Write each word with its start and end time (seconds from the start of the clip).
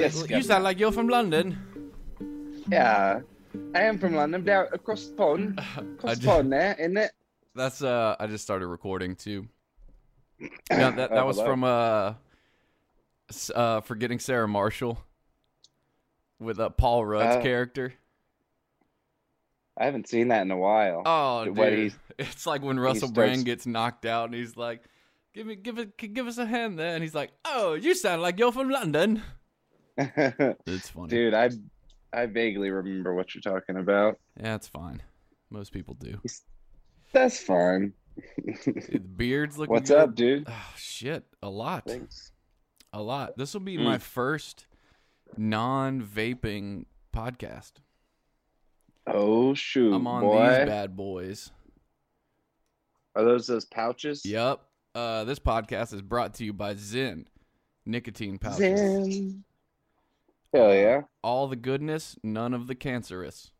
sound 0.00 0.14
Yes, 0.14 0.30
you 0.30 0.42
sound 0.42 0.64
like 0.64 0.78
you're 0.78 0.92
from 0.92 1.08
London. 1.08 1.58
Yeah, 2.70 3.20
I 3.74 3.82
am 3.82 3.98
from 3.98 4.14
London, 4.14 4.44
down 4.44 4.66
across 4.72 5.06
the 5.06 5.14
pond. 5.14 5.60
Across 5.76 6.18
the 6.18 6.26
pond 6.26 6.52
there, 6.52 6.74
isn't 6.78 6.96
it? 6.96 7.10
That's 7.54 7.82
uh 7.82 8.16
I 8.18 8.26
just 8.26 8.44
started 8.44 8.66
recording 8.68 9.16
too. 9.16 9.48
Yeah, 10.70 10.90
that 10.90 11.10
that 11.10 11.12
Oh, 11.12 11.26
was 11.26 11.36
hello. 11.36 11.48
from 11.48 11.64
uh 11.64 12.14
uh 13.54 13.80
forgetting 13.82 14.18
Sarah 14.18 14.48
Marshall 14.48 14.98
with 16.40 16.58
uh, 16.58 16.70
Paul 16.70 17.04
Rudd's 17.04 17.36
Oh. 17.36 17.42
character. 17.42 17.94
I 19.78 19.84
haven't 19.86 20.08
seen 20.08 20.28
that 20.28 20.42
in 20.42 20.50
a 20.50 20.56
while. 20.56 21.02
Oh, 21.06 21.44
dude. 21.46 21.94
It's 22.18 22.46
like 22.46 22.62
when 22.62 22.78
Russell 22.78 23.08
starts- 23.08 23.14
Brand 23.14 23.44
gets 23.46 23.66
knocked 23.66 24.04
out 24.04 24.26
and 24.26 24.34
he's 24.34 24.54
like, 24.56 24.82
"Give 25.34 25.46
me, 25.46 25.56
give 25.56 25.78
it, 25.78 25.96
give 25.96 26.26
us 26.26 26.36
a 26.38 26.44
hand 26.46 26.78
there," 26.78 26.94
and 26.94 27.02
he's 27.02 27.14
like, 27.14 27.30
"Oh, 27.44 27.72
you 27.74 27.94
sound 27.94 28.20
like 28.22 28.38
you're 28.38 28.52
from 28.52 28.68
London." 28.68 29.22
It's 30.66 30.88
funny. 30.90 31.08
Dude, 31.08 31.34
I 31.34 31.50
I 32.12 32.26
vaguely 32.26 32.70
remember 32.70 33.14
what 33.14 33.34
you're 33.34 33.42
talking 33.42 33.76
about. 33.76 34.18
Yeah, 34.40 34.54
it's 34.54 34.68
fine. 34.68 35.02
Most 35.50 35.72
people 35.72 35.94
do. 35.94 36.20
That's 37.12 37.38
fine. 37.38 37.92
Dude, 38.44 38.58
the 38.92 38.98
beard's 38.98 39.56
looking. 39.58 39.72
What's 39.74 39.90
good. 39.90 39.98
up, 39.98 40.14
dude? 40.14 40.44
Oh 40.48 40.74
shit, 40.76 41.24
a 41.42 41.48
lot, 41.48 41.84
Thanks. 41.86 42.32
a 42.92 43.00
lot. 43.02 43.36
This 43.38 43.52
will 43.54 43.60
be 43.60 43.76
Mm. 43.78 43.84
my 43.84 43.98
first 43.98 44.66
non-vaping 45.36 46.84
podcast. 47.14 47.72
Oh 49.06 49.52
shoot, 49.54 49.94
I'm 49.94 50.06
on 50.06 50.20
boy. 50.22 50.38
these 50.40 50.68
bad 50.68 50.96
boys. 50.96 51.50
Are 53.14 53.24
those 53.24 53.46
those 53.46 53.64
pouches? 53.66 54.24
Yep. 54.24 54.60
Uh, 54.94 55.24
this 55.24 55.38
podcast 55.38 55.92
is 55.94 56.02
brought 56.02 56.34
to 56.34 56.44
you 56.44 56.52
by 56.52 56.74
Zyn 56.74 57.24
nicotine 57.86 58.38
pouches. 58.38 58.60
Zyn. 58.80 59.40
Hell 60.52 60.74
yeah. 60.74 61.02
All 61.22 61.48
the 61.48 61.56
goodness, 61.56 62.16
none 62.22 62.52
of 62.54 62.66
the 62.66 62.74
cancerous. 62.74 63.50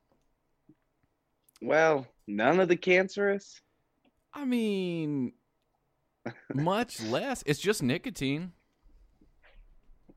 Well, 1.62 2.06
none 2.26 2.60
of 2.60 2.68
the 2.68 2.76
cancerous. 2.76 3.60
I 4.34 4.44
mean, 4.44 5.32
much 6.54 7.02
less. 7.02 7.42
It's 7.46 7.60
just 7.60 7.82
nicotine. 7.82 8.52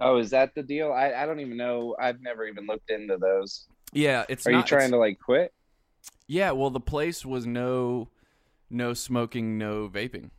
Oh, 0.02 0.18
is 0.18 0.32
that 0.32 0.54
the 0.56 0.64
deal? 0.64 0.92
I, 0.92 1.14
I 1.14 1.26
don't 1.26 1.40
even 1.40 1.56
know. 1.56 1.96
I've 2.00 2.22
never 2.22 2.46
even 2.46 2.66
looked 2.68 2.90
into 2.90 3.18
those. 3.18 3.68
Yeah, 3.94 4.26
it's 4.28 4.46
Are 4.46 4.52
not. 4.52 4.58
you 4.58 4.64
trying 4.64 4.92
to 4.92 4.98
like 4.98 5.20
quit? 5.20 5.54
Yeah, 6.28 6.52
well, 6.52 6.70
the 6.70 6.82
place 6.82 7.26
was 7.26 7.46
no, 7.46 8.10
no 8.70 8.94
smoking, 8.94 9.58
no 9.58 9.88
vaping. 9.88 10.32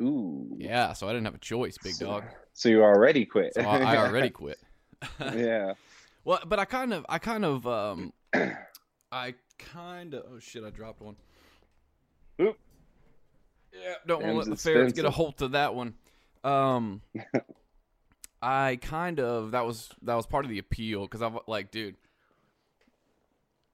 Ooh. 0.00 0.56
Yeah, 0.58 0.94
so 0.94 1.06
I 1.08 1.12
didn't 1.12 1.26
have 1.26 1.34
a 1.34 1.38
choice, 1.38 1.76
big 1.82 1.92
So- 1.94 2.06
dog. 2.06 2.24
So 2.54 2.68
you 2.68 2.82
already 2.82 3.24
quit. 3.24 3.54
So 3.54 3.62
I, 3.62 3.78
I 3.94 3.96
already 3.96 4.28
quit. 4.30 4.58
Yeah. 5.20 5.74
Well, 6.24 6.38
but 6.46 6.60
I 6.60 6.66
kind 6.66 6.92
of, 6.92 7.04
I 7.08 7.18
kind 7.18 7.44
of, 7.44 7.66
um, 7.66 8.12
I 9.12 9.34
kind 9.58 10.14
of. 10.14 10.24
Oh 10.30 10.38
shit! 10.38 10.62
I 10.64 10.70
dropped 10.70 11.00
one. 11.00 11.16
Oop. 12.40 12.58
Yeah, 13.72 13.94
don't 14.06 14.22
want 14.22 14.32
to 14.32 14.38
let 14.38 14.48
the 14.50 14.56
ferrets 14.56 14.92
get 14.92 15.04
a 15.04 15.10
hold 15.10 15.40
of 15.42 15.52
that 15.52 15.74
one. 15.74 15.94
Um, 16.44 17.00
I 18.42 18.78
kind 18.80 19.18
of 19.18 19.52
that 19.52 19.66
was 19.66 19.90
that 20.02 20.14
was 20.14 20.26
part 20.26 20.44
of 20.44 20.50
the 20.50 20.58
appeal 20.58 21.02
because 21.02 21.22
I've 21.22 21.38
like, 21.46 21.70
dude, 21.70 21.96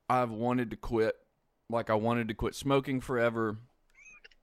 I've 0.09 0.31
wanted 0.31 0.71
to 0.71 0.77
quit. 0.77 1.17
Like, 1.71 1.91
I 1.91 1.95
wanted 1.95 2.29
to 2.29 2.35
quit 2.35 2.55
smoking 2.55 3.03
forever, 3.03 3.59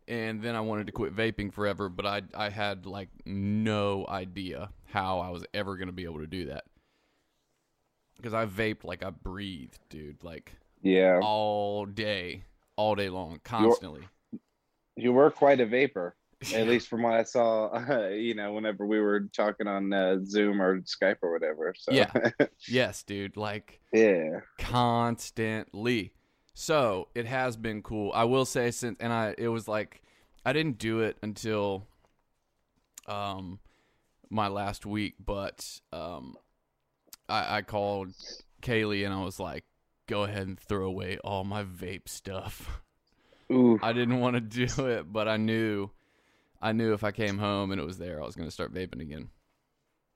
and 0.07 0.43
then 0.43 0.55
I 0.55 0.61
wanted 0.61 0.85
to 0.87 0.93
quit 0.93 1.15
vaping 1.15 1.51
forever. 1.51 1.89
But 1.89 2.05
I 2.05 2.21
I 2.35 2.49
had 2.49 2.85
like 2.85 3.09
no 3.25 4.05
idea 4.07 4.69
how 4.85 5.19
I 5.19 5.29
was 5.29 5.43
ever 5.53 5.75
gonna 5.77 5.91
be 5.91 6.03
able 6.03 6.19
to 6.19 6.27
do 6.27 6.45
that 6.47 6.65
because 8.17 8.33
I 8.33 8.45
vaped 8.45 8.83
like 8.83 9.03
I 9.03 9.09
breathed, 9.09 9.79
dude, 9.89 10.23
like 10.23 10.53
Yeah. 10.81 11.19
all 11.21 11.85
day, 11.85 12.43
all 12.75 12.95
day 12.95 13.09
long, 13.09 13.39
constantly. 13.43 14.07
You 14.95 15.13
were 15.13 15.29
quite 15.31 15.59
a 15.59 15.65
vapor, 15.65 16.15
at 16.53 16.67
least 16.67 16.87
from 16.87 17.03
what 17.03 17.13
I 17.13 17.23
saw. 17.23 18.07
you 18.09 18.33
know, 18.35 18.53
whenever 18.53 18.85
we 18.85 18.99
were 18.99 19.21
talking 19.21 19.67
on 19.67 19.91
uh, 19.91 20.17
Zoom 20.23 20.61
or 20.61 20.79
Skype 20.81 21.17
or 21.21 21.31
whatever. 21.31 21.73
So 21.77 21.91
Yeah. 21.91 22.11
yes, 22.67 23.03
dude, 23.03 23.37
like 23.37 23.81
yeah. 23.91 24.39
constantly. 24.57 26.13
So 26.53 27.09
it 27.13 27.25
has 27.25 27.57
been 27.57 27.81
cool. 27.81 28.11
I 28.13 28.23
will 28.23 28.45
say 28.45 28.71
since, 28.71 28.97
and 29.01 29.11
I 29.11 29.35
it 29.37 29.49
was 29.49 29.67
like 29.67 30.01
I 30.45 30.53
didn't 30.53 30.77
do 30.77 31.01
it 31.01 31.17
until 31.21 31.85
um 33.07 33.59
my 34.29 34.47
last 34.47 34.85
week, 34.85 35.15
but 35.23 35.79
um 35.91 36.37
I, 37.27 37.57
I 37.57 37.61
called 37.61 38.13
Kaylee 38.61 39.05
and 39.05 39.13
I 39.13 39.23
was 39.23 39.39
like, 39.39 39.63
go 40.07 40.23
ahead 40.23 40.47
and 40.47 40.59
throw 40.59 40.85
away 40.85 41.17
all 41.23 41.43
my 41.43 41.63
vape 41.63 42.07
stuff. 42.07 42.81
Ooh. 43.51 43.79
I 43.81 43.93
didn't 43.93 44.19
want 44.19 44.35
to 44.35 44.41
do 44.67 44.87
it, 44.87 45.11
but 45.11 45.27
I 45.27 45.37
knew 45.37 45.89
I 46.61 46.71
knew 46.71 46.93
if 46.93 47.03
I 47.03 47.11
came 47.11 47.37
home 47.37 47.71
and 47.71 47.79
it 47.79 47.85
was 47.85 47.97
there, 47.97 48.21
I 48.21 48.25
was 48.25 48.35
gonna 48.35 48.51
start 48.51 48.73
vaping 48.73 49.01
again. 49.01 49.29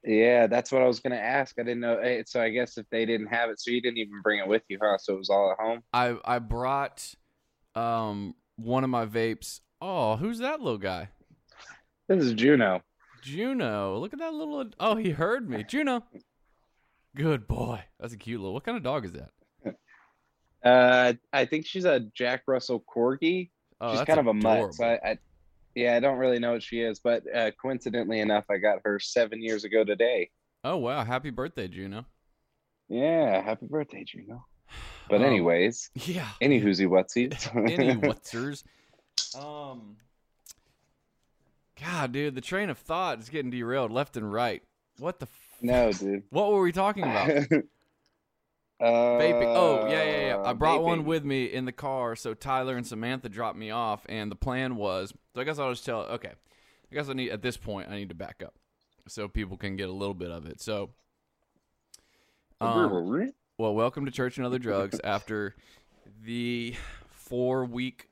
Yeah, 0.03 0.47
that's 0.47 0.71
what 0.71 0.81
I 0.81 0.87
was 0.87 0.99
gonna 0.99 1.15
ask. 1.17 1.59
I 1.59 1.63
didn't 1.63 1.81
know. 1.81 1.97
eh, 1.97 2.23
So 2.25 2.41
I 2.41 2.49
guess 2.49 2.77
if 2.77 2.89
they 2.89 3.05
didn't 3.05 3.27
have 3.27 3.49
it, 3.49 3.59
so 3.59 3.69
you 3.71 3.81
didn't 3.81 3.97
even 3.97 4.21
bring 4.23 4.39
it 4.39 4.47
with 4.47 4.63
you, 4.69 4.79
huh? 4.81 4.97
So 4.97 5.13
it 5.13 5.17
was 5.17 5.29
all 5.29 5.51
at 5.51 5.63
home. 5.63 5.83
I 5.93 6.17
I 6.25 6.39
brought 6.39 7.13
um 7.75 8.35
one 8.55 8.83
of 8.83 8.89
my 8.89 9.05
vapes. 9.05 9.59
Oh, 9.81 10.15
who's 10.15 10.39
that 10.39 10.59
little 10.61 10.77
guy? 10.79 11.09
This 12.07 12.23
is 12.23 12.33
Juno. 12.33 12.81
Juno. 13.21 13.97
Look 13.99 14.13
at 14.13 14.19
that 14.19 14.33
little. 14.33 14.65
Oh, 14.79 14.95
he 14.95 15.11
heard 15.11 15.49
me. 15.49 15.63
Juno. 15.63 16.03
Good 17.19 17.47
boy. 17.49 17.83
That's 17.99 18.13
a 18.13 18.17
cute 18.17 18.39
little. 18.39 18.53
What 18.53 18.63
kind 18.63 18.77
of 18.77 18.83
dog 18.83 19.03
is 19.03 19.11
that? 19.11 19.29
Uh, 20.63 21.13
I 21.33 21.43
think 21.43 21.65
she's 21.65 21.83
a 21.83 21.99
Jack 22.15 22.43
Russell 22.47 22.81
Corgi. 22.93 23.49
Oh, 23.81 23.89
she's 23.91 23.99
that's 23.99 24.07
kind 24.07 24.21
of 24.21 24.27
a 24.27 24.33
mutt. 24.33 24.73
So 24.73 24.85
I, 24.85 24.99
I, 25.03 25.17
yeah, 25.75 25.97
I 25.97 25.99
don't 25.99 26.17
really 26.17 26.39
know 26.39 26.53
what 26.53 26.63
she 26.63 26.79
is, 26.79 26.99
but 26.99 27.23
uh, 27.35 27.51
coincidentally 27.61 28.21
enough, 28.21 28.45
I 28.49 28.57
got 28.57 28.79
her 28.85 28.99
seven 28.99 29.41
years 29.41 29.65
ago 29.65 29.83
today. 29.83 30.29
Oh 30.63 30.77
wow! 30.77 31.03
Happy 31.03 31.29
birthday, 31.29 31.67
Juno. 31.67 32.05
Yeah, 32.87 33.41
happy 33.41 33.65
birthday, 33.67 34.03
Juno. 34.05 34.45
But 35.09 35.17
Um, 35.21 35.23
anyways, 35.23 35.89
Yeah. 36.05 36.29
any 36.39 36.61
whoozy 36.61 36.87
whatsies. 36.87 37.49
Any 37.69 37.95
whatsers. 37.99 38.63
Um. 39.35 39.97
God, 41.81 42.11
dude, 42.13 42.35
the 42.35 42.41
train 42.41 42.69
of 42.69 42.77
thought 42.77 43.19
is 43.19 43.27
getting 43.29 43.51
derailed 43.51 43.91
left 43.91 44.15
and 44.15 44.31
right. 44.31 44.61
What 44.99 45.19
the? 45.19 45.27
No, 45.61 45.91
dude. 45.91 46.23
what 46.29 46.51
were 46.51 46.61
we 46.61 46.71
talking 46.71 47.03
about? 47.03 47.29
uh, 47.29 47.43
Vaping. 48.81 49.53
Oh, 49.55 49.87
yeah, 49.89 50.03
yeah, 50.03 50.27
yeah. 50.27 50.41
I 50.43 50.53
brought 50.53 50.83
one 50.83 51.05
with 51.05 51.23
me 51.25 51.45
in 51.45 51.65
the 51.65 51.71
car, 51.71 52.15
so 52.15 52.33
Tyler 52.33 52.75
and 52.77 52.85
Samantha 52.85 53.29
dropped 53.29 53.57
me 53.57 53.71
off, 53.71 54.05
and 54.07 54.31
the 54.31 54.35
plan 54.35 54.75
was. 54.75 55.13
So 55.35 55.41
I 55.41 55.43
guess 55.43 55.59
I'll 55.59 55.71
just 55.71 55.85
tell. 55.85 56.01
Okay, 56.01 56.31
I 56.91 56.95
guess 56.95 57.09
I 57.09 57.13
need 57.13 57.31
at 57.31 57.41
this 57.41 57.57
point 57.57 57.89
I 57.89 57.95
need 57.95 58.09
to 58.09 58.15
back 58.15 58.41
up, 58.43 58.55
so 59.07 59.27
people 59.27 59.57
can 59.57 59.75
get 59.75 59.89
a 59.89 59.93
little 59.93 60.13
bit 60.13 60.31
of 60.31 60.45
it. 60.45 60.61
So, 60.61 60.91
um, 62.61 63.31
well, 63.57 63.75
welcome 63.75 64.05
to 64.05 64.11
Church 64.11 64.37
and 64.37 64.45
Other 64.45 64.59
Drugs 64.59 64.99
after 65.03 65.55
the 66.23 66.75
four 67.11 67.65
week 67.65 68.09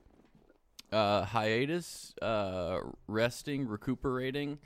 uh, 0.92 1.24
hiatus, 1.26 2.14
uh, 2.22 2.80
resting, 3.08 3.68
recuperating. 3.68 4.60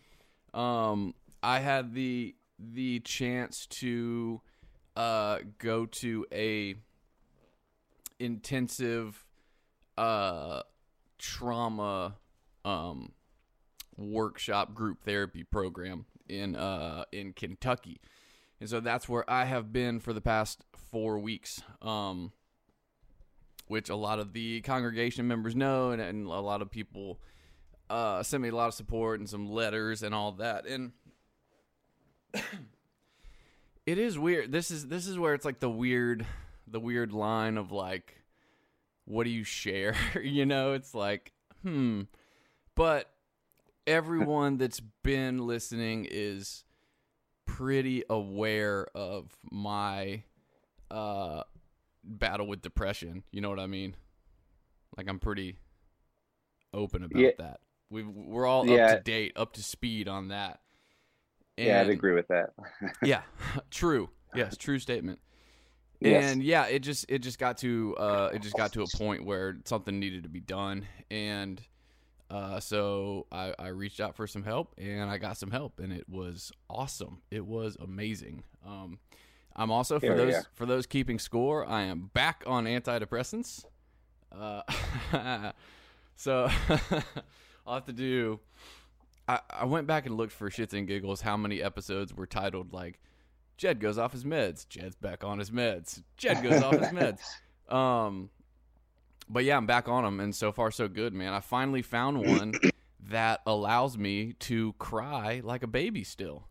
Um, 0.53 1.13
I 1.41 1.59
had 1.59 1.93
the 1.93 2.35
the 2.73 2.99
chance 2.99 3.65
to 3.67 4.41
uh, 4.95 5.39
go 5.57 5.85
to 5.85 6.25
a 6.31 6.75
intensive 8.19 9.25
uh, 9.97 10.61
trauma 11.17 12.15
um, 12.63 13.13
workshop 13.97 14.73
group 14.73 15.03
therapy 15.03 15.43
program 15.43 16.05
in 16.29 16.55
uh, 16.55 17.05
in 17.11 17.33
Kentucky. 17.33 17.99
And 18.59 18.69
so 18.69 18.79
that's 18.79 19.09
where 19.09 19.27
I 19.29 19.45
have 19.45 19.73
been 19.73 19.99
for 19.99 20.13
the 20.13 20.21
past 20.21 20.63
four 20.91 21.17
weeks, 21.17 21.63
um, 21.81 22.31
which 23.67 23.89
a 23.89 23.95
lot 23.95 24.19
of 24.19 24.33
the 24.33 24.61
congregation 24.61 25.27
members 25.27 25.55
know, 25.55 25.89
and, 25.89 26.01
and 26.01 26.27
a 26.27 26.39
lot 26.39 26.61
of 26.61 26.69
people 26.69 27.19
uh, 27.89 28.21
sent 28.21 28.43
me 28.43 28.49
a 28.49 28.55
lot 28.55 28.67
of 28.67 28.73
support 28.73 29.19
and 29.19 29.27
some 29.27 29.49
letters 29.49 30.03
and 30.03 30.13
all 30.13 30.31
that. 30.33 30.67
And 30.67 30.91
it 33.85 33.97
is 33.97 34.17
weird. 34.17 34.51
This 34.51 34.71
is 34.71 34.87
this 34.87 35.07
is 35.07 35.17
where 35.17 35.33
it's 35.33 35.45
like 35.45 35.59
the 35.59 35.69
weird, 35.69 36.25
the 36.67 36.79
weird 36.79 37.11
line 37.11 37.57
of 37.57 37.71
like, 37.71 38.21
what 39.05 39.23
do 39.23 39.29
you 39.29 39.43
share? 39.43 39.95
you 40.21 40.45
know, 40.45 40.73
it's 40.73 40.93
like, 40.93 41.31
hmm. 41.63 42.01
But 42.75 43.09
everyone 43.87 44.57
that's 44.57 44.79
been 45.03 45.45
listening 45.45 46.07
is 46.09 46.63
pretty 47.45 48.03
aware 48.09 48.85
of 48.95 49.35
my 49.51 50.23
uh 50.89 51.43
battle 52.03 52.47
with 52.47 52.61
depression. 52.61 53.23
You 53.31 53.41
know 53.41 53.49
what 53.49 53.59
I 53.59 53.67
mean? 53.67 53.95
Like 54.97 55.07
I'm 55.09 55.19
pretty 55.19 55.57
open 56.73 57.03
about 57.03 57.19
Yeah. 57.21 57.31
that. 57.39 57.59
We 57.89 58.03
we're 58.03 58.45
all 58.45 58.65
Yeah. 58.65 58.85
up 58.85 58.97
to 58.97 59.03
date, 59.03 59.33
up 59.35 59.53
to 59.53 59.63
speed 59.63 60.07
on 60.07 60.29
that. 60.29 60.61
Yeah, 61.57 61.81
I'd 61.81 61.89
agree 61.89 62.13
with 62.13 62.27
that. 62.29 62.53
yeah, 63.03 63.21
true. 63.71 64.09
Yes, 64.35 64.55
true 64.57 64.79
statement. 64.79 65.19
Yes. 65.99 66.31
And 66.31 66.43
yeah, 66.43 66.65
it 66.65 66.79
just 66.79 67.05
it 67.09 67.19
just 67.19 67.37
got 67.37 67.59
to 67.59 67.95
uh 67.97 68.31
it 68.33 68.41
just 68.41 68.55
got 68.55 68.73
to 68.73 68.81
a 68.81 68.87
point 68.97 69.23
where 69.23 69.57
something 69.65 69.99
needed 69.99 70.23
to 70.23 70.29
be 70.29 70.39
done 70.39 70.87
and 71.11 71.61
uh 72.31 72.59
so 72.59 73.27
I 73.31 73.53
I 73.59 73.67
reached 73.67 73.99
out 73.99 74.15
for 74.15 74.25
some 74.25 74.43
help 74.43 74.73
and 74.79 75.11
I 75.11 75.19
got 75.19 75.37
some 75.37 75.51
help 75.51 75.79
and 75.79 75.93
it 75.93 76.09
was 76.09 76.51
awesome. 76.69 77.21
It 77.29 77.45
was 77.45 77.77
amazing. 77.79 78.43
Um 78.65 78.97
I'm 79.55 79.69
also 79.69 79.99
for 79.99 80.07
Hell 80.07 80.17
those 80.17 80.33
yeah. 80.33 80.41
for 80.53 80.65
those 80.65 80.87
keeping 80.87 81.19
score, 81.19 81.67
I 81.67 81.83
am 81.83 82.09
back 82.13 82.43
on 82.47 82.65
antidepressants. 82.65 83.65
Uh 84.31 84.63
so 86.15 86.49
I'll 87.67 87.75
have 87.75 87.85
to 87.85 87.93
do 87.93 88.39
I, 89.35 89.39
I 89.61 89.65
went 89.65 89.87
back 89.87 90.05
and 90.05 90.15
looked 90.17 90.33
for 90.33 90.49
shits 90.49 90.73
and 90.73 90.87
giggles 90.87 91.21
how 91.21 91.37
many 91.37 91.61
episodes 91.61 92.13
were 92.13 92.25
titled 92.27 92.73
like 92.73 92.99
Jed 93.57 93.79
goes 93.79 93.97
off 93.97 94.11
his 94.11 94.23
meds. 94.23 94.67
Jed's 94.67 94.95
back 94.95 95.23
on 95.23 95.37
his 95.39 95.51
meds. 95.51 96.01
Jed 96.17 96.41
goes 96.41 96.61
off 96.63 96.73
his 96.77 96.87
meds. 96.89 97.19
Um, 97.73 98.29
but 99.29 99.43
yeah, 99.43 99.55
I'm 99.57 99.65
back 99.67 99.87
on 99.87 100.03
them, 100.03 100.19
and 100.19 100.35
so 100.35 100.51
far 100.51 100.71
so 100.71 100.87
good, 100.87 101.13
man. 101.13 101.33
I 101.33 101.39
finally 101.39 101.81
found 101.83 102.25
one 102.25 102.53
that 103.09 103.41
allows 103.45 103.97
me 103.97 104.33
to 104.39 104.73
cry 104.73 105.41
like 105.43 105.63
a 105.63 105.67
baby 105.67 106.03
still. 106.03 106.47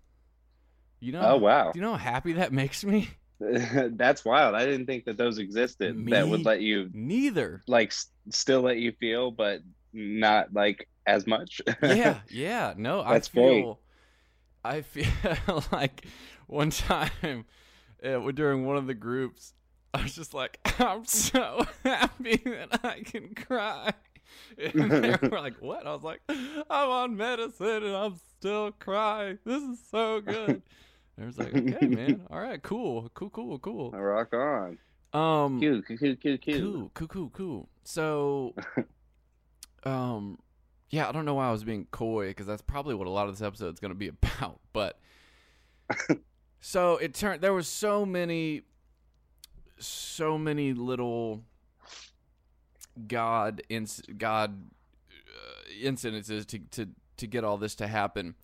You 1.00 1.12
know? 1.12 1.20
Oh 1.22 1.36
wow, 1.36 1.72
Do 1.72 1.78
you 1.78 1.84
know 1.84 1.92
how 1.92 2.12
happy 2.12 2.34
that 2.34 2.52
makes 2.62 2.84
me? 2.84 3.08
that's 3.40 4.24
wild. 4.24 4.54
I 4.54 4.64
didn't 4.66 4.86
think 4.86 5.06
that 5.06 5.16
those 5.16 5.38
existed. 5.38 6.06
that 6.10 6.28
would 6.28 6.44
let 6.44 6.60
you 6.60 6.90
Neither. 6.92 7.62
like 7.66 7.88
s- 7.88 8.08
still 8.28 8.60
let 8.62 8.76
you 8.76 8.92
feel, 9.00 9.30
but 9.30 9.60
not 9.92 10.52
like 10.52 10.88
as 11.06 11.26
much. 11.26 11.60
yeah, 11.82 12.20
yeah. 12.30 12.74
No, 12.76 13.02
That's 13.04 13.28
I 13.28 13.32
great. 13.32 13.62
feel. 13.62 13.80
I 14.62 14.82
feel 14.82 15.64
like 15.72 16.06
one 16.46 16.70
time 16.70 17.44
uh, 18.04 18.30
during 18.32 18.66
one 18.66 18.76
of 18.76 18.86
the 18.86 18.94
groups, 18.94 19.54
I 19.94 20.02
was 20.02 20.14
just 20.14 20.34
like, 20.34 20.58
"I'm 20.80 21.04
so 21.04 21.64
happy 21.84 22.36
that 22.44 22.80
I 22.84 23.00
can 23.00 23.34
cry." 23.34 23.92
And 24.58 24.90
they 24.90 25.16
were 25.28 25.40
like, 25.40 25.56
"What?" 25.60 25.86
I 25.86 25.94
was 25.94 26.02
like, 26.04 26.20
"I'm 26.28 26.88
on 26.88 27.16
medicine 27.16 27.84
and 27.84 27.96
I'm 27.96 28.16
still 28.38 28.72
crying. 28.72 29.38
This 29.44 29.62
is 29.62 29.78
so 29.90 30.20
good." 30.20 30.62
And 31.16 31.24
I 31.24 31.26
was 31.26 31.38
like, 31.38 31.54
"Okay, 31.54 31.86
man. 31.88 32.22
All 32.30 32.40
right, 32.40 32.62
cool, 32.62 33.10
cool, 33.14 33.30
cool, 33.30 33.58
cool." 33.58 33.92
I 33.94 33.98
Rock 33.98 34.32
on. 34.34 34.78
Um, 35.12 35.58
cute, 35.58 35.84
cute, 35.86 36.20
cute. 36.20 36.42
Cool, 36.44 36.90
cool, 36.94 37.08
cool, 37.08 37.30
cool. 37.30 37.68
So, 37.82 38.54
um, 39.84 40.38
yeah, 40.90 41.08
I 41.08 41.12
don't 41.12 41.24
know 41.24 41.34
why 41.34 41.48
I 41.48 41.52
was 41.52 41.64
being 41.64 41.86
coy 41.90 42.28
because 42.28 42.46
that's 42.46 42.62
probably 42.62 42.94
what 42.94 43.06
a 43.06 43.10
lot 43.10 43.28
of 43.28 43.36
this 43.38 43.46
episode 43.46 43.72
is 43.74 43.80
going 43.80 43.92
to 43.92 43.94
be 43.98 44.08
about. 44.32 44.60
But 44.72 44.98
so 46.60 46.96
it 46.96 47.14
turned 47.14 47.40
there 47.42 47.54
was 47.54 47.68
so 47.68 48.04
many, 48.04 48.62
so 49.78 50.36
many 50.38 50.72
little 50.72 51.42
God 53.06 53.62
inc- 53.70 54.18
God 54.18 54.70
uh, 55.08 55.70
incidences 55.82 56.46
to 56.46 56.58
to 56.70 56.88
to 57.18 57.26
get 57.26 57.44
all 57.44 57.56
this 57.56 57.74
to 57.76 57.86
happen. 57.86 58.34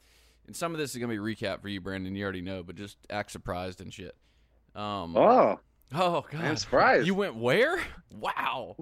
And 0.47 0.55
some 0.55 0.73
of 0.73 0.79
this 0.79 0.93
is 0.93 0.99
going 0.99 1.11
to 1.11 1.21
be 1.21 1.35
recap 1.35 1.61
for 1.61 1.69
you, 1.69 1.81
Brandon. 1.81 2.15
You 2.15 2.23
already 2.23 2.41
know, 2.41 2.63
but 2.63 2.77
just 2.77 2.99
act 3.11 3.33
surprised 3.33 3.81
and 3.81 3.93
shit. 3.93 4.15
Um, 4.77 5.17
Oh, 5.17 5.59
Oh 5.95 6.25
god, 6.31 6.45
I'm 6.45 6.57
surprised. 6.57 7.07
You 7.07 7.15
went 7.15 7.37
where? 7.37 7.81
Wow, 8.19 8.77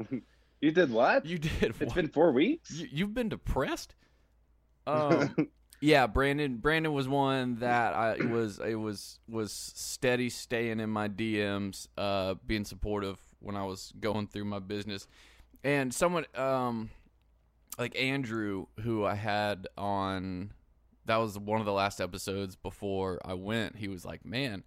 you 0.64 0.72
did 0.72 0.90
what? 0.90 1.26
you 1.26 1.38
did. 1.38 1.62
It's 1.62 1.78
what? 1.78 1.94
been 1.94 2.08
four 2.08 2.32
weeks. 2.32 2.70
You, 2.72 2.88
you've 2.90 3.14
been 3.14 3.28
depressed. 3.28 3.94
Um, 4.86 5.48
yeah, 5.80 6.06
Brandon. 6.06 6.56
Brandon 6.58 6.92
was 6.92 7.08
one 7.08 7.56
that 7.60 7.94
I 7.94 8.16
was. 8.16 8.58
It 8.58 8.74
was 8.74 9.18
was 9.26 9.50
steady 9.50 10.28
staying 10.28 10.78
in 10.78 10.90
my 10.90 11.08
DMs, 11.08 11.88
uh, 11.96 12.34
being 12.46 12.66
supportive 12.66 13.18
when 13.40 13.56
I 13.56 13.64
was 13.64 13.94
going 13.98 14.26
through 14.26 14.44
my 14.44 14.58
business, 14.58 15.08
and 15.62 15.94
someone, 15.94 16.26
um, 16.34 16.90
like 17.78 17.98
Andrew, 17.98 18.66
who 18.80 19.06
I 19.06 19.14
had 19.14 19.66
on. 19.78 20.52
That 21.06 21.16
was 21.16 21.38
one 21.38 21.60
of 21.60 21.66
the 21.66 21.72
last 21.72 21.98
episodes 21.98 22.56
before 22.56 23.20
I 23.24 23.32
went. 23.32 23.76
He 23.76 23.88
was 23.88 24.04
like, 24.04 24.26
"Man, 24.26 24.64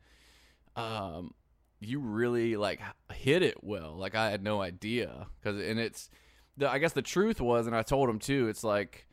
um, 0.76 1.36
you 1.80 2.00
really 2.00 2.56
like 2.56 2.82
hit 3.14 3.44
it 3.44 3.64
well. 3.64 3.96
Like 3.96 4.16
I 4.16 4.30
had 4.32 4.44
no 4.44 4.62
idea 4.62 5.28
because, 5.40 5.60
and 5.62 5.80
it's, 5.80 6.10
the, 6.58 6.70
I 6.70 6.80
guess 6.80 6.94
the 6.94 7.02
truth 7.02 7.40
was, 7.40 7.68
and 7.68 7.76
I 7.76 7.84
told 7.84 8.10
him 8.10 8.20
too. 8.20 8.48
It's 8.48 8.64
like 8.64 9.08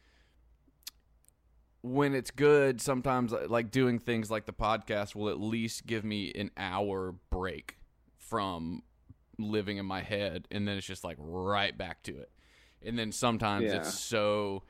when 1.83 2.15
it's 2.15 2.31
good, 2.31 2.81
sometimes 2.81 3.33
uh, 3.33 3.47
like 3.49 3.71
doing 3.71 3.99
things 3.99 4.31
like 4.31 4.47
the 4.47 4.53
podcast 4.53 5.15
will 5.15 5.29
at 5.29 5.39
least 5.41 5.87
give 5.87 6.05
me 6.05 6.33
an 6.35 6.51
hour 6.57 7.15
break 7.31 7.77
from 8.17 8.83
living 9.39 9.77
in 9.77 9.85
my 9.85 10.01
head, 10.01 10.49
and 10.51 10.67
then 10.67 10.79
it's 10.79 10.87
just 10.87 11.05
like 11.05 11.17
right 11.19 11.77
back 11.77 12.03
to 12.05 12.17
it. 12.19 12.31
And 12.83 12.99
then 12.99 13.13
sometimes 13.13 13.65
Yeah. 13.67 13.77
it's 13.77 13.99
so. 13.99 14.63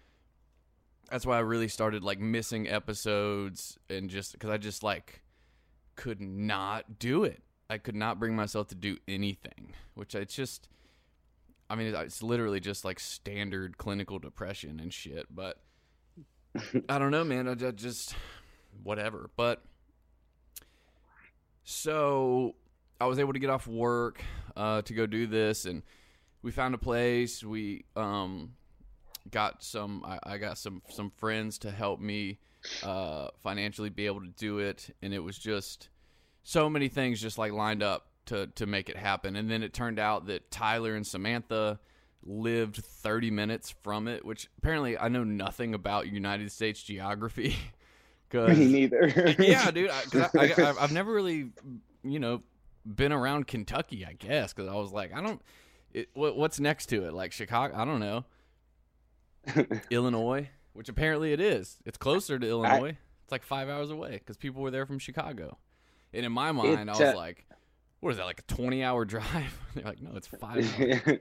That's 1.11 1.27
why 1.27 1.37
I 1.37 1.41
really 1.41 1.69
started 1.69 2.03
like 2.03 2.19
missing 2.19 2.67
episodes 2.67 3.79
and 3.91 4.09
just 4.09 4.33
because 4.33 4.51
I 4.51 4.57
just 4.57 4.83
like 4.83 5.23
could 5.97 6.21
not 6.21 6.99
do 6.99 7.25
it. 7.25 7.43
I 7.75 7.79
could 7.79 7.97
not 7.97 8.21
bring 8.21 8.37
myself 8.37 8.69
to 8.69 8.77
do 8.77 8.99
anything, 9.09 9.73
which 9.95 10.15
it's 10.15 10.33
just, 10.33 10.69
I 11.69 11.75
mean, 11.75 11.93
it's 11.93 12.23
literally 12.23 12.61
just 12.61 12.85
like 12.85 13.01
standard 13.01 13.79
clinical 13.79 14.21
depression 14.21 14.79
and 14.79 14.95
shit. 14.95 15.27
But 15.29 15.61
I 16.89 17.01
don't 17.01 17.11
know, 17.11 17.25
man. 17.25 17.49
I 17.49 17.57
ju- 17.57 17.73
just, 17.73 18.15
whatever. 18.85 19.29
But 19.37 19.65
so 21.65 22.55
I 23.01 23.07
was 23.07 23.19
able 23.19 23.33
to 23.33 23.41
get 23.41 23.51
off 23.51 23.67
work 23.67 24.23
uh, 24.57 24.83
to 24.83 24.95
go 24.95 25.05
do 25.07 25.27
this, 25.27 25.65
and 25.65 25.83
we 26.43 26.53
found 26.53 26.77
a 26.77 26.79
place. 26.79 27.43
We 27.43 27.87
um, 27.97 28.53
got 29.33 29.65
some. 29.65 30.05
I, 30.07 30.21
I 30.23 30.39
got 30.39 30.59
some 30.59 30.81
some 30.91 31.11
friends 31.17 31.59
to 31.59 31.73
help 31.73 31.99
me 31.99 32.39
uh, 32.85 33.31
financially 33.43 33.91
be 33.91 34.07
able 34.07 34.21
to 34.21 34.33
do 34.37 34.61
it, 34.61 34.95
and 35.03 35.13
it 35.13 35.19
was 35.19 35.37
just 35.37 35.89
so 36.45 36.71
many 36.71 36.89
things 36.89 37.21
just 37.21 37.39
like 37.39 37.53
lined 37.53 37.83
up 37.83 38.07
to 38.27 38.47
to 38.55 38.67
make 38.67 38.89
it 38.89 38.97
happen. 38.97 39.35
And 39.35 39.51
then 39.51 39.63
it 39.63 39.73
turned 39.75 39.99
out 39.99 40.27
that 40.27 40.51
Tyler 40.51 40.95
and 40.95 41.07
Samantha 41.07 41.81
lived 42.23 42.77
30 42.77 43.31
minutes 43.31 43.75
from 43.83 44.07
it, 44.09 44.25
which 44.25 44.49
apparently 44.59 44.97
I 44.97 45.09
know 45.09 45.25
nothing 45.25 45.75
about 45.75 46.07
United 46.09 46.53
States 46.53 46.83
geography. 46.83 47.57
Cause 48.31 48.57
Me 48.57 48.65
neither. 48.67 49.35
yeah, 49.39 49.71
dude, 49.71 49.91
I, 49.91 50.03
I, 50.15 50.29
I, 50.37 50.75
I've- 50.81 50.95
never 50.95 51.13
really, 51.13 51.51
you 52.03 52.19
know, 52.19 52.43
been 52.87 53.13
around 53.13 53.47
Kentucky. 53.47 54.05
I 54.07 54.15
guess 54.15 54.53
because 54.53 54.71
I 54.71 54.75
was 54.75 54.93
like, 54.93 55.15
I 55.15 55.21
don't. 55.21 55.41
It, 55.93 56.09
what, 56.15 56.37
what's 56.37 56.59
next 56.59 56.87
to 56.87 57.05
it? 57.05 57.13
Like 57.13 57.31
Chicago? 57.33 57.77
I 57.77 57.85
don't 57.85 58.01
know. 58.01 58.25
Illinois, 59.91 60.49
which 60.73 60.89
apparently 60.89 61.33
it 61.33 61.41
is. 61.41 61.79
It's 61.85 61.99
closer 61.99 62.39
to 62.39 62.49
Illinois. 62.49 62.97
it's 63.23 63.33
like 63.33 63.43
five 63.45 63.69
hours 63.69 63.91
away 63.91 64.13
because 64.13 64.37
people 64.37 64.63
were 64.63 64.71
there 64.71 64.87
from 64.87 64.99
Chicago. 64.99 65.59
And 66.15 66.25
in 66.25 66.33
my 66.33 66.53
mind, 66.53 66.89
I 66.89 66.93
was 66.93 67.01
uh, 67.01 67.13
like, 67.17 67.45
"What 68.01 68.11
is 68.11 68.17
that? 68.19 68.27
Like 68.27 68.41
a 68.41 68.55
twenty-hour 68.55 69.05
drive?" 69.15 69.59
They're 69.75 69.85
like, 69.85 70.01
"No, 70.01 70.13
it's 70.15 70.29
five." 70.29 70.81
hours. 70.81 71.19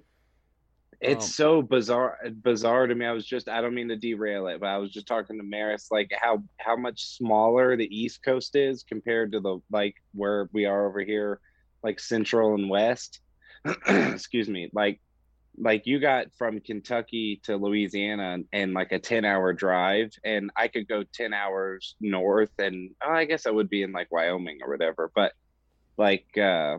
it's 1.02 1.26
Um, 1.26 1.32
so 1.32 1.62
bizarre 1.62 2.18
bizarre 2.42 2.88
to 2.88 2.96
me. 2.96 3.06
I 3.06 3.12
was 3.12 3.26
just 3.26 3.50
I 3.50 3.62
don't 3.62 3.74
mean 3.74 3.90
to 3.90 3.96
derail 3.96 4.48
it, 4.48 4.60
but 4.60 4.68
I 4.68 4.78
was 4.78 4.92
just 4.92 5.08
talking 5.08 5.38
to 5.38 5.44
Maris 5.44 5.88
like 5.92 6.12
how 6.14 6.44
how 6.58 6.76
much 6.76 7.06
smaller 7.06 7.76
the 7.76 7.86
East 7.86 8.24
Coast 8.24 8.56
is 8.56 8.84
compared 8.84 9.32
to 9.34 9.40
the 9.40 9.60
like 9.72 9.96
where 10.14 10.50
we 10.54 10.66
are 10.66 10.88
over 10.88 11.02
here, 11.02 11.40
like 11.84 12.00
Central 12.00 12.54
and 12.54 12.70
West. 12.70 13.20
Excuse 13.88 14.48
me. 14.48 14.70
Like 14.74 15.02
like 15.58 15.86
you 15.86 16.00
got 16.00 16.28
from 16.38 16.60
Kentucky 16.60 17.40
to 17.44 17.56
Louisiana 17.58 18.40
and 18.52 18.74
like 18.74 18.92
a 18.92 19.00
10 19.00 19.24
hour 19.24 19.54
drive 19.54 20.10
and 20.24 20.50
I 20.56 20.68
could 20.68 20.88
go 20.88 21.04
10 21.14 21.34
hours 21.34 21.96
north 22.02 22.52
and 22.58 22.90
oh, 23.06 23.12
I 23.12 23.26
guess 23.26 23.46
I 23.46 23.52
would 23.52 23.70
be 23.70 23.84
in 23.84 23.92
like 23.92 24.12
Wyoming 24.12 24.60
or 24.64 24.72
whatever 24.72 25.12
but 25.14 25.34
like 25.98 26.26
uh, 26.38 26.78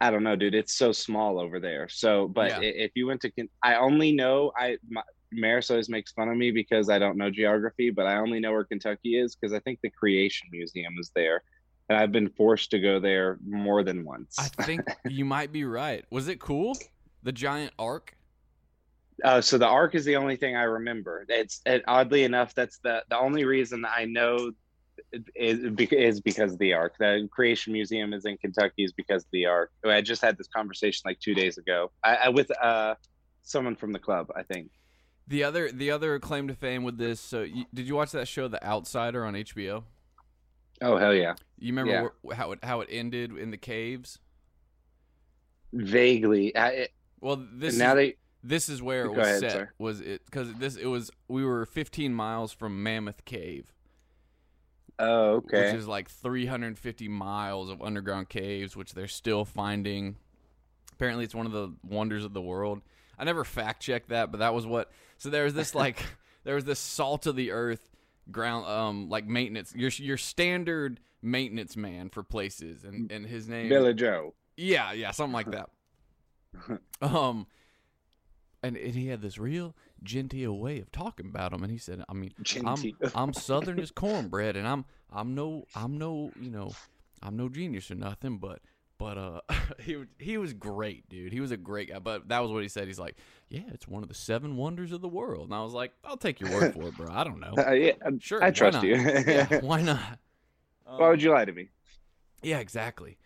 I 0.00 0.10
don't 0.10 0.22
know 0.22 0.36
dude 0.36 0.54
it's 0.54 0.74
so 0.74 0.92
small 0.92 1.40
over 1.40 1.60
there 1.60 1.88
so 1.88 2.28
but 2.28 2.50
Yeah. 2.50 2.60
if 2.60 2.92
you 2.94 3.06
went 3.06 3.22
to 3.22 3.32
I 3.62 3.76
only 3.76 4.12
know 4.12 4.52
I 4.56 4.76
my, 4.88 5.02
Maris 5.32 5.70
always 5.70 5.88
makes 5.88 6.12
fun 6.12 6.28
of 6.28 6.36
me 6.36 6.50
because 6.50 6.88
I 6.90 6.98
don't 6.98 7.16
know 7.16 7.30
geography 7.30 7.90
but 7.90 8.06
I 8.06 8.16
only 8.16 8.38
know 8.40 8.52
where 8.52 8.64
Kentucky 8.64 9.18
is 9.18 9.34
because 9.34 9.54
I 9.54 9.60
think 9.60 9.78
the 9.82 9.90
Creation 9.90 10.48
Museum 10.52 10.94
is 11.00 11.10
there 11.14 11.42
and 11.88 11.98
I've 11.98 12.12
been 12.12 12.28
forced 12.28 12.70
to 12.72 12.80
go 12.80 13.00
there 13.00 13.38
more 13.46 13.82
than 13.82 14.04
once 14.04 14.36
I 14.38 14.48
think 14.64 14.82
you 15.08 15.24
might 15.24 15.52
be 15.52 15.64
right. 15.64 16.04
Was 16.10 16.28
it 16.28 16.38
cool? 16.38 16.76
The 17.22 17.32
giant 17.32 17.72
ark. 17.78 18.14
Uh, 19.24 19.40
so 19.40 19.58
the 19.58 19.66
ark 19.66 19.94
is 19.94 20.04
the 20.04 20.16
only 20.16 20.36
thing 20.36 20.54
I 20.56 20.62
remember. 20.62 21.24
It's 21.28 21.60
it, 21.66 21.82
oddly 21.88 22.22
enough 22.24 22.54
that's 22.54 22.78
the 22.78 23.02
the 23.10 23.18
only 23.18 23.44
reason 23.44 23.84
I 23.84 24.04
know 24.04 24.52
is, 25.34 25.58
is 25.90 26.20
because 26.20 26.52
of 26.52 26.58
the 26.58 26.74
ark. 26.74 26.94
The 26.98 27.28
Creation 27.32 27.72
Museum 27.72 28.12
is 28.12 28.24
in 28.24 28.36
Kentucky 28.38 28.84
is 28.84 28.92
because 28.92 29.24
of 29.24 29.30
the 29.32 29.46
ark. 29.46 29.70
I 29.84 30.00
just 30.02 30.22
had 30.22 30.38
this 30.38 30.46
conversation 30.48 31.02
like 31.04 31.18
two 31.18 31.34
days 31.34 31.58
ago 31.58 31.90
I, 32.04 32.14
I, 32.16 32.28
with 32.28 32.50
uh 32.62 32.94
someone 33.42 33.74
from 33.74 33.92
the 33.92 33.98
club. 33.98 34.30
I 34.36 34.42
think. 34.44 34.70
The 35.26 35.44
other, 35.44 35.70
the 35.70 35.90
other 35.90 36.18
claim 36.20 36.48
to 36.48 36.54
fame 36.54 36.84
with 36.84 36.96
this. 36.96 37.20
So, 37.20 37.42
you, 37.42 37.66
did 37.74 37.86
you 37.86 37.94
watch 37.96 38.12
that 38.12 38.26
show, 38.26 38.48
The 38.48 38.64
Outsider, 38.64 39.26
on 39.26 39.34
HBO? 39.34 39.82
Oh 40.80 40.96
hell 40.96 41.12
yeah! 41.12 41.34
You 41.58 41.72
remember 41.72 41.92
Yeah. 41.92 42.08
where, 42.22 42.36
how 42.36 42.52
it 42.52 42.60
how 42.62 42.80
it 42.80 42.88
ended 42.90 43.36
in 43.36 43.50
the 43.50 43.56
caves? 43.58 44.20
Vaguely. 45.72 46.56
I, 46.56 46.88
Well, 47.20 47.44
this 47.52 47.74
and 47.74 47.78
now 47.78 47.90
is, 47.92 47.96
they. 47.96 48.14
this 48.42 48.68
is 48.68 48.82
where 48.82 49.04
it 49.04 49.10
was 49.14 49.26
ahead, 49.26 49.40
set. 49.40 49.52
sir. 49.52 49.70
Was 49.78 50.00
it 50.00 50.22
because 50.24 50.54
this 50.54 50.76
it 50.76 50.86
was 50.86 51.10
we 51.28 51.44
were 51.44 51.64
15 51.66 52.12
miles 52.14 52.52
from 52.52 52.82
Mammoth 52.82 53.24
Cave, 53.24 53.72
Oh 54.98 55.36
okay. 55.36 55.66
which 55.66 55.74
is 55.74 55.86
like 55.86 56.08
350 56.10 57.08
miles 57.08 57.70
of 57.70 57.80
underground 57.82 58.28
caves, 58.28 58.76
which 58.76 58.94
they're 58.94 59.06
still 59.06 59.44
finding. 59.44 60.16
Apparently, 60.92 61.24
it's 61.24 61.34
one 61.34 61.46
of 61.46 61.52
the 61.52 61.72
wonders 61.84 62.24
of 62.24 62.32
the 62.34 62.42
world. 62.42 62.82
I 63.18 63.24
never 63.24 63.44
fact 63.44 63.82
checked 63.82 64.08
that, 64.08 64.30
but 64.32 64.38
that 64.38 64.54
was 64.54 64.66
what. 64.66 64.90
So 65.18 65.30
there 65.30 65.44
was 65.44 65.54
this 65.54 65.74
like 65.74 65.98
there 66.44 66.54
was 66.56 66.64
this 66.64 66.80
salt 66.80 67.26
of 67.26 67.36
the 67.36 67.50
earth 67.52 67.88
ground 68.30 68.66
um 68.66 69.08
like 69.08 69.26
maintenance 69.26 69.74
your 69.74 69.90
your 69.96 70.18
standard 70.18 71.00
maintenance 71.22 71.78
man 71.78 72.10
for 72.10 72.22
places 72.22 72.84
and 72.84 73.10
and 73.10 73.24
his 73.24 73.48
name 73.48 73.70
Billy 73.70 73.94
Joe. 73.94 74.34
yeah 74.54 74.92
yeah 74.92 75.12
something 75.12 75.32
like 75.32 75.50
that 75.52 75.70
um 77.02 77.46
and, 78.62 78.76
and 78.76 78.94
he 78.94 79.06
had 79.08 79.22
this 79.22 79.38
real 79.38 79.74
genteel 80.02 80.58
way 80.58 80.80
of 80.80 80.90
talking 80.90 81.26
about 81.26 81.52
him 81.52 81.62
and 81.62 81.70
he 81.72 81.78
said 81.78 82.02
i 82.08 82.12
mean 82.12 82.32
i'm 82.64 82.76
i'm 83.14 83.32
southern 83.32 83.78
as 83.78 83.90
cornbread 83.90 84.56
and 84.56 84.66
i'm 84.66 84.84
i'm 85.12 85.34
no 85.34 85.64
i'm 85.74 85.98
no 85.98 86.32
you 86.40 86.50
know 86.50 86.72
i'm 87.22 87.36
no 87.36 87.48
genius 87.48 87.90
or 87.90 87.94
nothing 87.94 88.38
but 88.38 88.60
but 88.98 89.16
uh 89.16 89.40
he 89.80 89.96
was- 89.96 90.08
he 90.18 90.38
was 90.38 90.52
great 90.52 91.08
dude 91.08 91.32
he 91.32 91.40
was 91.40 91.50
a 91.52 91.56
great 91.56 91.88
guy 91.90 91.98
but 91.98 92.28
that 92.28 92.40
was 92.40 92.50
what 92.50 92.62
he 92.62 92.68
said 92.68 92.86
he's 92.86 92.98
like 92.98 93.16
yeah 93.48 93.62
it's 93.72 93.86
one 93.86 94.02
of 94.02 94.08
the 94.08 94.14
seven 94.14 94.56
wonders 94.56 94.92
of 94.92 95.00
the 95.00 95.08
world 95.08 95.44
and 95.46 95.54
i 95.54 95.62
was 95.62 95.72
like 95.72 95.92
i'll 96.04 96.16
take 96.16 96.40
your 96.40 96.50
word 96.52 96.72
for 96.72 96.88
it 96.88 96.96
bro 96.96 97.08
i 97.12 97.22
don't 97.24 97.40
know 97.40 97.54
Uh, 97.56 97.72
yeah, 97.72 97.92
sure 98.20 98.42
I 98.42 98.50
trust 98.50 98.76
not? 98.76 98.84
you. 98.84 98.96
yeah 99.26 99.60
why 99.60 99.82
not 99.82 100.18
Why 100.84 101.08
would 101.10 101.22
you 101.22 101.30
lie 101.30 101.44
to 101.44 101.52
me? 101.52 101.68
Yeah, 102.42 102.58
exactly. 102.60 103.18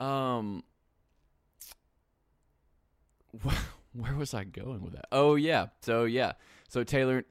Um, 0.00 0.64
where 3.92 4.14
was 4.14 4.34
I 4.34 4.44
going 4.44 4.82
with 4.82 4.94
that? 4.94 5.06
Oh 5.12 5.34
yeah, 5.34 5.66
so 5.82 6.04
yeah, 6.04 6.32
so 6.68 6.84
Taylor, 6.84 7.24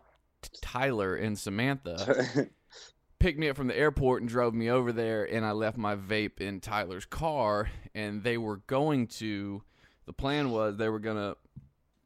Tyler, 0.62 1.15
and 1.15 1.38
Samantha 1.38 2.48
picked 3.20 3.39
me 3.39 3.50
up 3.50 3.58
from 3.58 3.68
the 3.68 3.77
airport 3.77 4.22
and 4.22 4.29
drove 4.29 4.53
me 4.53 4.70
over 4.70 4.91
there, 4.91 5.25
and 5.25 5.46
I 5.46 5.51
left 5.51 5.77
my 5.77 5.96
vape 5.96 6.39
in 6.39 6.60
Tyler's 6.60 7.06
car, 7.06 7.70
and 7.94 8.24
they 8.24 8.38
were 8.38 8.58
going 8.68 9.08
to. 9.08 9.63
The 10.06 10.13
plan 10.13 10.51
was 10.51 10.77
they 10.77 10.89
were 10.89 11.00
gonna. 11.00 11.36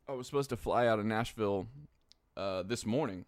I 0.08 0.14
was 0.14 0.28
supposed 0.28 0.50
to 0.50 0.58
fly 0.58 0.88
out 0.88 1.00
of 1.00 1.06
Nashville 1.06 1.68
uh, 2.36 2.64
this 2.64 2.86
morning, 2.86 3.26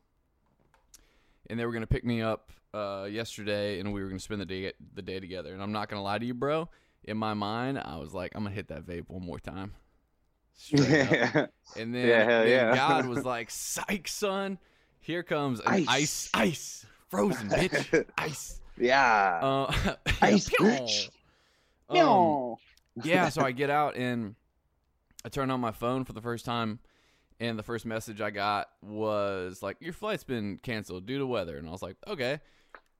and 1.50 1.60
they 1.60 1.66
were 1.66 1.72
gonna 1.72 1.88
pick 1.88 2.04
me 2.04 2.22
up 2.22 2.52
uh, 2.74 3.08
yesterday, 3.10 3.80
and 3.80 3.94
we 3.94 4.02
were 4.02 4.08
gonna 4.08 4.20
spend 4.20 4.42
the 4.42 4.46
day 4.46 4.74
the 4.94 5.02
day 5.02 5.20
together. 5.20 5.54
And 5.54 5.62
I'm 5.62 5.72
not 5.72 5.90
gonna 5.90 6.04
lie 6.04 6.18
to 6.18 6.26
you, 6.26 6.34
bro. 6.34 6.70
In 7.04 7.18
my 7.18 7.36
mind, 7.36 7.80
I 7.80 7.98
was 7.98 8.14
like, 8.14 8.32
I'm 8.36 8.44
gonna 8.44 8.56
hit 8.56 8.68
that 8.70 8.86
vape 8.86 9.06
one 9.08 9.24
more 9.24 9.40
time. 9.40 9.74
Straight 10.56 11.12
up. 11.36 11.50
And 11.78 11.94
then, 11.94 12.08
Yeah, 12.08 12.26
then 12.26 12.48
yeah. 12.48 12.76
God 12.76 13.06
was 13.08 13.26
like, 13.26 13.50
"Psych, 13.52 14.08
son! 14.08 14.58
Here 15.02 15.24
comes 15.24 15.60
ice, 15.66 15.86
Ice. 15.90 16.30
ice, 16.34 16.86
frozen 17.10 17.50
bitch, 17.50 18.06
ice." 18.18 18.62
yeah. 18.78 19.40
Uh, 19.42 19.96
Ice, 20.22 20.50
bitch. 20.50 21.10
Um, 21.90 22.56
yeah, 23.04 23.28
so 23.30 23.42
I 23.44 23.52
get 23.52 23.70
out 23.70 23.96
and 23.98 24.36
I 25.26 25.30
turn 25.30 25.52
on 25.52 25.60
my 25.60 25.72
phone 25.72 26.06
for 26.06 26.14
the 26.14 26.22
first 26.22 26.46
time, 26.46 26.80
and 27.40 27.60
the 27.60 27.64
first 27.64 27.86
message 27.86 28.22
I 28.22 28.30
got 28.32 28.70
was 28.82 29.62
like, 29.62 29.78
"Your 29.82 29.94
flight's 29.94 30.24
been 30.24 30.58
canceled 30.64 31.06
due 31.06 31.18
to 31.20 31.26
weather," 31.28 31.58
and 31.58 31.68
I 31.68 31.72
was 31.72 31.82
like, 31.82 31.98
"Okay, 32.08 32.40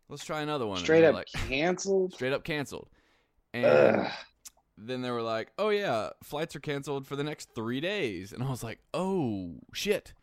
let's 0.10 0.26
try 0.26 0.42
another 0.42 0.68
one." 0.68 0.80
Straight 0.80 1.06
up 1.06 1.14
like, 1.16 1.28
canceled. 1.48 2.14
straight 2.14 2.34
up 2.34 2.44
canceled, 2.44 2.90
and 3.54 3.66
Ugh. 3.66 4.12
Then 4.78 5.02
they 5.02 5.12
were 5.12 5.22
like, 5.22 5.52
"Oh 5.58 5.70
yeah, 5.70 6.10
flights 6.24 6.56
are 6.56 6.60
canceled 6.60 7.08
for 7.08 7.16
the 7.16 7.24
next 7.24 7.50
three 7.56 7.80
days," 7.80 8.32
and 8.32 8.44
I 8.44 8.50
was 8.50 8.64
like, 8.64 8.80
"Oh 8.94 9.56
shit!" 9.74 10.14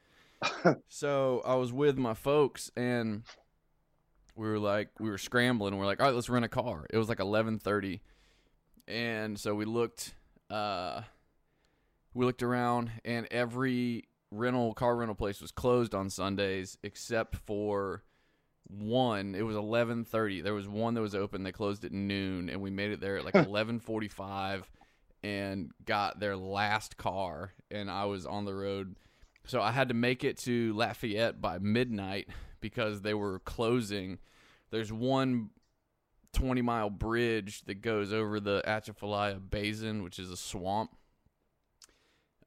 so 0.88 1.42
I 1.44 1.54
was 1.54 1.72
with 1.72 1.96
my 1.98 2.14
folks, 2.14 2.70
and 2.76 3.22
we 4.34 4.48
were 4.48 4.58
like, 4.58 4.88
we 4.98 5.08
were 5.08 5.18
scrambling. 5.18 5.72
And 5.72 5.80
we're 5.80 5.86
like, 5.86 6.00
"All 6.00 6.06
right, 6.06 6.14
let's 6.14 6.28
rent 6.28 6.44
a 6.44 6.48
car." 6.48 6.86
It 6.90 6.98
was 6.98 7.08
like 7.08 7.20
eleven 7.20 7.58
thirty, 7.58 8.02
and 8.86 9.38
so 9.38 9.54
we 9.54 9.64
looked, 9.64 10.14
uh, 10.50 11.02
we 12.14 12.24
looked 12.24 12.42
around, 12.42 12.90
and 13.04 13.26
every 13.30 14.08
rental 14.30 14.74
car 14.74 14.96
rental 14.96 15.14
place 15.14 15.40
was 15.40 15.52
closed 15.52 15.94
on 15.94 16.08
Sundays 16.08 16.78
except 16.82 17.36
for 17.36 18.02
one 18.78 19.34
it 19.34 19.42
was 19.42 19.56
11:30 19.56 20.42
there 20.42 20.54
was 20.54 20.66
one 20.66 20.94
that 20.94 21.00
was 21.00 21.14
open 21.14 21.42
they 21.42 21.52
closed 21.52 21.84
at 21.84 21.92
noon 21.92 22.48
and 22.48 22.60
we 22.60 22.70
made 22.70 22.90
it 22.90 23.00
there 23.00 23.18
at 23.18 23.24
like 23.24 23.34
11:45 23.34 24.64
and 25.22 25.70
got 25.84 26.18
their 26.18 26.36
last 26.36 26.96
car 26.96 27.52
and 27.70 27.90
I 27.90 28.04
was 28.06 28.26
on 28.26 28.44
the 28.44 28.54
road. 28.54 28.96
So 29.46 29.60
I 29.60 29.72
had 29.72 29.88
to 29.88 29.94
make 29.94 30.24
it 30.24 30.36
to 30.38 30.72
Lafayette 30.74 31.40
by 31.40 31.58
midnight 31.58 32.28
because 32.60 33.02
they 33.02 33.14
were 33.14 33.40
closing. 33.40 34.18
There's 34.70 34.92
one 34.92 35.50
20 36.32 36.62
mile 36.62 36.90
bridge 36.90 37.62
that 37.66 37.82
goes 37.82 38.12
over 38.12 38.40
the 38.40 38.62
Atchafalaya 38.64 39.38
Basin 39.38 40.02
which 40.02 40.18
is 40.18 40.30
a 40.30 40.36
swamp. 40.36 40.90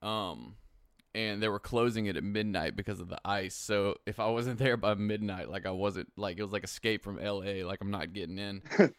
Um 0.01 0.55
and 1.15 1.41
they 1.41 1.47
were 1.47 1.59
closing 1.59 2.05
it 2.05 2.17
at 2.17 2.23
midnight 2.23 2.75
because 2.75 2.99
of 2.99 3.07
the 3.09 3.17
ice. 3.25 3.55
So 3.55 3.95
if 4.05 4.19
I 4.19 4.27
wasn't 4.27 4.59
there 4.59 4.77
by 4.77 4.93
midnight, 4.93 5.49
like 5.49 5.65
I 5.65 5.71
wasn't 5.71 6.11
like 6.17 6.37
it 6.37 6.43
was 6.43 6.51
like 6.51 6.63
escape 6.63 7.03
from 7.03 7.17
L.A. 7.19 7.63
Like 7.63 7.81
I'm 7.81 7.91
not 7.91 8.13
getting 8.13 8.37
in. 8.37 8.61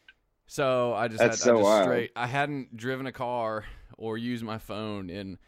so 0.46 0.94
I 0.94 1.08
just 1.08 1.18
That's 1.20 1.44
had 1.44 1.50
I 1.52 1.54
so 1.54 1.58
just 1.58 1.64
wild. 1.64 1.84
straight. 1.84 2.10
I 2.16 2.26
hadn't 2.26 2.76
driven 2.76 3.06
a 3.06 3.12
car 3.12 3.64
or 3.98 4.18
used 4.18 4.42
my 4.44 4.58
phone 4.58 5.10
in 5.10 5.38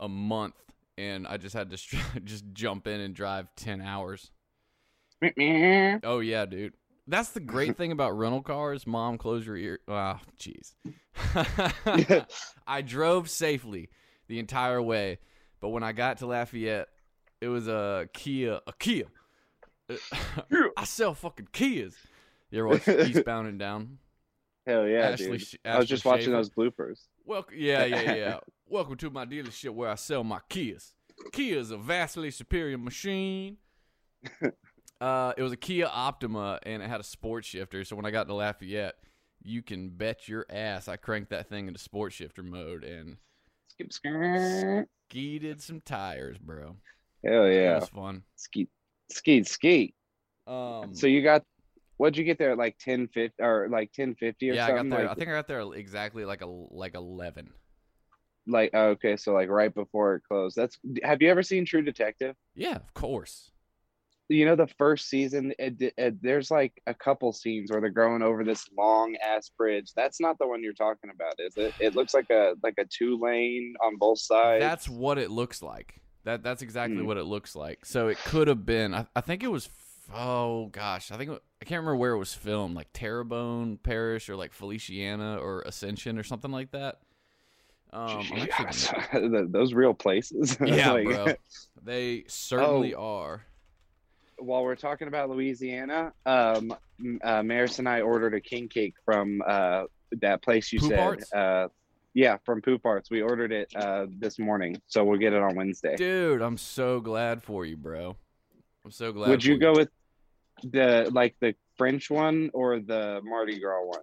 a 0.00 0.08
month, 0.08 0.54
and 0.98 1.26
I 1.26 1.36
just 1.36 1.54
had 1.54 1.70
to 1.70 1.76
str- 1.76 1.96
just 2.24 2.44
jump 2.52 2.86
in 2.86 3.00
and 3.00 3.14
drive 3.14 3.48
ten 3.56 3.80
hours. 3.80 4.30
Oh 5.22 6.20
yeah, 6.20 6.46
dude. 6.46 6.74
That's 7.06 7.30
the 7.32 7.40
great 7.40 7.76
thing 7.76 7.92
about 7.92 8.16
rental 8.16 8.40
cars. 8.42 8.86
Mom, 8.86 9.18
close 9.18 9.46
your 9.46 9.56
ear. 9.58 9.78
Ah, 9.86 10.20
jeez. 10.38 10.72
I 12.66 12.80
drove 12.82 13.28
safely 13.28 13.90
the 14.26 14.38
entire 14.38 14.80
way, 14.80 15.18
but 15.64 15.70
when 15.70 15.82
I 15.82 15.92
got 15.92 16.18
to 16.18 16.26
Lafayette, 16.26 16.88
it 17.40 17.48
was 17.48 17.68
a 17.68 18.06
Kia. 18.12 18.60
A 18.66 18.72
Kia. 18.78 19.06
I 20.76 20.84
sell 20.84 21.14
fucking 21.14 21.48
Kias. 21.54 21.94
You 22.50 22.58
ever 22.58 22.68
watch 22.68 22.86
Eastbound 23.08 23.48
and 23.48 23.58
Down? 23.58 23.96
Hell 24.66 24.86
yeah, 24.86 25.08
Ashley 25.08 25.38
dude. 25.38 25.58
I 25.64 25.78
was 25.78 25.88
just 25.88 26.04
watching 26.04 26.32
those 26.32 26.50
bloopers. 26.50 27.04
Welcome, 27.24 27.54
yeah, 27.56 27.86
yeah, 27.86 28.14
yeah. 28.14 28.40
Welcome 28.68 28.98
to 28.98 29.08
my 29.08 29.24
dealership 29.24 29.70
where 29.70 29.88
I 29.88 29.94
sell 29.94 30.22
my 30.22 30.40
Kias. 30.50 30.92
Kia 31.32 31.58
is 31.58 31.70
a 31.70 31.78
vastly 31.78 32.30
superior 32.30 32.76
machine. 32.76 33.56
Uh, 35.00 35.32
it 35.38 35.42
was 35.42 35.52
a 35.52 35.56
Kia 35.56 35.88
Optima, 35.90 36.58
and 36.64 36.82
it 36.82 36.90
had 36.90 37.00
a 37.00 37.04
sports 37.04 37.48
shifter. 37.48 37.84
So 37.84 37.96
when 37.96 38.04
I 38.04 38.10
got 38.10 38.26
to 38.26 38.34
Lafayette, 38.34 38.96
you 39.42 39.62
can 39.62 39.88
bet 39.88 40.28
your 40.28 40.44
ass 40.50 40.88
I 40.88 40.96
cranked 40.96 41.30
that 41.30 41.48
thing 41.48 41.68
into 41.68 41.80
sports 41.80 42.16
shifter 42.16 42.42
mode 42.42 42.84
and 42.84 43.16
Skip 43.74 43.92
skirt. 43.92 44.86
skeeted 45.10 45.60
some 45.62 45.80
tires, 45.80 46.38
bro. 46.38 46.76
Hell 47.24 47.44
It 47.46 47.54
yeah. 47.56 47.78
was 47.80 47.88
fun. 47.88 48.22
Skeet, 48.36 48.68
skeet, 49.10 49.48
skeet. 49.48 49.94
Um, 50.46 50.94
So 50.94 51.06
you 51.06 51.22
got, 51.22 51.42
what'd 51.96 52.16
you 52.16 52.24
get 52.24 52.38
there? 52.38 52.52
At 52.52 52.58
like 52.58 52.76
ten 52.78 53.08
fifty 53.08 53.42
or 53.42 53.68
like 53.70 53.92
ten 53.92 54.14
fifty 54.14 54.50
or 54.50 54.54
yeah, 54.54 54.66
I 54.66 54.68
got 54.68 54.76
something? 54.78 54.90
there. 54.90 55.02
Like, 55.06 55.10
I 55.10 55.14
think 55.14 55.30
I 55.30 55.32
got 55.32 55.48
there 55.48 55.60
exactly 55.74 56.24
like 56.24 56.42
a 56.42 56.46
like 56.46 56.94
eleven. 56.94 57.50
like 58.46 58.70
oh, 58.74 58.88
okay, 58.90 59.16
so 59.16 59.32
like 59.32 59.48
right 59.48 59.74
before 59.74 60.16
it 60.16 60.22
closed. 60.28 60.54
That's. 60.56 60.78
Have 61.02 61.22
you 61.22 61.30
ever 61.30 61.42
seen 61.42 61.64
True 61.64 61.82
Detective? 61.82 62.36
Yeah, 62.54 62.76
of 62.76 62.92
course. 62.94 63.50
You 64.30 64.46
know 64.46 64.56
the 64.56 64.66
first 64.66 65.08
season. 65.10 65.52
It, 65.58 65.92
it, 65.98 66.22
there's 66.22 66.50
like 66.50 66.80
a 66.86 66.94
couple 66.94 67.32
scenes 67.32 67.70
where 67.70 67.80
they're 67.82 67.90
going 67.90 68.22
over 68.22 68.42
this 68.42 68.66
long 68.76 69.16
ass 69.16 69.50
bridge. 69.50 69.92
That's 69.94 70.18
not 70.20 70.38
the 70.38 70.46
one 70.46 70.62
you're 70.62 70.72
talking 70.72 71.10
about, 71.14 71.34
is 71.38 71.56
it? 71.58 71.74
It 71.78 71.94
looks 71.94 72.14
like 72.14 72.30
a 72.30 72.54
like 72.62 72.74
a 72.78 72.84
two 72.86 73.18
lane 73.20 73.74
on 73.84 73.96
both 73.96 74.18
sides. 74.20 74.62
That's 74.62 74.88
what 74.88 75.18
it 75.18 75.30
looks 75.30 75.62
like. 75.62 76.00
That 76.24 76.42
that's 76.42 76.62
exactly 76.62 77.00
Hmm. 77.00 77.06
what 77.06 77.18
it 77.18 77.24
looks 77.24 77.54
like. 77.54 77.84
So 77.84 78.08
it 78.08 78.16
could 78.18 78.48
have 78.48 78.64
been. 78.64 78.94
I, 78.94 79.06
I 79.14 79.20
think 79.20 79.42
it 79.42 79.48
was. 79.48 79.68
Oh 80.14 80.66
gosh, 80.66 81.10
I 81.12 81.16
think 81.18 81.30
it- 81.30 81.42
I 81.60 81.64
can't 81.66 81.80
remember 81.80 81.96
where 81.96 82.12
it 82.12 82.18
was 82.18 82.32
filmed. 82.32 82.74
Like 82.76 82.88
Terrebonne 82.94 83.78
Parish 83.82 84.28
or 84.30 84.36
like 84.36 84.52
Feliciana 84.54 85.36
or 85.36 85.60
Ascension 85.62 86.18
or 86.18 86.22
something 86.22 86.50
like 86.50 86.70
that. 86.72 87.00
Um, 87.92 88.26
actually 88.50 89.46
those 89.48 89.72
real 89.74 89.94
places. 89.94 90.56
yeah, 90.64 90.92
Like, 90.92 91.04
bro. 91.04 91.26
They 91.82 92.24
certainly 92.26 92.94
Oh. 92.94 93.04
are. 93.18 93.46
While 94.44 94.62
we're 94.62 94.76
talking 94.76 95.08
about 95.08 95.30
Louisiana, 95.30 96.12
um, 96.26 96.74
uh, 97.22 97.42
Maris 97.42 97.78
and 97.78 97.88
I 97.88 98.02
ordered 98.02 98.34
a 98.34 98.40
king 98.40 98.68
cake 98.68 98.94
from 99.04 99.42
uh, 99.46 99.84
that 100.20 100.42
place 100.42 100.70
you 100.72 100.80
Poop 100.80 100.90
said. 100.90 101.36
Uh, 101.36 101.68
yeah, 102.12 102.36
from 102.44 102.60
Poupart's. 102.60 103.10
We 103.10 103.22
ordered 103.22 103.52
it 103.52 103.72
uh, 103.74 104.06
this 104.18 104.38
morning, 104.38 104.80
so 104.86 105.02
we'll 105.02 105.18
get 105.18 105.32
it 105.32 105.42
on 105.42 105.56
Wednesday. 105.56 105.96
Dude, 105.96 106.42
I'm 106.42 106.58
so 106.58 107.00
glad 107.00 107.42
for 107.42 107.64
you, 107.64 107.76
bro. 107.76 108.16
I'm 108.84 108.90
so 108.90 109.12
glad. 109.12 109.30
Would 109.30 109.44
you 109.44 109.54
for 109.54 109.60
go 109.60 109.72
with 109.72 109.88
the 110.62 111.10
like 111.12 111.34
the 111.40 111.54
French 111.76 112.10
one 112.10 112.50
or 112.52 112.78
the 112.80 113.20
Mardi 113.24 113.58
Gras 113.58 113.82
one? 113.82 114.02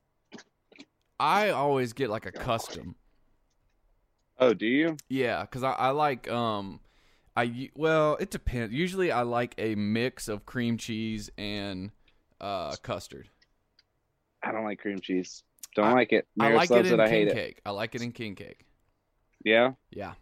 I 1.20 1.52
always 1.52 1.94
get 1.94 2.10
like 2.10 2.26
a 2.26 2.32
custom. 2.32 2.96
Oh, 4.40 4.56
do 4.56 4.66
you? 4.66 4.98
Yeah, 5.08 5.42
because 5.42 5.64
I, 5.64 5.74
I 5.74 5.90
like 5.92 6.28
um, 6.30 6.80
I 7.36 7.70
well 7.76 8.18
it 8.20 8.30
depends. 8.32 8.74
Usually 8.74 9.12
I 9.12 9.22
like 9.24 9.56
a 9.58 9.76
mix 9.76 10.28
of 10.28 10.46
cream 10.46 10.78
cheese 10.78 11.30
and 11.38 11.92
uh 12.40 12.76
custard. 12.84 13.30
I 14.44 14.52
don't 14.52 14.64
like 14.66 14.80
cream 14.80 15.00
cheese. 15.02 15.44
Don't 15.76 15.86
I- 15.88 15.94
like 15.94 16.12
it. 16.12 16.28
I 16.40 16.54
like 16.54 16.70
loves 16.70 16.90
it 16.90 16.94
in 16.94 17.00
I 17.00 17.06
king 17.06 17.14
hate 17.14 17.28
it. 17.30 17.34
cake. 17.36 17.62
I 17.66 17.72
like 17.72 17.96
it 17.96 18.02
in 18.02 18.12
king 18.12 18.36
cake. 18.36 18.66
Yeah. 19.46 19.72
Yeah. 19.92 20.14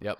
Yep. 0.00 0.18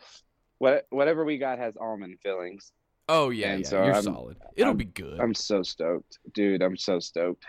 What 0.58 0.86
whatever 0.90 1.24
we 1.24 1.38
got 1.38 1.58
has 1.58 1.74
almond 1.80 2.18
fillings. 2.22 2.72
Oh 3.08 3.30
yeah, 3.30 3.52
And 3.52 3.62
yeah. 3.62 3.68
so 3.68 3.84
You're 3.84 3.94
I'm- 3.94 4.02
solid. 4.02 4.36
It'll 4.56 4.70
I'm- 4.70 4.76
be 4.76 4.84
good. 4.84 5.20
I'm 5.20 5.34
so 5.34 5.62
stoked, 5.62 6.18
dude. 6.34 6.62
I'm 6.62 6.76
so 6.76 6.98
stoked. 6.98 7.44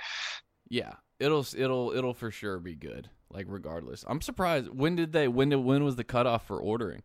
yeah. 0.70 0.94
It'll 1.20 1.46
it'll 1.56 1.92
it'll 1.96 2.14
for 2.14 2.32
sure 2.32 2.60
be 2.60 2.76
good. 2.76 3.10
Like 3.30 3.46
regardless. 3.50 4.04
I'm 4.08 4.22
surprised. 4.22 4.70
When 4.70 4.96
did 4.96 5.14
they? 5.14 5.28
When 5.28 5.50
did 5.50 5.58
when 5.58 5.84
was 5.84 5.96
the 5.96 6.04
cutoff 6.04 6.46
for 6.46 6.60
ordering? 6.60 7.02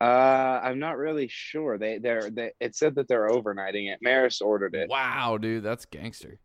Uh, 0.00 0.60
I'm 0.62 0.78
not 0.78 0.98
really 0.98 1.28
sure. 1.28 1.78
They 1.78 1.98
they're 1.98 2.30
they, 2.30 2.52
it 2.60 2.76
said 2.76 2.96
that 2.96 3.08
they're 3.08 3.30
overnighting 3.30 3.92
it. 3.92 3.98
Maris 4.02 4.40
ordered 4.40 4.74
it. 4.74 4.90
Wow, 4.90 5.38
dude, 5.38 5.62
that's 5.62 5.86
gangster. 5.86 6.38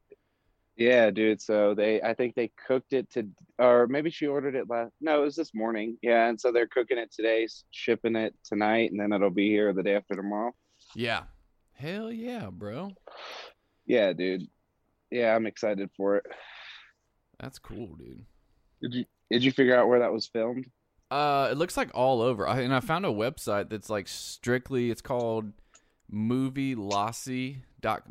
Yeah, 0.77 1.11
dude. 1.11 1.41
So 1.41 1.75
they, 1.75 2.01
I 2.01 2.13
think 2.13 2.33
they 2.33 2.51
cooked 2.67 2.93
it 2.93 3.11
to, 3.11 3.27
or 3.59 3.87
maybe 3.87 4.09
she 4.09 4.25
ordered 4.25 4.55
it 4.55 4.69
last. 4.69 4.93
No, 5.01 5.21
it 5.21 5.25
was 5.25 5.35
this 5.35 5.53
morning. 5.53 5.97
Yeah, 6.01 6.27
and 6.29 6.39
so 6.39 6.51
they're 6.51 6.65
cooking 6.65 6.97
it 6.97 7.11
today, 7.11 7.47
shipping 7.71 8.15
it 8.15 8.33
tonight, 8.43 8.91
and 8.91 8.99
then 8.99 9.11
it'll 9.11 9.29
be 9.29 9.49
here 9.49 9.73
the 9.73 9.83
day 9.83 9.95
after 9.95 10.15
tomorrow. 10.15 10.53
Yeah. 10.95 11.23
Hell 11.73 12.11
yeah, 12.11 12.49
bro. 12.51 12.91
Yeah, 13.85 14.13
dude. 14.13 14.47
Yeah, 15.11 15.35
I'm 15.35 15.45
excited 15.45 15.89
for 15.97 16.17
it. 16.17 16.25
That's 17.39 17.59
cool, 17.59 17.95
dude. 17.97 18.25
Did 18.81 18.93
you 18.93 19.05
did 19.29 19.43
you 19.43 19.51
figure 19.51 19.75
out 19.75 19.87
where 19.87 19.99
that 19.99 20.13
was 20.13 20.27
filmed? 20.27 20.65
Uh, 21.11 21.49
it 21.51 21.57
looks 21.57 21.75
like 21.75 21.91
all 21.93 22.21
over. 22.21 22.47
I, 22.47 22.61
and 22.61 22.73
I 22.73 22.79
found 22.79 23.05
a 23.05 23.09
website 23.09 23.69
that's 23.69 23.89
like 23.89 24.07
strictly. 24.07 24.89
It's 24.89 25.01
called 25.01 25.51
movieloci 26.11 27.57
dot. 27.81 28.03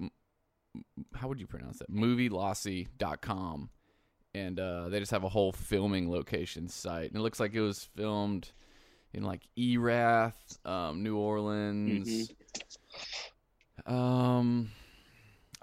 How 1.14 1.26
would 1.26 1.40
you 1.40 1.46
pronounce 1.46 1.78
that? 1.78 1.90
Movieloci.com. 1.90 3.70
And 4.34 4.60
uh, 4.60 4.90
they 4.90 5.00
just 5.00 5.12
have 5.12 5.24
a 5.24 5.30
whole 5.30 5.50
filming 5.52 6.10
location 6.10 6.68
site. 6.68 7.08
And 7.08 7.16
it 7.16 7.22
looks 7.22 7.40
like 7.40 7.54
it 7.54 7.62
was 7.62 7.88
filmed 7.96 8.52
in 9.14 9.24
like 9.24 9.40
Erath, 9.58 10.58
um, 10.66 11.02
New 11.02 11.16
Orleans. 11.16 12.30
Um, 13.86 14.70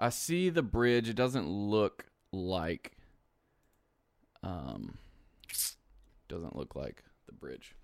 I 0.00 0.10
see 0.10 0.50
the 0.50 0.62
bridge. 0.62 1.08
It 1.08 1.16
doesn't 1.16 1.48
look 1.48 2.04
like. 2.32 2.92
Um, 4.42 4.98
doesn't 6.28 6.56
look 6.56 6.76
like 6.76 7.04
the 7.28 7.34
bridge. 7.34 7.74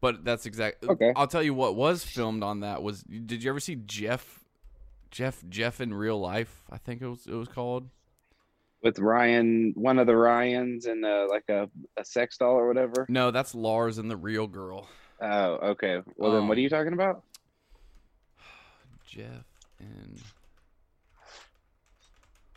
But 0.00 0.24
that's 0.24 0.46
exactly. 0.46 0.88
Okay. 0.88 1.12
I'll 1.14 1.26
tell 1.26 1.42
you 1.42 1.52
what 1.52 1.74
was 1.76 2.02
filmed 2.04 2.42
on 2.42 2.60
that 2.60 2.82
was. 2.82 3.02
Did 3.02 3.42
you 3.44 3.50
ever 3.50 3.60
see 3.60 3.74
Jeff? 3.76 4.44
Jeff 5.10 5.42
Jeff 5.48 5.80
in 5.80 5.94
real 5.94 6.18
life. 6.18 6.64
I 6.70 6.78
think 6.78 7.00
it 7.02 7.06
was 7.08 7.26
it 7.26 7.34
was 7.34 7.48
called. 7.48 7.88
With 8.82 8.98
Ryan, 8.98 9.72
one 9.74 9.98
of 9.98 10.06
the 10.06 10.14
Ryans, 10.16 10.86
and 10.86 11.04
uh, 11.04 11.26
like 11.30 11.48
a, 11.48 11.68
a 11.96 12.04
sex 12.04 12.36
doll 12.36 12.52
or 12.54 12.68
whatever. 12.68 13.06
No, 13.08 13.30
that's 13.30 13.54
Lars 13.54 13.98
and 13.98 14.10
the 14.10 14.16
real 14.16 14.46
girl. 14.46 14.88
Oh, 15.20 15.54
okay. 15.70 16.02
Well, 16.16 16.32
then 16.32 16.46
what 16.46 16.56
are 16.56 16.60
Um, 16.60 16.62
you 16.62 16.68
talking 16.68 16.92
about? 16.92 17.22
Jeff 19.06 19.44
and 19.78 20.20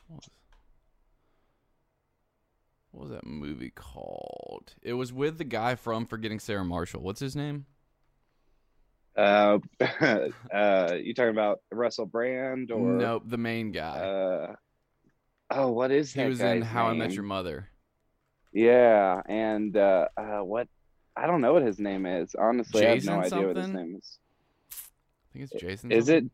what 0.07 0.17
was, 0.17 0.29
what 2.99 3.07
was 3.07 3.15
that 3.15 3.25
movie 3.25 3.71
called? 3.73 4.73
It 4.81 4.91
was 4.91 5.13
with 5.13 5.38
the 5.38 5.45
guy 5.45 5.75
from 5.75 6.05
Forgetting 6.05 6.39
Sarah 6.39 6.65
Marshall. 6.65 7.01
What's 7.01 7.21
his 7.21 7.33
name? 7.33 7.65
Uh, 9.15 9.59
uh, 10.53 10.97
you 11.01 11.13
talking 11.13 11.29
about 11.29 11.62
Russell 11.71 12.05
Brand 12.05 12.71
or 12.71 12.97
nope, 12.97 13.23
the 13.25 13.38
main 13.38 13.71
guy. 13.71 13.99
Uh, 13.99 14.55
oh, 15.49 15.71
what 15.71 15.91
is 15.91 16.12
he 16.12 16.25
was 16.25 16.41
in 16.41 16.62
How 16.62 16.88
I 16.88 16.93
Met 16.93 17.07
name? 17.07 17.15
Your 17.15 17.23
Mother. 17.23 17.69
Yeah, 18.51 19.21
and 19.27 19.77
uh, 19.77 20.09
uh, 20.17 20.39
what? 20.39 20.67
I 21.15 21.25
don't 21.25 21.39
know 21.39 21.53
what 21.53 21.63
his 21.63 21.79
name 21.79 22.05
is. 22.05 22.35
Honestly, 22.38 22.85
I 22.85 22.95
have 22.95 23.05
no 23.05 23.21
Jason 23.21 23.38
idea 23.38 23.47
what 23.47 23.57
his 23.57 23.69
name 23.69 23.95
is. 23.97 24.19
I 24.71 25.33
think 25.33 25.51
it's 25.51 25.62
Jason. 25.62 25.91
Is 25.93 26.07
something. 26.07 26.25
it 26.25 26.31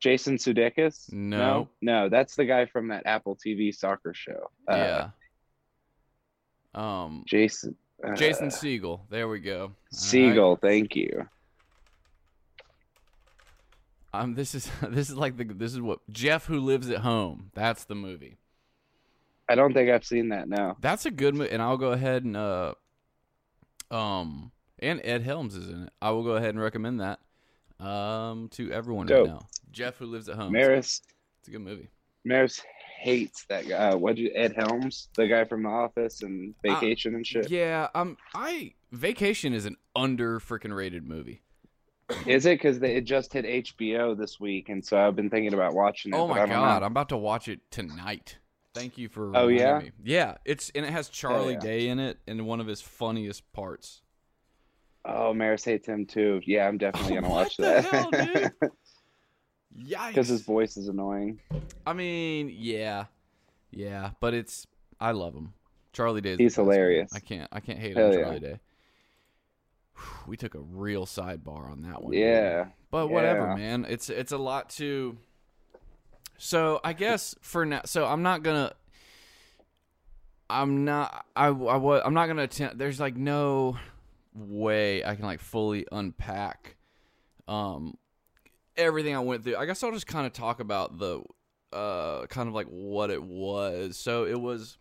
Jason 0.00 0.36
Sudeikis? 0.36 1.10
No. 1.10 1.38
no, 1.38 1.68
no, 1.80 2.08
that's 2.10 2.36
the 2.36 2.44
guy 2.44 2.66
from 2.66 2.88
that 2.88 3.06
Apple 3.06 3.36
TV 3.36 3.74
soccer 3.74 4.12
show. 4.12 4.50
Uh, 4.70 4.76
yeah. 4.76 5.08
Um, 6.78 7.24
Jason. 7.26 7.74
Uh, 8.02 8.14
Jason 8.14 8.48
Segel. 8.48 9.00
There 9.10 9.28
we 9.28 9.40
go. 9.40 9.60
All 9.60 9.66
right. 9.66 9.92
Segel. 9.92 10.60
Thank 10.60 10.94
you. 10.94 11.26
Um, 14.14 14.34
this 14.34 14.54
is 14.54 14.70
this 14.88 15.10
is 15.10 15.16
like 15.16 15.36
the 15.36 15.44
this 15.44 15.72
is 15.72 15.80
what 15.80 16.00
Jeff 16.10 16.46
who 16.46 16.60
lives 16.60 16.88
at 16.90 16.98
home. 16.98 17.50
That's 17.54 17.84
the 17.84 17.94
movie. 17.94 18.36
I 19.48 19.54
don't 19.54 19.72
think 19.72 19.90
I've 19.90 20.04
seen 20.04 20.28
that. 20.28 20.48
now. 20.48 20.76
That's 20.80 21.06
a 21.06 21.10
good 21.10 21.34
movie, 21.34 21.50
and 21.50 21.62
I'll 21.62 21.78
go 21.78 21.92
ahead 21.92 22.22
and 22.22 22.36
uh, 22.36 22.74
um, 23.90 24.52
and 24.78 25.00
Ed 25.02 25.22
Helms 25.22 25.56
is 25.56 25.68
in 25.68 25.84
it. 25.84 25.92
I 26.02 26.10
will 26.10 26.22
go 26.22 26.32
ahead 26.32 26.50
and 26.50 26.60
recommend 26.60 27.00
that 27.00 27.18
um 27.80 28.48
to 28.50 28.70
everyone 28.72 29.06
Dope. 29.06 29.26
right 29.26 29.34
now. 29.34 29.48
Jeff 29.72 29.96
who 29.98 30.06
lives 30.06 30.28
at 30.28 30.36
home. 30.36 30.52
Maris. 30.52 31.02
It's 31.40 31.48
a 31.48 31.50
good 31.50 31.60
movie. 31.60 31.88
Maris 32.24 32.60
hates 32.98 33.44
that 33.48 33.68
guy. 33.68 33.90
Uh, 33.90 33.96
what'd 33.96 34.18
you? 34.18 34.30
Ed 34.34 34.54
Helms, 34.56 35.08
the 35.14 35.26
guy 35.28 35.44
from 35.44 35.62
The 35.62 35.68
Office 35.68 36.22
and 36.22 36.54
Vacation 36.62 37.14
and 37.14 37.26
shit. 37.26 37.46
Uh, 37.46 37.48
Yeah, 37.50 37.88
um, 37.94 38.16
I 38.34 38.74
Vacation 38.92 39.52
is 39.52 39.66
an 39.66 39.76
under 39.94 40.40
freaking 40.40 40.74
rated 40.74 41.06
movie. 41.06 41.42
Is 42.26 42.46
it 42.46 42.58
because 42.58 42.82
it 42.82 43.04
just 43.04 43.32
hit 43.32 43.44
HBO 43.44 44.16
this 44.16 44.40
week, 44.40 44.70
and 44.70 44.84
so 44.84 44.98
I've 44.98 45.14
been 45.14 45.28
thinking 45.30 45.52
about 45.52 45.74
watching 45.74 46.12
it. 46.12 46.16
Oh 46.16 46.26
my 46.26 46.46
god, 46.46 46.48
know. 46.80 46.86
I'm 46.86 46.92
about 46.92 47.10
to 47.10 47.16
watch 47.18 47.48
it 47.48 47.60
tonight. 47.70 48.38
Thank 48.74 48.96
you 48.96 49.08
for. 49.08 49.26
Oh, 49.36 49.46
reminding 49.46 49.58
yeah? 49.58 49.78
me. 49.78 49.90
yeah. 50.04 50.34
It's 50.44 50.70
and 50.74 50.86
it 50.86 50.90
has 50.90 51.08
Charlie 51.08 51.54
yeah. 51.54 51.60
Day 51.60 51.88
in 51.88 51.98
it 51.98 52.18
in 52.26 52.46
one 52.46 52.60
of 52.60 52.66
his 52.66 52.80
funniest 52.80 53.50
parts. 53.52 54.02
Oh, 55.04 55.32
Maris 55.34 55.64
hates 55.64 55.86
him 55.86 56.06
too. 56.06 56.40
Yeah, 56.46 56.66
I'm 56.66 56.78
definitely 56.78 57.14
gonna 57.20 57.28
watch 57.28 57.56
that. 57.58 57.84
hell? 57.84 58.10
Yikes! 59.76 60.08
Because 60.08 60.28
his 60.28 60.42
voice 60.42 60.76
is 60.76 60.88
annoying. 60.88 61.40
I 61.86 61.92
mean, 61.92 62.52
yeah, 62.54 63.06
yeah, 63.70 64.10
but 64.20 64.34
it's 64.34 64.66
I 65.00 65.12
love 65.12 65.34
him. 65.34 65.52
Charlie 65.92 66.20
Day. 66.20 66.36
He's 66.36 66.54
hilarious. 66.54 67.10
I 67.14 67.20
can't. 67.20 67.48
I 67.52 67.60
can't 67.60 67.78
hate 67.78 67.96
Hell 67.96 68.06
on 68.08 68.12
yeah. 68.12 68.24
Charlie 68.24 68.40
Day. 68.40 68.60
We 70.26 70.36
took 70.36 70.54
a 70.54 70.60
real 70.60 71.06
sidebar 71.06 71.70
on 71.70 71.82
that 71.82 72.02
one. 72.02 72.12
Yeah. 72.12 72.66
But 72.90 73.08
whatever, 73.08 73.48
Yeah. 73.48 73.54
man. 73.56 73.86
It's 73.88 74.08
it's 74.10 74.32
a 74.32 74.38
lot 74.38 74.70
to. 74.70 75.16
So 76.36 76.80
I 76.84 76.92
guess 76.92 77.34
for 77.40 77.66
now, 77.66 77.82
so 77.84 78.06
I'm 78.06 78.22
not 78.22 78.42
gonna. 78.42 78.72
I'm 80.48 80.84
not. 80.84 81.26
I 81.36 81.46
I 81.46 81.50
wa- 81.50 82.00
I'm 82.04 82.14
not 82.14 82.26
gonna 82.26 82.44
attempt. 82.44 82.78
There's 82.78 83.00
like 83.00 83.16
no 83.16 83.76
way 84.34 85.04
I 85.04 85.14
can 85.16 85.24
like 85.24 85.40
fully 85.40 85.84
unpack, 85.90 86.76
um, 87.48 87.96
everything 88.78 89.14
I 89.14 89.20
went 89.20 89.44
through. 89.44 89.56
I 89.56 89.66
guess 89.66 89.82
I'll 89.82 89.92
just 89.92 90.06
kind 90.06 90.26
of 90.26 90.32
talk 90.32 90.60
about 90.60 90.98
the, 90.98 91.22
uh, 91.72 92.26
kind 92.26 92.48
of 92.48 92.54
like 92.54 92.66
what 92.68 93.10
it 93.10 93.22
was. 93.22 93.96
So 93.98 94.24
it 94.24 94.40
was. 94.40 94.78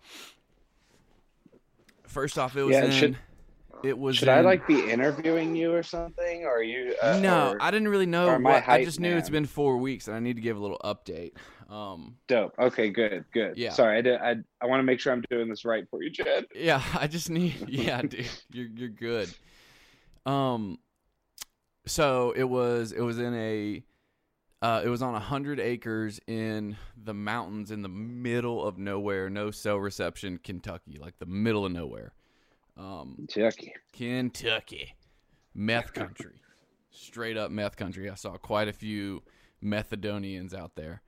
First 2.07 2.38
off, 2.38 2.55
it 2.55 2.63
was 2.63 2.73
Yeah, 2.75 2.86
in. 2.86 2.91
should- 2.91 3.17
it 3.83 3.97
was. 3.97 4.15
Should 4.17 4.29
I 4.29 4.39
in- 4.39 4.45
like 4.45 4.65
be 4.65 4.89
interviewing 4.89 5.55
you 5.55 5.71
or 5.73 5.83
something? 5.83 6.43
Or 6.45 6.57
are 6.60 6.63
you? 6.63 6.95
Uh, 7.01 7.19
no, 7.19 7.51
or- 7.51 7.62
I 7.62 7.69
didn't 7.69 7.89
really 7.89 8.05
know. 8.07 8.27
I 8.29 8.38
What, 8.38 8.67
I 8.67 8.83
just 8.83 8.99
knew 8.99 9.15
it's 9.15 9.29
been 9.29 9.45
four 9.45 9.77
weeks, 9.77 10.07
and 10.07 10.15
I 10.15 10.19
need 10.19 10.36
to 10.38 10.41
give 10.41 10.57
a 10.57 10.60
little 10.60 10.79
update. 10.83 11.33
Um, 11.69 12.15
dope. 12.27 12.53
Okay, 12.57 12.89
good, 12.89 13.25
good. 13.33 13.57
Yeah. 13.57 13.71
Sorry, 13.73 13.97
I 13.97 14.01
did. 14.01 14.19
I 14.19 14.36
I 14.62 14.65
want 14.65 14.79
to 14.79 14.83
make 14.83 14.99
sure 14.99 15.12
I'm 15.13 15.21
doing 15.29 15.47
this 15.49 15.63
right 15.65 15.83
for 15.91 16.01
you, 16.01 16.10
Jed. 16.10 16.45
yeah, 16.55 16.81
I 16.99 17.07
just 17.07 17.29
need. 17.29 17.53
Yeah, 17.67 18.01
dude, 18.01 18.25
you're 18.51 18.67
you're 18.73 18.89
good. 18.89 19.29
Um, 20.25 20.79
so 21.88 22.34
it 22.36 22.43
was 22.43 22.91
it 22.91 23.02
was 23.02 23.17
in 23.19 23.34
a, 23.34 23.84
uh, 24.62 24.82
it 24.84 24.89
was 24.89 25.02
on 25.02 25.15
a 25.15 25.19
hundred 25.19 25.60
acres 25.60 26.19
in 26.28 26.78
the 26.95 27.13
mountains 27.13 27.71
in 27.71 27.82
the 27.82 27.89
middle 27.89 28.65
of 28.65 28.78
nowhere, 28.78 29.30
no 29.30 29.52
cell 29.52 29.78
reception, 29.78 30.39
Kentucky, 30.43 30.97
like 31.00 31.17
the 31.19 31.26
middle 31.26 31.65
of 31.65 31.71
nowhere. 31.71 32.13
Um, 32.78 33.26
Chucky. 33.30 33.73
Kentucky, 33.93 34.93
meth 35.56 35.93
country, 35.93 36.41
straight 36.91 37.36
up 37.38 37.50
meth 37.50 37.76
country. 37.76 38.10
I 38.10 38.15
saw 38.15 38.38
quite 38.38 38.67
a 38.67 38.73
few 38.73 39.23
Methadonians 39.63 40.54
out 40.54 40.76
there 40.76 41.02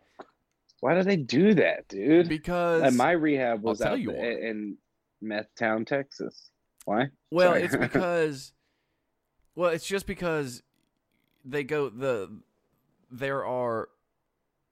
Why 0.80 0.96
do 0.96 1.04
they 1.04 1.18
do 1.18 1.54
that, 1.56 1.88
dude? 1.88 2.28
because 2.28 2.82
And 2.82 2.98
my 2.98 3.12
rehab 3.12 3.62
was 3.62 3.82
out 3.82 3.98
th- 3.98 4.08
in 4.08 4.78
Meth 5.22 5.54
Town, 5.58 5.86
Texas. 5.86 6.50
Why? 6.86 7.10
Well, 7.30 7.52
Sorry. 7.52 7.63
it's 7.63 7.76
because 7.78 8.54
well, 9.56 9.70
it's 9.70 9.86
just 9.86 10.08
because 10.08 10.63
they 11.43 11.63
go 11.63 11.89
the 11.89 12.30
there 13.12 13.45
are 13.45 13.89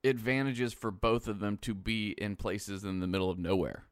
advantages 0.04 0.72
for 0.72 0.90
both 0.90 1.26
of 1.28 1.40
them 1.40 1.56
to 1.58 1.74
be 1.74 2.10
in 2.18 2.36
places 2.36 2.84
in 2.84 3.00
the 3.00 3.06
middle 3.06 3.30
of 3.30 3.38
nowhere. 3.38 3.84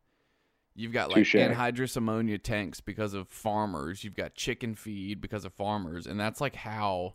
You've 0.75 0.93
got 0.93 1.09
like 1.09 1.19
Touche. 1.19 1.35
anhydrous 1.35 1.97
ammonia 1.97 2.39
tanks 2.39 2.81
because 2.81 3.15
of 3.15 3.29
farmers. 3.29 4.05
You've 4.05 4.15
got 4.15 4.35
chicken 4.35 4.75
feed 4.75 5.21
because 5.21 5.45
of 5.45 5.55
farmers, 5.55 6.07
and 6.07 6.21
that's 6.21 6.41
like 6.41 6.55
how 6.55 7.15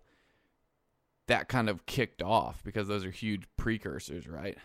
that 1.28 1.48
kind 1.48 1.70
of 1.70 1.86
kicked 1.86 2.22
off 2.22 2.64
because 2.64 2.88
those 2.88 3.06
are 3.06 3.12
huge 3.12 3.44
precursors, 3.58 4.28
right? 4.28 4.58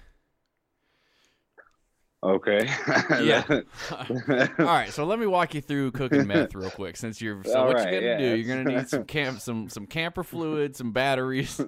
Okay. 2.22 2.68
Yeah. 3.22 3.44
All 4.58 4.64
right, 4.64 4.90
so 4.90 5.04
let 5.04 5.18
me 5.18 5.26
walk 5.26 5.54
you 5.54 5.60
through 5.60 5.92
cooking 5.92 6.26
meth 6.26 6.54
real 6.54 6.70
quick. 6.70 6.96
Since 6.96 7.20
you're 7.20 7.42
so, 7.44 7.60
All 7.60 7.66
what 7.66 7.76
right, 7.76 7.92
you're 7.92 8.00
gonna 8.00 8.12
yeah, 8.12 8.30
do? 8.30 8.36
You're 8.36 8.56
gonna 8.64 8.76
need 8.76 8.88
some 8.88 9.04
camp, 9.16 9.40
some 9.40 9.68
some 9.68 9.86
camper 9.86 10.22
fluid, 10.22 10.76
some 10.76 10.92
batteries, 10.92 11.60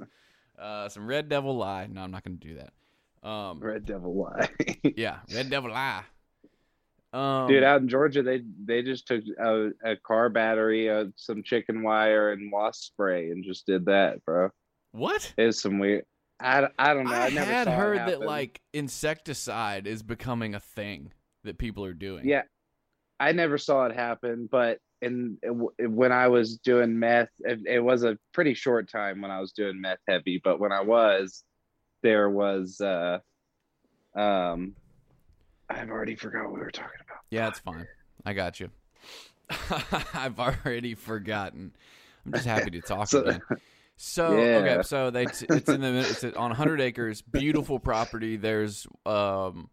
uh, 0.58 0.88
some 0.88 1.06
Red 1.06 1.28
Devil 1.28 1.56
Lye. 1.56 1.88
No, 1.90 2.02
I'm 2.02 2.10
not 2.10 2.24
gonna 2.24 2.36
do 2.36 2.56
that. 2.56 3.28
Um, 3.28 3.60
Red 3.60 3.86
Devil 3.86 4.16
Lie. 4.16 4.48
yeah, 4.96 5.18
Red 5.34 5.50
Devil 5.50 5.70
Lye. 5.70 6.02
Um, 7.12 7.48
Dude, 7.48 7.62
out 7.62 7.80
in 7.80 7.88
Georgia, 7.88 8.22
they 8.22 8.42
they 8.64 8.82
just 8.82 9.06
took 9.06 9.24
a, 9.40 9.70
a 9.84 9.96
car 9.96 10.28
battery, 10.28 10.90
uh, 10.90 11.06
some 11.16 11.42
chicken 11.42 11.82
wire, 11.82 12.32
and 12.32 12.52
wasp 12.52 12.84
spray, 12.84 13.30
and 13.30 13.44
just 13.44 13.66
did 13.66 13.86
that, 13.86 14.24
bro. 14.24 14.50
what? 14.92 15.32
It 15.36 15.46
was 15.46 15.60
some 15.60 15.78
weird. 15.78 16.04
I, 16.40 16.68
I 16.78 16.94
don't 16.94 17.04
know. 17.04 17.12
I, 17.12 17.26
I, 17.26 17.28
never 17.30 17.50
had 17.50 17.68
heard 17.68 17.98
that 17.98 18.20
like 18.20 18.60
insecticide 18.72 19.86
is 19.86 20.02
becoming 20.02 20.54
a 20.54 20.60
thing 20.60 21.12
that 21.44 21.58
people 21.58 21.84
are 21.84 21.94
doing. 21.94 22.28
Yeah, 22.28 22.42
I 23.18 23.32
never 23.32 23.58
saw 23.58 23.86
it 23.86 23.94
happen, 23.94 24.48
but 24.50 24.78
in 25.00 25.38
when 25.80 26.12
I 26.12 26.28
was 26.28 26.58
doing 26.58 26.98
meth, 26.98 27.30
it, 27.40 27.60
it 27.66 27.80
was 27.80 28.04
a 28.04 28.18
pretty 28.32 28.54
short 28.54 28.90
time 28.90 29.20
when 29.20 29.30
I 29.30 29.40
was 29.40 29.52
doing 29.52 29.80
meth 29.80 29.98
heavy. 30.08 30.40
But 30.42 30.60
when 30.60 30.72
I 30.72 30.80
was, 30.80 31.44
there 32.02 32.30
was, 32.30 32.80
uh, 32.80 33.18
um, 34.14 34.74
I've 35.68 35.90
already 35.90 36.16
forgot 36.16 36.44
what 36.44 36.54
we 36.54 36.60
were 36.60 36.70
talking 36.70 37.00
about. 37.06 37.18
Yeah, 37.30 37.48
it's 37.48 37.60
fine. 37.60 37.86
I 38.24 38.32
got 38.32 38.60
you. 38.60 38.70
I've 40.14 40.38
already 40.38 40.94
forgotten. 40.94 41.72
I'm 42.24 42.32
just 42.32 42.46
happy 42.46 42.70
to 42.70 42.80
talk 42.80 43.08
So-. 43.08 43.38
So 44.00 44.38
Yeah. 44.38 44.58
okay, 44.58 44.82
so 44.84 45.10
they 45.10 45.24
it's 45.24 45.68
in 45.68 45.80
the 45.80 46.06
it's 46.08 46.22
on 46.22 46.32
100 46.32 46.80
acres, 46.80 47.20
beautiful 47.20 47.80
property. 47.80 48.36
There's 48.36 48.86
um, 49.04 49.70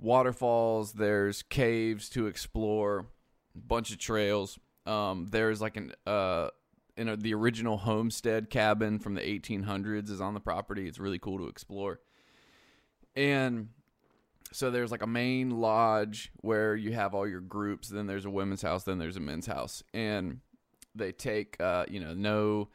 waterfalls, 0.00 0.92
there's 0.92 1.42
caves 1.44 2.08
to 2.10 2.26
explore, 2.26 3.06
bunch 3.54 3.92
of 3.92 3.98
trails. 3.98 4.58
Um, 4.86 5.28
there's 5.30 5.60
like 5.60 5.76
an 5.76 5.92
uh, 6.04 6.48
in 6.96 7.10
a, 7.10 7.16
the 7.16 7.32
original 7.32 7.76
homestead 7.76 8.50
cabin 8.50 8.98
from 8.98 9.14
the 9.14 9.20
1800s 9.20 10.10
is 10.10 10.20
on 10.20 10.34
the 10.34 10.40
property. 10.40 10.88
It's 10.88 10.98
really 10.98 11.20
cool 11.20 11.38
to 11.38 11.46
explore, 11.46 12.00
and 13.14 13.68
so 14.50 14.72
there's 14.72 14.90
like 14.90 15.02
a 15.02 15.06
main 15.06 15.60
lodge 15.60 16.32
where 16.40 16.74
you 16.74 16.92
have 16.92 17.14
all 17.14 17.24
your 17.24 17.40
groups. 17.40 17.88
Then 17.88 18.08
there's 18.08 18.24
a 18.24 18.30
women's 18.30 18.62
house. 18.62 18.82
Then 18.82 18.98
there's 18.98 19.16
a 19.16 19.20
men's 19.20 19.46
house, 19.46 19.84
and 19.94 20.40
they 20.92 21.12
take 21.12 21.56
uh, 21.60 21.84
you 21.88 22.00
know 22.00 22.14
no 22.14 22.68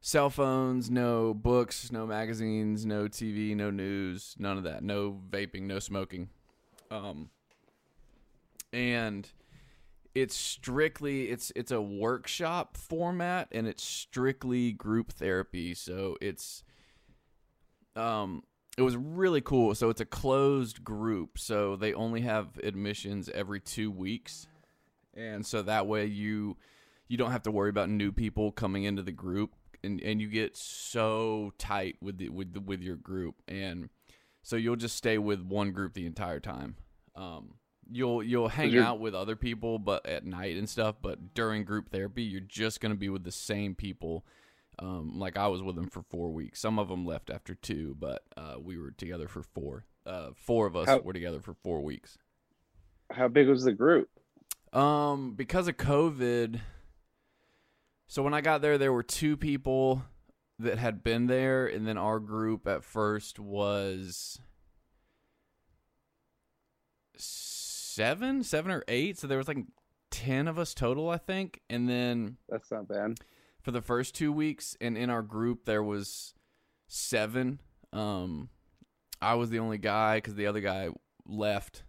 cell 0.00 0.30
phones, 0.30 0.90
no 0.90 1.34
books, 1.34 1.92
no 1.92 2.06
magazines, 2.06 2.86
no 2.86 3.04
TV, 3.04 3.54
no 3.54 3.70
news, 3.70 4.34
none 4.38 4.56
of 4.56 4.64
that. 4.64 4.82
No 4.82 5.20
vaping, 5.30 5.62
no 5.62 5.78
smoking. 5.78 6.30
Um, 6.90 7.30
and 8.72 9.28
it's 10.14 10.34
strictly 10.34 11.30
it's 11.30 11.52
it's 11.54 11.70
a 11.70 11.80
workshop 11.80 12.76
format 12.76 13.46
and 13.52 13.68
it's 13.68 13.84
strictly 13.84 14.72
group 14.72 15.12
therapy. 15.12 15.74
So 15.74 16.16
it's 16.20 16.64
um 17.94 18.42
it 18.78 18.82
was 18.82 18.96
really 18.96 19.40
cool. 19.40 19.74
So 19.74 19.90
it's 19.90 20.00
a 20.00 20.06
closed 20.06 20.82
group. 20.82 21.38
So 21.38 21.76
they 21.76 21.92
only 21.92 22.22
have 22.22 22.58
admissions 22.62 23.28
every 23.28 23.60
2 23.60 23.90
weeks. 23.90 24.46
And 25.14 25.44
so 25.44 25.62
that 25.62 25.86
way 25.86 26.06
you 26.06 26.56
you 27.08 27.16
don't 27.16 27.32
have 27.32 27.42
to 27.42 27.50
worry 27.50 27.70
about 27.70 27.90
new 27.90 28.10
people 28.10 28.52
coming 28.52 28.84
into 28.84 29.02
the 29.02 29.12
group 29.12 29.54
and 29.82 30.00
and 30.00 30.20
you 30.20 30.28
get 30.28 30.56
so 30.56 31.52
tight 31.58 31.96
with 32.00 32.18
the 32.18 32.28
with 32.28 32.52
the, 32.52 32.60
with 32.60 32.80
your 32.82 32.96
group 32.96 33.36
and 33.48 33.88
so 34.42 34.56
you'll 34.56 34.76
just 34.76 34.96
stay 34.96 35.18
with 35.18 35.40
one 35.42 35.70
group 35.72 35.94
the 35.94 36.06
entire 36.06 36.40
time. 36.40 36.76
Um 37.14 37.54
you'll 37.90 38.22
you'll 38.22 38.48
hang 38.48 38.76
out 38.78 39.00
with 39.00 39.14
other 39.14 39.36
people 39.36 39.78
but 39.78 40.06
at 40.06 40.24
night 40.24 40.56
and 40.56 40.68
stuff, 40.68 40.96
but 41.02 41.34
during 41.34 41.64
group 41.64 41.90
therapy 41.90 42.22
you're 42.22 42.40
just 42.40 42.80
going 42.80 42.92
to 42.92 42.98
be 42.98 43.08
with 43.08 43.24
the 43.24 43.32
same 43.32 43.74
people. 43.74 44.24
Um 44.78 45.18
like 45.18 45.36
I 45.36 45.48
was 45.48 45.62
with 45.62 45.76
them 45.76 45.88
for 45.88 46.02
4 46.02 46.30
weeks. 46.30 46.60
Some 46.60 46.78
of 46.78 46.88
them 46.88 47.04
left 47.04 47.30
after 47.30 47.54
2, 47.54 47.96
but 47.98 48.24
uh 48.36 48.54
we 48.60 48.78
were 48.78 48.92
together 48.92 49.28
for 49.28 49.42
4. 49.42 49.84
Uh 50.06 50.30
4 50.34 50.66
of 50.66 50.76
us 50.76 50.88
How- 50.88 50.98
were 51.00 51.12
together 51.12 51.40
for 51.40 51.54
4 51.54 51.82
weeks. 51.82 52.16
How 53.10 53.28
big 53.28 53.48
was 53.48 53.64
the 53.64 53.72
group? 53.72 54.08
Um, 54.72 55.34
because 55.34 55.66
of 55.66 55.76
COVID. 55.76 56.60
So 58.10 58.24
when 58.24 58.34
I 58.34 58.40
got 58.40 58.60
there, 58.60 58.76
there 58.76 58.92
were 58.92 59.04
two 59.04 59.36
people 59.36 60.02
that 60.58 60.78
had 60.78 61.04
been 61.04 61.28
there, 61.28 61.68
and 61.68 61.86
then 61.86 61.96
our 61.96 62.18
group 62.18 62.66
at 62.66 62.82
first 62.82 63.38
was 63.38 64.40
seven, 67.16 68.42
seven 68.42 68.72
or 68.72 68.82
eight. 68.88 69.16
So 69.16 69.28
there 69.28 69.38
was 69.38 69.46
like 69.46 69.64
ten 70.10 70.48
of 70.48 70.58
us 70.58 70.74
total, 70.74 71.08
I 71.08 71.18
think. 71.18 71.60
And 71.70 71.88
then 71.88 72.38
That's 72.48 72.72
not 72.72 72.88
bad. 72.88 73.18
for 73.62 73.70
the 73.70 73.80
first 73.80 74.16
two 74.16 74.32
weeks, 74.32 74.76
and 74.80 74.98
in 74.98 75.08
our 75.08 75.22
group 75.22 75.64
there 75.64 75.84
was 75.84 76.34
seven. 76.88 77.60
Um, 77.92 78.48
I 79.22 79.34
was 79.34 79.50
the 79.50 79.60
only 79.60 79.78
guy 79.78 80.16
because 80.16 80.34
the 80.34 80.48
other 80.48 80.60
guy 80.60 80.88
left. 81.28 81.84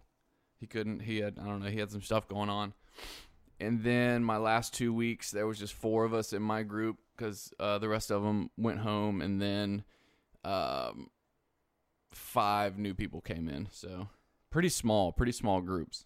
He 0.60 0.68
couldn't. 0.68 1.00
He 1.00 1.18
had 1.18 1.40
I 1.40 1.46
don't 1.46 1.64
know. 1.64 1.68
He 1.68 1.80
had 1.80 1.90
some 1.90 2.00
stuff 2.00 2.28
going 2.28 2.48
on. 2.48 2.74
And 3.62 3.82
then 3.82 4.24
my 4.24 4.38
last 4.38 4.74
two 4.74 4.92
weeks, 4.92 5.30
there 5.30 5.46
was 5.46 5.58
just 5.58 5.72
four 5.72 6.04
of 6.04 6.12
us 6.12 6.32
in 6.32 6.42
my 6.42 6.62
group 6.64 6.98
because 7.16 7.52
uh, 7.60 7.78
the 7.78 7.88
rest 7.88 8.10
of 8.10 8.22
them 8.22 8.50
went 8.56 8.80
home, 8.80 9.20
and 9.22 9.40
then 9.40 9.84
um, 10.44 11.10
five 12.10 12.78
new 12.78 12.94
people 12.94 13.20
came 13.20 13.48
in. 13.48 13.68
So 13.70 14.08
pretty 14.50 14.68
small, 14.68 15.12
pretty 15.12 15.32
small 15.32 15.60
groups. 15.60 16.04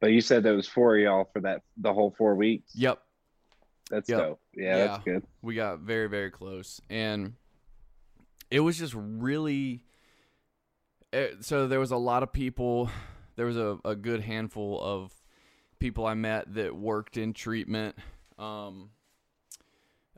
But 0.00 0.08
you 0.12 0.20
said 0.20 0.42
there 0.42 0.54
was 0.54 0.68
four 0.68 0.96
of 0.96 1.02
y'all 1.02 1.28
for 1.32 1.40
that 1.40 1.62
the 1.76 1.92
whole 1.92 2.14
four 2.18 2.34
weeks. 2.34 2.72
Yep, 2.74 3.00
That's 3.90 4.08
Yep. 4.08 4.18
dope. 4.18 4.40
Yeah, 4.54 4.76
Yeah. 4.76 4.86
that's 4.86 5.04
good. 5.04 5.22
we 5.42 5.54
got 5.54 5.80
very 5.80 6.08
very 6.08 6.30
close 6.30 6.80
and 6.90 7.34
it 8.50 8.60
was 8.60 8.78
just 8.78 8.94
really 8.96 9.82
eh, 11.12 11.28
so 11.40 11.66
there 11.66 11.80
was 11.80 11.90
a 11.90 11.96
lot 11.96 12.22
of 12.22 12.32
people 12.32 12.90
there 13.36 13.46
was 13.46 13.56
a, 13.56 13.78
a 13.84 13.94
good 13.96 14.20
handful 14.20 14.80
of 14.80 15.12
people 15.78 16.06
i 16.06 16.14
met 16.14 16.52
that 16.54 16.74
worked 16.74 17.16
in 17.16 17.32
treatment 17.32 17.96
um 18.38 18.90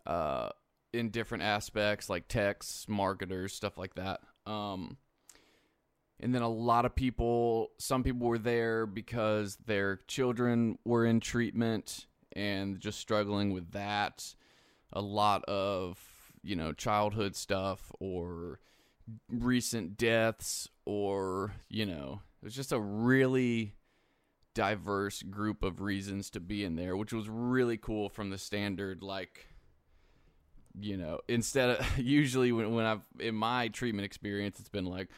uh 0.07 0.51
in 0.92 1.11
different 1.11 1.42
aspects 1.42 2.11
like 2.11 2.29
techs 2.29 2.87
marketers 2.88 3.53
stuff 3.53 3.79
like 3.79 3.94
that. 3.94 4.20
Um 4.46 4.96
and 6.18 6.35
then 6.35 6.42
a 6.42 6.49
lot 6.49 6.85
of 6.85 6.94
people 6.94 7.70
some 7.79 8.03
people 8.03 8.27
were 8.27 8.38
there 8.38 8.87
because 8.87 9.57
their 9.66 10.01
children 10.09 10.79
were 10.85 11.07
in 11.07 11.20
treatment 11.20 12.07
and 12.33 12.79
just 12.81 12.99
struggling 12.99 13.53
with 13.53 13.73
that. 13.73 14.35
A 14.92 15.01
lot 15.01 15.44
of 15.44 15.99
you 16.42 16.57
know 16.57 16.73
childhood 16.73 17.37
stuff 17.37 17.92
or 18.01 18.61
recent 19.29 19.96
deaths 19.96 20.68
or 20.85 21.53
you 21.68 21.85
know 21.85 22.20
it 22.42 22.44
was 22.44 22.55
just 22.55 22.73
a 22.73 22.81
really 22.81 23.75
diverse 24.54 25.22
group 25.22 25.62
of 25.62 25.80
reasons 25.80 26.30
to 26.30 26.40
be 26.40 26.64
in 26.64 26.74
there 26.76 26.96
which 26.96 27.12
was 27.12 27.28
really 27.28 27.76
cool 27.76 28.08
from 28.08 28.30
the 28.30 28.38
standard 28.38 29.02
like 29.02 29.46
you 30.78 30.96
know 30.96 31.20
instead 31.28 31.70
of 31.70 31.98
usually 31.98 32.52
when, 32.52 32.74
when 32.74 32.84
i've 32.84 33.00
in 33.18 33.34
my 33.34 33.68
treatment 33.68 34.04
experience 34.04 34.58
it's 34.58 34.68
been 34.68 34.86
like 34.86 35.08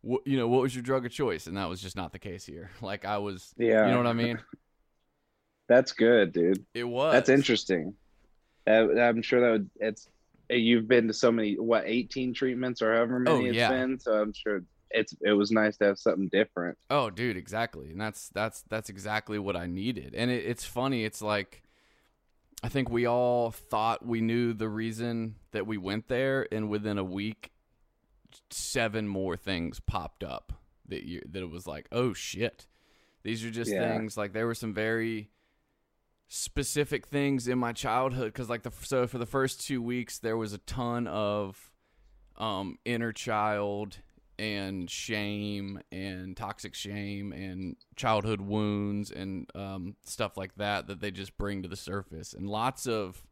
what 0.00 0.26
you 0.26 0.36
know 0.38 0.48
what 0.48 0.62
was 0.62 0.74
your 0.74 0.82
drug 0.82 1.04
of 1.04 1.12
choice 1.12 1.46
and 1.46 1.56
that 1.56 1.68
was 1.68 1.80
just 1.82 1.96
not 1.96 2.12
the 2.12 2.18
case 2.18 2.46
here 2.46 2.70
like 2.82 3.04
i 3.04 3.18
was 3.18 3.54
Yeah. 3.58 3.86
you 3.86 3.90
know 3.92 3.98
what 3.98 4.06
i 4.06 4.12
mean 4.12 4.38
That's 5.68 5.92
good, 5.92 6.32
dude. 6.32 6.64
it 6.72 6.84
was 6.84 7.12
That's 7.12 7.28
interesting. 7.28 7.92
Uh, 8.66 8.98
I'm 8.98 9.20
sure 9.20 9.40
that 9.42 9.50
would, 9.50 9.70
it's 9.76 10.08
you've 10.48 10.88
been 10.88 11.08
to 11.08 11.12
so 11.12 11.30
many 11.30 11.58
what 11.58 11.84
18 11.86 12.32
treatments 12.32 12.80
or 12.80 12.94
however 12.94 13.18
many 13.18 13.36
Oh, 13.36 13.44
it's 13.44 13.56
yeah. 13.56 13.68
been. 13.68 13.98
So 14.00 14.12
I'm 14.14 14.32
sure 14.32 14.62
it's 14.90 15.14
it 15.20 15.32
was 15.32 15.50
nice 15.50 15.76
to 15.78 15.84
have 15.86 15.98
something 15.98 16.28
different. 16.28 16.78
Oh, 16.90 17.10
dude, 17.10 17.36
exactly, 17.36 17.90
and 17.90 18.00
that's 18.00 18.28
that's 18.30 18.62
that's 18.68 18.88
exactly 18.88 19.38
what 19.38 19.56
I 19.56 19.66
needed. 19.66 20.14
And 20.14 20.30
it, 20.30 20.44
it's 20.46 20.64
funny. 20.64 21.04
It's 21.04 21.22
like 21.22 21.62
I 22.62 22.68
think 22.68 22.90
we 22.90 23.06
all 23.06 23.50
thought 23.50 24.04
we 24.04 24.20
knew 24.20 24.52
the 24.52 24.68
reason 24.68 25.36
that 25.52 25.66
we 25.66 25.76
went 25.78 26.08
there, 26.08 26.46
and 26.50 26.68
within 26.68 26.98
a 26.98 27.04
week, 27.04 27.52
seven 28.50 29.06
more 29.08 29.36
things 29.36 29.80
popped 29.80 30.24
up 30.24 30.52
that 30.88 31.04
you 31.04 31.22
that 31.30 31.42
it 31.42 31.50
was 31.50 31.66
like, 31.66 31.86
oh 31.92 32.12
shit, 32.12 32.66
these 33.22 33.44
are 33.44 33.50
just 33.50 33.70
Yeah. 33.72 33.96
things. 33.96 34.16
Like 34.16 34.32
there 34.32 34.46
were 34.46 34.54
some 34.54 34.72
very 34.74 35.30
specific 36.30 37.06
things 37.06 37.48
in 37.48 37.58
my 37.58 37.72
childhood 37.72 38.32
because 38.32 38.50
like 38.50 38.62
the 38.62 38.70
so 38.82 39.06
for 39.06 39.16
the 39.16 39.24
first 39.26 39.66
two 39.66 39.80
weeks 39.80 40.18
there 40.18 40.36
was 40.36 40.52
a 40.52 40.58
ton 40.58 41.06
of 41.06 41.70
um 42.36 42.78
inner 42.84 43.12
child 43.12 43.96
and 44.38 44.88
shame 44.88 45.80
and 45.90 46.36
toxic 46.36 46.74
shame 46.74 47.32
and 47.32 47.76
childhood 47.96 48.40
wounds 48.40 49.10
and 49.10 49.50
um, 49.54 49.96
stuff 50.04 50.36
like 50.36 50.54
that 50.56 50.86
that 50.86 51.00
they 51.00 51.10
just 51.10 51.36
bring 51.36 51.62
to 51.62 51.68
the 51.68 51.76
surface. 51.76 52.32
And 52.32 52.48
lots 52.48 52.86
of 52.86 53.26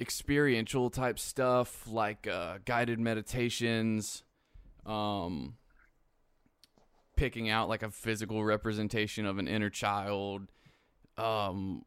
experiential 0.00 0.90
type 0.90 1.18
stuff 1.18 1.86
like 1.88 2.26
uh, 2.26 2.58
guided 2.64 3.00
meditations 3.00 4.22
um, 4.86 5.56
picking 7.16 7.48
out 7.48 7.68
like 7.68 7.82
a 7.82 7.90
physical 7.90 8.44
representation 8.44 9.26
of 9.26 9.38
an 9.38 9.48
inner 9.48 9.70
child. 9.70 10.48
Um, 11.16 11.84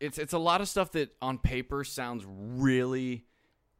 it's 0.00 0.18
it's 0.18 0.32
a 0.32 0.38
lot 0.38 0.60
of 0.60 0.68
stuff 0.68 0.92
that 0.92 1.10
on 1.20 1.38
paper 1.38 1.84
sounds 1.84 2.24
really 2.26 3.24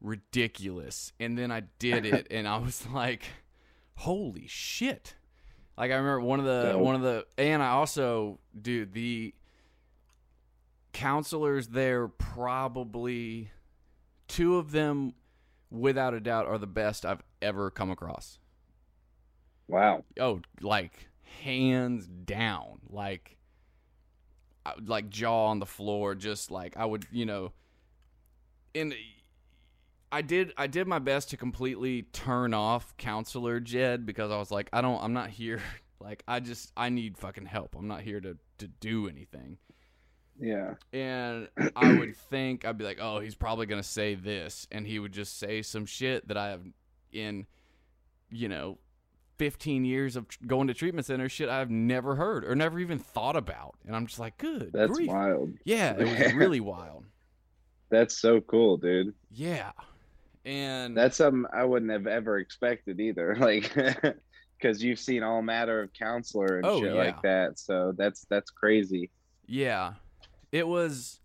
ridiculous. 0.01 1.11
And 1.19 1.37
then 1.37 1.51
i 1.51 1.63
did 1.79 2.05
it 2.05 2.27
and 2.31 2.47
i 2.47 2.57
was 2.57 2.85
like 2.93 3.23
holy 3.95 4.47
shit. 4.47 5.15
Like 5.77 5.91
i 5.91 5.95
remember 5.95 6.21
one 6.21 6.39
of 6.39 6.45
the 6.45 6.77
one 6.77 6.95
of 6.95 7.01
the 7.01 7.25
and 7.37 7.61
i 7.63 7.69
also 7.69 8.39
dude 8.59 8.93
the 8.93 9.33
counselors 10.93 11.67
there 11.67 12.07
probably 12.07 13.51
two 14.27 14.57
of 14.57 14.71
them 14.71 15.13
without 15.69 16.13
a 16.13 16.19
doubt 16.19 16.47
are 16.47 16.57
the 16.57 16.65
best 16.67 17.05
i've 17.05 17.21
ever 17.41 17.69
come 17.69 17.91
across. 17.91 18.39
Wow. 19.67 20.03
oh 20.19 20.41
like 20.61 21.09
hands 21.43 22.07
down. 22.07 22.79
Like 22.89 23.37
I- 24.65 24.73
like 24.83 25.09
jaw 25.09 25.47
on 25.47 25.59
the 25.59 25.65
floor 25.65 26.15
just 26.15 26.51
like 26.51 26.75
i 26.77 26.85
would 26.85 27.05
you 27.11 27.25
know 27.25 27.51
and 28.75 28.93
i 30.11 30.21
did 30.21 30.53
i 30.57 30.67
did 30.67 30.87
my 30.87 30.99
best 30.99 31.29
to 31.29 31.37
completely 31.37 32.03
turn 32.13 32.53
off 32.53 32.95
counselor 32.97 33.59
jed 33.59 34.05
because 34.05 34.31
i 34.31 34.37
was 34.37 34.51
like 34.51 34.69
i 34.73 34.81
don't 34.81 35.01
i'm 35.03 35.13
not 35.13 35.29
here 35.29 35.61
like 35.99 36.23
i 36.27 36.39
just 36.39 36.71
i 36.77 36.89
need 36.89 37.17
fucking 37.17 37.45
help 37.45 37.75
i'm 37.77 37.87
not 37.87 38.01
here 38.01 38.19
to 38.21 38.37
to 38.57 38.67
do 38.67 39.07
anything 39.07 39.57
Yeah. 40.39 40.75
and 40.93 41.47
I 41.75 41.93
would 41.97 42.15
think 42.15 42.63
I'd 42.65 42.77
be 42.77 42.85
like, 42.85 42.99
"Oh, 43.01 43.19
he's 43.19 43.33
probably 43.35 43.65
gonna 43.65 43.81
say 43.83 44.13
this," 44.15 44.67
and 44.71 44.85
he 44.85 44.99
would 44.99 45.11
just 45.11 45.37
say 45.39 45.61
some 45.63 45.85
shit 45.87 46.27
that 46.27 46.37
I 46.37 46.49
have 46.49 46.61
in, 47.11 47.47
you 48.31 48.47
know, 48.49 48.77
fifteen 49.37 49.83
years 49.85 50.15
of 50.15 50.25
going 50.45 50.67
to 50.67 50.73
treatment 50.75 51.05
centers, 51.07 51.31
shit 51.31 51.49
I've 51.49 51.69
never 51.71 52.15
heard 52.15 52.45
or 52.45 52.55
never 52.55 52.79
even 52.79 52.99
thought 52.99 53.35
about, 53.35 53.75
and 53.85 53.95
I'm 53.95 54.05
just 54.07 54.19
like, 54.19 54.37
"Good, 54.37 54.71
That's 54.73 54.91
grief. 54.91 55.09
wild. 55.09 55.53
yeah, 55.65 55.95
it 55.97 56.05
was 56.25 56.33
really 56.43 56.59
wild, 56.59 57.05
That's 57.89 58.15
so 58.17 58.41
cool, 58.41 58.77
dude. 58.77 59.13
yeah." 59.31 59.71
And 60.47 60.95
That's 60.95 61.17
something 61.17 61.43
I 61.53 61.65
wouldn't 61.65 61.91
have 61.91 62.07
ever 62.07 62.39
expected 62.39 62.99
either. 63.01 63.35
Like, 63.39 63.71
because 64.57 64.81
you've 64.81 64.97
seen 64.97 65.21
all 65.21 65.41
matter 65.41 65.81
of 65.83 65.91
counselor 65.93 66.57
and 66.57 66.65
Oh, 66.65 66.79
shit 66.81 66.93
yeah. 66.93 66.97
like 66.97 67.21
that. 67.21 67.59
So 67.59 67.93
that's 67.95 68.25
that's 68.29 68.49
crazy. 68.49 69.11
Yeah. 69.45 69.93
It 70.51 70.67
was 70.67 71.19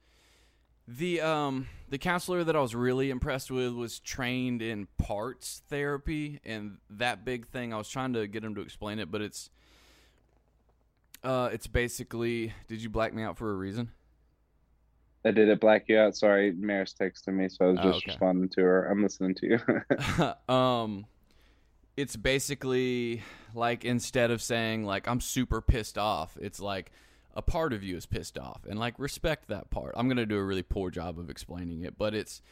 the 0.88 1.20
um 1.20 1.68
the 1.88 1.98
counselor 1.98 2.42
that 2.42 2.56
I 2.56 2.60
was 2.60 2.74
really 2.74 3.10
impressed 3.10 3.50
with 3.50 3.72
was 3.72 4.00
trained 4.00 4.60
in 4.60 4.88
parts 4.98 5.62
therapy 5.68 6.40
and 6.44 6.78
that 6.90 7.24
big 7.24 7.46
thing 7.46 7.72
I 7.72 7.78
was 7.78 7.88
trying 7.88 8.12
to 8.14 8.26
get 8.26 8.42
him 8.42 8.56
to 8.56 8.60
explain 8.60 8.98
it 8.98 9.10
but 9.10 9.20
it's 9.22 9.48
uh 11.22 11.50
it's 11.52 11.68
basically 11.68 12.52
did 12.66 12.82
you 12.82 12.90
black 12.90 13.14
me 13.14 13.22
out 13.22 13.38
for 13.38 13.50
a 13.52 13.54
reason? 13.54 13.92
I 15.24 15.30
did 15.30 15.48
it 15.48 15.60
black 15.60 15.84
you 15.88 15.98
out. 15.98 16.16
Sorry, 16.16 16.52
Maris 16.52 16.94
texted 16.98 17.28
me, 17.34 17.48
so 17.48 17.66
I 17.66 17.68
was 17.68 17.78
Oh, 17.80 17.92
just 17.92 17.98
okay. 17.98 18.12
responding 18.12 18.48
to 18.50 18.60
her. 18.62 18.86
I'm 18.86 19.02
listening 19.02 19.34
to 19.36 19.46
you. 19.46 20.34
um 20.54 21.06
it's 21.96 22.16
basically 22.16 23.22
like 23.54 23.84
instead 23.84 24.30
of 24.30 24.40
saying 24.42 24.84
like 24.84 25.06
I'm 25.06 25.20
super 25.20 25.60
pissed 25.60 25.98
off, 25.98 26.36
it's 26.40 26.58
like 26.60 26.90
a 27.34 27.42
part 27.42 27.72
of 27.72 27.82
you 27.82 27.96
is 27.96 28.06
pissed 28.06 28.38
off 28.38 28.64
and 28.68 28.78
like 28.78 28.98
respect 28.98 29.48
that 29.48 29.70
part. 29.70 29.92
I'm 29.96 30.06
going 30.06 30.16
to 30.18 30.26
do 30.26 30.36
a 30.38 30.44
really 30.44 30.62
poor 30.62 30.90
job 30.90 31.18
of 31.18 31.30
explaining 31.30 31.82
it, 31.82 31.96
but 31.96 32.14
it's 32.14 32.42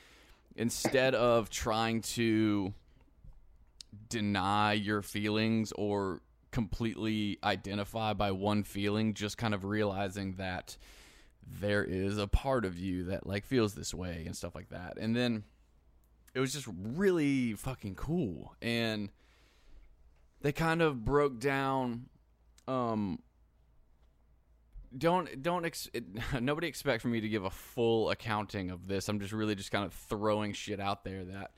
instead 0.57 1.15
of 1.15 1.51
trying 1.51 2.01
to 2.03 2.73
deny 4.09 4.73
your 4.73 5.03
feelings 5.03 5.73
or 5.73 6.21
completely 6.51 7.39
identify 7.45 8.13
by 8.13 8.31
one 8.31 8.63
feeling, 8.63 9.15
just 9.15 9.39
kind 9.39 9.55
of 9.55 9.65
realizing 9.65 10.35
that 10.35 10.77
there 11.59 11.85
is 11.85 12.19
a 12.19 12.27
part 12.27 12.65
of 12.65 12.79
you 12.79 13.05
that 13.05 13.27
like 13.27 13.45
feels 13.45 13.75
this 13.75 13.93
way 13.93 14.25
and 14.27 14.37
stuff 14.37 14.55
like 14.55 14.69
that. 14.69 14.97
And 14.99 15.17
then 15.17 15.45
it 16.35 16.41
was 16.41 16.53
just 16.53 16.69
really 16.69 17.55
fucking 17.55 17.97
cool. 17.97 18.55
And 18.63 19.11
they 20.43 20.53
kind 20.53 20.83
of 20.83 21.05
broke 21.05 21.39
down 21.41 22.07
um 22.69 23.19
don't 24.97 25.43
don't 25.43 25.65
ex- 25.65 25.91
it, 25.93 26.05
nobody 26.41 26.67
expect 26.67 27.03
for 27.03 27.09
me 27.09 27.21
to 27.21 27.29
give 27.29 27.45
a 27.45 27.51
full 27.51 28.11
accounting 28.11 28.71
of 28.71 28.87
this. 28.87 29.09
I'm 29.09 29.21
just 29.21 29.33
really 29.33 29.55
just 29.55 29.71
kind 29.71 29.85
of 29.85 29.93
throwing 29.93 30.53
shit 30.53 30.81
out 30.81 31.05
there 31.05 31.25
that 31.25 31.53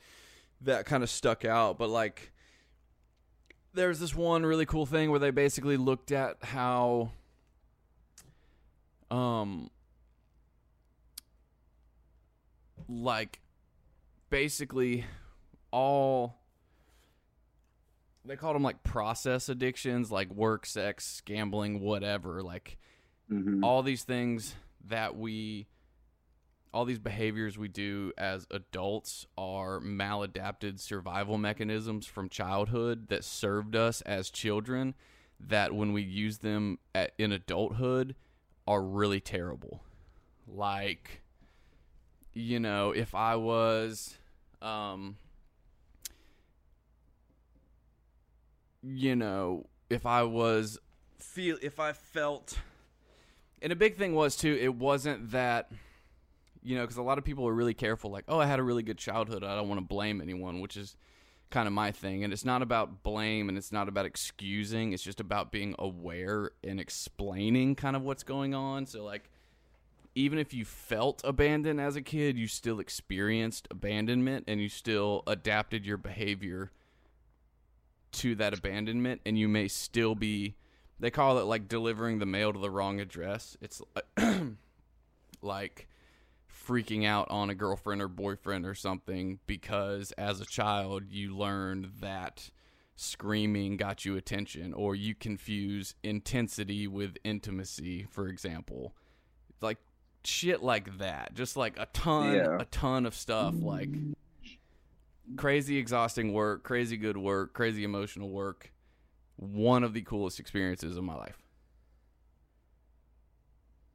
that 0.63 0.87
kind 0.87 1.03
of 1.03 1.11
stuck 1.11 1.45
out. 1.45 1.79
But 1.79 1.91
like 1.91 2.33
there's 3.75 3.99
this 3.99 4.15
one 4.15 4.45
really 4.45 4.67
cool 4.67 4.87
thing 4.87 5.11
where 5.11 5.21
they 5.21 5.31
basically 5.31 5.77
looked 5.77 6.13
at 6.13 6.37
how 6.43 7.11
um 9.11 9.71
like 12.89 13.41
basically 14.31 15.05
all 15.71 16.39
they 18.25 18.37
called 18.37 18.55
them 18.55 18.63
like 18.63 18.83
process 18.83 19.49
addictions 19.49 20.11
like 20.13 20.31
work 20.33 20.65
sex 20.67 21.21
gambling 21.25 21.81
whatever 21.81 22.43
like 22.43 22.79
Mhm. 23.31 23.65
all 23.65 23.83
these 23.83 24.05
things 24.05 24.55
that 24.85 25.17
we 25.17 25.67
all 26.75 26.85
these 26.85 26.99
behaviors 26.99 27.57
we 27.59 27.69
do 27.69 28.13
as 28.19 28.47
adults 28.51 29.27
are 29.39 29.79
maladapted 29.81 30.79
survival 30.81 31.39
mechanisms 31.39 32.07
from 32.07 32.29
childhood 32.29 33.09
that 33.09 33.25
served 33.25 33.77
us 33.77 34.01
as 34.03 34.31
children 34.31 34.95
that 35.41 35.73
when 35.75 35.93
we 35.93 36.03
use 36.03 36.39
them 36.39 36.79
at, 36.95 37.13
in 37.19 37.33
adulthood 37.33 38.15
are 38.67 38.83
really 38.83 39.21
terrible 39.21 39.83
like 40.47 41.22
you 42.35 42.59
know 42.59 42.93
if 42.93 43.15
i 43.15 43.37
was 43.37 44.17
um 44.61 45.17
you 48.83 49.15
know 49.15 49.67
if 49.91 50.07
i 50.07 50.23
was 50.23 50.79
feel 51.19 51.57
if 51.63 51.79
i 51.79 51.93
felt 51.93 52.59
and 53.61 53.73
a 53.73 53.77
big 53.77 53.97
thing 53.97 54.15
was 54.15 54.37
too 54.37 54.59
it 54.61 54.75
wasn't 54.75 55.31
that 55.31 55.71
you 56.63 56.77
know 56.77 56.83
because 56.83 56.97
a 56.97 57.03
lot 57.03 57.19
of 57.19 57.25
people 57.25 57.47
are 57.47 57.53
really 57.53 57.75
careful 57.75 58.11
like 58.11 58.25
oh 58.29 58.39
i 58.39 58.47
had 58.47 58.59
a 58.59 58.63
really 58.63 58.83
good 58.83 58.99
childhood 58.99 59.45
i 59.45 59.55
don't 59.55 59.69
want 59.69 59.81
to 59.81 59.87
blame 59.87 60.21
anyone 60.21 60.61
which 60.61 60.77
is 60.77 60.97
kind 61.51 61.67
of 61.67 61.75
my 61.75 61.93
thing 61.93 62.25
and 62.25 62.33
it's 62.33 62.47
not 62.47 62.63
about 62.63 63.03
blame 63.03 63.49
and 63.51 63.59
it's 63.59 63.71
not 63.71 63.87
about 63.87 64.07
excusing 64.07 64.93
it's 64.93 65.03
just 65.03 65.21
about 65.21 65.53
being 65.53 65.75
aware 65.79 66.51
and 66.65 66.81
explaining 66.81 67.75
kind 67.75 67.95
of 67.95 68.03
what's 68.03 68.23
going 68.23 68.55
on 68.55 68.87
so 68.87 69.05
like 69.05 69.29
even 70.15 70.39
if 70.39 70.53
you 70.53 70.65
felt 70.65 71.21
abandoned 71.25 71.81
as 71.81 71.97
a 71.97 72.03
kid 72.03 72.37
you 72.37 72.47
still 72.47 72.79
experienced 72.81 73.67
abandonment 73.71 74.45
and 74.47 74.61
you 74.61 74.69
still 74.69 75.23
adapted 75.27 75.87
your 75.87 75.97
behavior 75.97 76.71
to 78.13 78.35
that 78.35 78.57
abandonment 78.57 79.21
and 79.25 79.39
you 79.39 79.49
may 79.49 79.67
still 79.67 80.15
be 80.15 80.55
they 81.03 81.11
call 81.11 81.39
it 81.39 81.45
like 81.45 81.67
delivering 81.67 82.21
the 82.21 82.27
mail 82.27 82.53
to 82.53 82.61
the 82.61 82.71
wrong 82.71 83.01
address. 83.01 83.57
It's 83.61 83.83
uh, 83.97 84.41
like 85.43 85.89
freaking 86.49 87.05
out 87.05 87.29
on 87.29 87.51
a 87.51 87.57
girlfriend 87.57 88.01
or 88.01 88.07
boyfriend 88.07 88.65
or 88.65 88.75
something 88.75 89.41
because 89.49 90.13
as 90.13 90.41
a 90.41 90.47
child 90.47 91.03
you 91.11 91.37
learned 91.37 91.91
that 92.01 92.51
screaming 92.95 93.77
got 93.77 94.05
you 94.05 94.17
attention 94.17 94.73
or 94.73 94.95
you 94.95 95.13
confuse 95.13 95.97
intensity 96.05 96.87
with 96.87 97.17
intimacy 97.25 98.07
for 98.09 98.29
example. 98.29 98.95
Like 99.61 99.79
shit 100.25 100.63
like 100.63 100.99
that 100.99 101.35
just 101.35 101.57
like 101.57 101.77
a 101.79 101.87
ton 101.93 102.35
Yeah. 102.35 102.59
a 102.61 102.65
ton 102.67 103.07
of 103.07 103.15
stuff 103.15 103.55
like 103.59 103.89
crazy 105.37 105.79
exhausting 105.79 106.33
work 106.33 106.63
crazy 106.63 106.97
good 106.97 107.17
work 107.17 107.53
crazy 107.55 107.85
emotional 107.85 108.29
work 108.31 108.71
one 109.37 109.83
of 109.83 109.95
the 109.95 110.03
coolest 110.03 110.39
experiences 110.39 110.97
of 110.97 111.05
my 111.05 111.15
life 111.15 111.39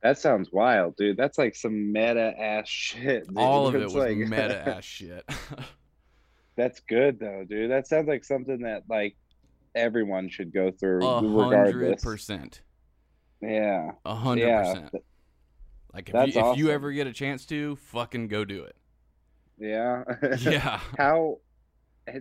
That 0.04 0.18
sounds 0.20 0.52
wild, 0.52 0.96
dude. 0.96 1.18
That's 1.18 1.38
like 1.38 1.56
some 1.56 1.92
meta 1.92 2.34
ass 2.40 2.68
shit. 2.70 3.28
dude. 3.28 3.38
all 3.38 3.68
of 3.68 3.76
it 3.76 3.84
was 3.84 3.96
like- 3.96 4.18
meta 4.18 4.68
ass 4.68 4.84
shit 4.84 5.26
That's 6.56 6.80
good 6.82 7.20
though, 7.20 7.46
dude. 7.48 7.70
That 7.72 7.88
sounds 7.88 8.08
like 8.08 8.24
something 8.24 8.62
that 8.62 8.84
like 8.90 9.16
everyone 9.76 10.28
should 10.30 10.52
go 10.52 10.72
through, 10.72 11.06
A 11.06 11.20
hundred 11.20 11.36
regardless. 11.76 12.04
percent. 12.04 12.62
Yeah, 13.42 13.92
A 14.06 14.16
hundred 14.16 14.48
yeah, 14.48 14.74
percent. 14.74 14.96
Like 15.93 16.10
if 16.10 16.13
that's 16.13 16.36
you, 16.36 16.52
if 16.52 16.58
you 16.58 16.69
ever 16.71 16.91
get 16.91 17.08
a 17.08 17.13
chance 17.13 17.45
to, 17.47 17.76
fucking 17.78 18.28
go 18.28 18.45
do 18.45 18.63
it. 18.63 18.76
yeah. 19.58 20.04
Yeah. 20.39 20.80
how 20.97 21.39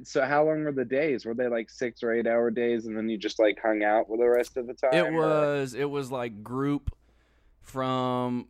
so 0.03 0.25
how 0.25 0.45
long 0.45 0.65
were 0.65 0.73
the 0.73 0.85
days? 0.85 1.25
Were 1.25 1.35
they 1.35 1.49
like 1.49 1.71
six 1.71 2.03
or 2.03 2.13
eight 2.13 2.27
hour 2.27 2.51
days, 2.51 2.87
and 2.87 2.97
then 2.97 3.09
you 3.09 3.17
just 3.19 3.39
like 3.39 3.59
hung 3.63 3.83
out 3.83 4.09
for 4.09 4.17
the 4.17 4.29
rest 4.29 4.57
of 4.57 4.67
the 4.67 4.75
time? 4.75 4.93
It 4.93 5.13
or- 5.13 5.13
was 5.13 5.75
it 5.75 5.89
was 5.89 6.11
like 6.11 6.43
group 6.43 6.95
from 7.61 8.49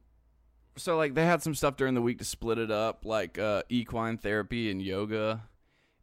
so 0.76 0.96
like 0.96 1.14
they 1.14 1.24
had 1.24 1.42
some 1.42 1.55
stuff 1.55 1.76
during 1.76 1.94
the 1.94 2.02
week 2.02 2.18
to 2.18 2.24
split 2.24 2.59
it 2.59 2.70
up 2.70 3.05
like 3.05 3.38
uh 3.38 3.62
equine 3.68 4.18
therapy 4.18 4.70
and 4.70 4.81
yoga. 4.81 5.42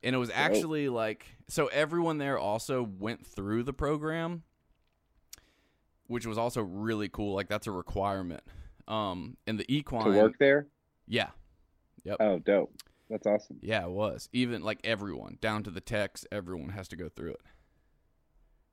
And 0.02 0.14
it 0.16 0.20
was 0.20 0.32
actually 0.34 0.90
like 0.90 1.26
so 1.48 1.68
everyone 1.68 2.18
there 2.18 2.38
also 2.38 2.84
went 2.84 3.26
through 3.26 3.64
the 3.64 3.74
program 3.74 4.44
which 6.08 6.26
was 6.26 6.38
also 6.38 6.62
really 6.62 7.08
cool 7.08 7.34
like 7.34 7.48
that's 7.48 7.68
a 7.68 7.72
requirement. 7.72 8.44
Um 8.88 9.38
and 9.48 9.60
the 9.60 9.66
equine 9.74 10.12
to 10.12 10.18
work 10.18 10.34
there. 10.40 10.68
Yeah. 11.08 11.30
Yep. 12.04 12.18
Oh, 12.20 12.40
dope! 12.40 12.74
That's 13.10 13.26
awesome. 13.26 13.60
Yeah, 13.62 13.86
it 13.86 13.92
was. 13.92 14.28
Even 14.34 14.62
like 14.62 14.80
everyone, 14.84 15.38
down 15.40 15.64
to 15.64 15.70
the 15.70 15.82
techs, 15.82 16.26
everyone 16.32 16.70
has 16.70 16.88
to 16.90 16.96
go 16.96 17.10
through 17.10 17.32
it. 17.32 17.42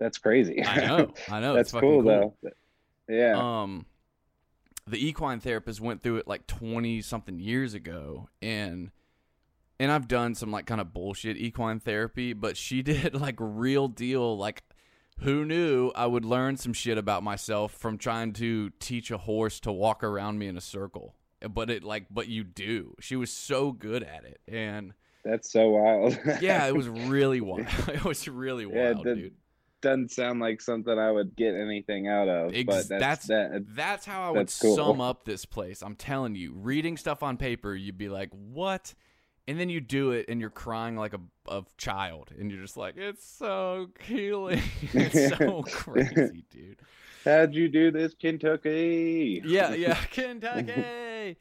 That's 0.01 0.19
crazy. 0.19 0.65
I 0.65 0.77
know. 0.87 1.13
I 1.29 1.41
know. 1.41 1.55
That's 1.55 1.69
it's 1.69 1.73
fucking 1.73 1.89
cool, 1.89 2.03
though. 2.03 2.35
Yeah. 3.09 3.63
Um, 3.63 3.87
the 4.87 5.07
equine 5.07 5.41
therapist 5.41 5.81
went 5.81 6.03
through 6.03 6.17
it 6.17 6.27
like 6.27 6.47
twenty 6.47 7.03
something 7.03 7.39
years 7.39 7.75
ago, 7.75 8.29
and 8.43 8.91
and 9.79 9.91
I've 9.91 10.09
done 10.09 10.35
some 10.35 10.51
like 10.51 10.67
kind 10.67 10.81
of 10.81 10.93
bullshit 10.93 11.37
equine 11.37 11.81
therapy, 11.81 12.33
but 12.33 12.57
she 12.57 12.83
did 12.83 13.15
like 13.15 13.37
real 13.39 13.89
deal. 13.89 14.37
Like, 14.37 14.63
who 15.21 15.45
knew 15.45 15.91
I 15.95 16.07
would 16.07 16.25
learn 16.25 16.57
some 16.57 16.73
shit 16.73 16.99
about 16.99 17.23
myself 17.23 17.73
from 17.73 17.99
trying 17.99 18.33
to 18.35 18.71
teach 18.81 19.11
a 19.11 19.19
horse 19.19 19.61
to 19.61 19.73
walk 19.73 20.03
around 20.05 20.39
me 20.39 20.47
in 20.49 20.57
a 20.57 20.61
circle? 20.61 21.15
But 21.49 21.71
it 21.71 21.83
like, 21.85 22.07
but 22.11 22.29
you 22.29 22.45
do. 22.45 22.95
She 23.01 23.17
was 23.17 23.31
so 23.33 23.73
good 23.73 24.03
at 24.03 24.25
it, 24.25 24.41
and 24.47 24.93
That's 25.25 25.51
so 25.51 25.71
wild. 25.71 26.19
yeah, 26.43 26.67
it 26.67 26.75
was 26.77 26.89
really 26.89 27.41
wild. 27.41 27.67
it 27.89 28.05
was 28.05 28.29
really 28.29 28.65
Yeah, 28.71 28.93
wild, 28.93 29.05
the- 29.07 29.15
dude. 29.15 29.35
doesn't 29.81 30.11
sound 30.11 30.41
like 30.41 30.61
something 30.61 30.99
I 30.99 31.11
would 31.11 31.35
get 31.37 31.55
anything 31.55 32.09
out 32.09 32.29
of. 32.29 32.55
Ex- 32.55 32.65
but 32.67 32.89
that's, 32.89 33.27
that's- 33.27 33.27
that. 33.29 33.65
That's 33.75 34.05
how 34.05 34.23
I 34.29 34.31
would 34.31 34.53
cool. 34.61 34.77
sum 34.77 35.01
up 35.01 35.25
this 35.25 35.47
place. 35.47 35.81
I'm 35.83 35.97
telling 35.97 36.35
you, 36.35 36.53
reading 36.55 36.99
stuff 36.99 37.23
on 37.23 37.39
paper, 37.39 37.75
you'd 37.75 37.97
be 37.99 38.09
like, 38.11 38.29
"What?" 38.33 38.95
And 39.49 39.59
then 39.59 39.69
you 39.69 39.81
do 39.81 40.13
it, 40.13 40.27
and 40.29 40.41
you're 40.41 40.51
crying 40.51 40.97
like 40.97 41.13
a, 41.15 41.21
a 41.49 41.65
child, 41.77 42.31
and 42.39 42.51
you're 42.53 42.61
just 42.61 42.77
like, 42.77 42.97
"It's 42.97 43.27
so 43.27 43.89
healing. 44.05 44.63
it's 44.93 45.37
so 45.37 45.63
crazy, 45.71 46.45
dude." 46.51 46.77
How'd 47.25 47.55
you 47.55 47.69
do 47.69 47.91
this, 47.91 48.15
Kentucky? 48.15 49.43
Yeah, 49.45 49.75
yeah, 49.75 49.95
Kentucky. 50.11 51.37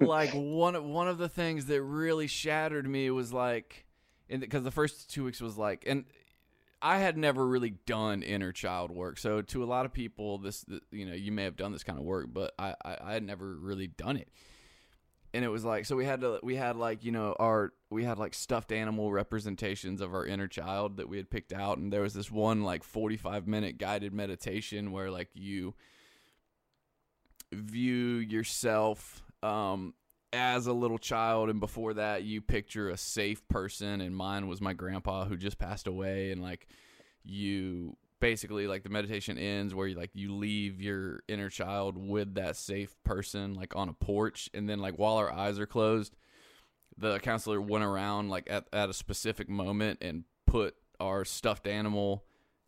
like 0.00 0.30
one 0.32 0.74
of- 0.76 0.84
one 0.84 1.08
of 1.08 1.18
the 1.18 1.28
things 1.28 1.66
that 1.66 1.82
really 1.82 2.26
shattered 2.26 2.88
me 2.88 3.10
was 3.10 3.32
like, 3.32 3.86
because 4.28 4.62
the 4.64 4.70
first 4.70 5.10
two 5.10 5.24
weeks 5.24 5.40
was 5.40 5.56
like, 5.58 5.84
and 5.86 6.04
I 6.82 6.98
had 6.98 7.16
never 7.16 7.46
really 7.46 7.70
done 7.86 8.22
inner 8.22 8.52
child 8.52 8.90
work. 8.90 9.18
So 9.18 9.40
to 9.42 9.64
a 9.64 9.66
lot 9.66 9.86
of 9.86 9.92
people, 9.92 10.38
this 10.38 10.64
you 10.90 11.06
know 11.06 11.14
you 11.14 11.32
may 11.32 11.44
have 11.44 11.56
done 11.56 11.72
this 11.72 11.82
kind 11.84 11.98
of 11.98 12.04
work, 12.04 12.28
but 12.32 12.54
I, 12.58 12.74
I 12.84 12.96
I 13.02 13.12
had 13.14 13.22
never 13.24 13.54
really 13.56 13.86
done 13.86 14.16
it. 14.16 14.28
And 15.34 15.44
it 15.44 15.48
was 15.48 15.64
like 15.64 15.84
so 15.84 15.96
we 15.96 16.04
had 16.04 16.20
to 16.22 16.40
we 16.42 16.56
had 16.56 16.76
like 16.76 17.04
you 17.04 17.12
know 17.12 17.36
our 17.38 17.72
we 17.90 18.04
had 18.04 18.18
like 18.18 18.32
stuffed 18.34 18.72
animal 18.72 19.12
representations 19.12 20.00
of 20.00 20.14
our 20.14 20.24
inner 20.26 20.48
child 20.48 20.96
that 20.96 21.08
we 21.08 21.16
had 21.18 21.30
picked 21.30 21.52
out, 21.52 21.78
and 21.78 21.92
there 21.92 22.02
was 22.02 22.14
this 22.14 22.30
one 22.30 22.62
like 22.62 22.82
forty 22.82 23.16
five 23.16 23.46
minute 23.46 23.78
guided 23.78 24.12
meditation 24.12 24.92
where 24.92 25.10
like 25.10 25.28
you 25.34 25.74
view 27.52 28.16
yourself 28.16 29.22
um 29.42 29.94
as 30.32 30.66
a 30.66 30.72
little 30.72 30.98
child. 30.98 31.48
And 31.50 31.60
before 31.60 31.94
that 31.94 32.22
you 32.22 32.40
picture 32.40 32.90
a 32.90 32.96
safe 32.96 33.46
person. 33.48 34.00
And 34.00 34.14
mine 34.14 34.48
was 34.48 34.60
my 34.60 34.74
grandpa 34.74 35.24
who 35.24 35.36
just 35.36 35.58
passed 35.58 35.86
away. 35.86 36.30
And 36.30 36.42
like 36.42 36.66
you 37.24 37.96
basically 38.20 38.66
like 38.66 38.82
the 38.82 38.88
meditation 38.88 39.38
ends 39.38 39.74
where 39.74 39.86
you 39.86 39.96
like 39.96 40.10
you 40.14 40.34
leave 40.34 40.80
your 40.80 41.20
inner 41.28 41.50
child 41.50 41.96
with 41.98 42.34
that 42.34 42.56
safe 42.56 42.94
person 43.04 43.54
like 43.54 43.76
on 43.76 43.88
a 43.88 43.92
porch. 43.92 44.48
And 44.54 44.68
then 44.68 44.78
like 44.78 44.94
while 44.94 45.16
our 45.16 45.32
eyes 45.32 45.58
are 45.58 45.66
closed 45.66 46.16
the 46.98 47.18
counselor 47.18 47.60
went 47.60 47.84
around 47.84 48.28
like 48.28 48.48
at, 48.50 48.66
at 48.72 48.88
a 48.88 48.94
specific 48.94 49.48
moment 49.48 49.98
and 50.00 50.24
put 50.46 50.74
our 51.00 51.24
stuffed 51.24 51.66
animal 51.66 52.24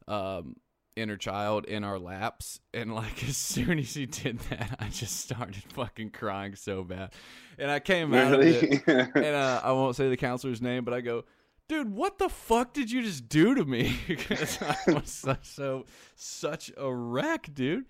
um 0.06 0.56
inner 0.96 1.16
child 1.16 1.64
in 1.66 1.84
our 1.84 1.98
laps. 1.98 2.60
And 2.74 2.94
like 2.94 3.22
as 3.28 3.36
soon 3.36 3.78
as 3.78 3.94
he 3.94 4.06
did 4.06 4.40
that 4.50 4.76
i 4.80 4.88
just 4.88 5.20
started 5.20 5.62
fucking 5.72 6.10
crying 6.10 6.56
so 6.56 6.82
bad. 6.84 7.12
And 7.58 7.70
i 7.70 7.80
came 7.80 8.12
out 8.14 8.34
of 8.34 8.40
it. 8.40 8.82
And 8.86 9.16
uh, 9.16 9.60
I 9.62 9.72
won't 9.72 9.96
say 9.96 10.08
the 10.08 10.16
counselor's 10.16 10.60
name, 10.60 10.84
but 10.84 10.94
I 10.94 11.00
go, 11.00 11.24
dude, 11.68 11.92
what 11.94 12.18
the 12.18 12.28
fuck 12.28 12.72
did 12.72 12.90
you 12.90 13.02
just 13.02 13.28
do 13.28 13.54
to 13.54 13.64
me? 13.64 13.98
Because 14.08 14.60
I 14.62 14.76
was 14.92 15.10
such, 15.10 15.46
so 15.46 15.84
such 16.16 16.72
a 16.76 16.92
wreck, 16.92 17.48
dude. 17.52 17.84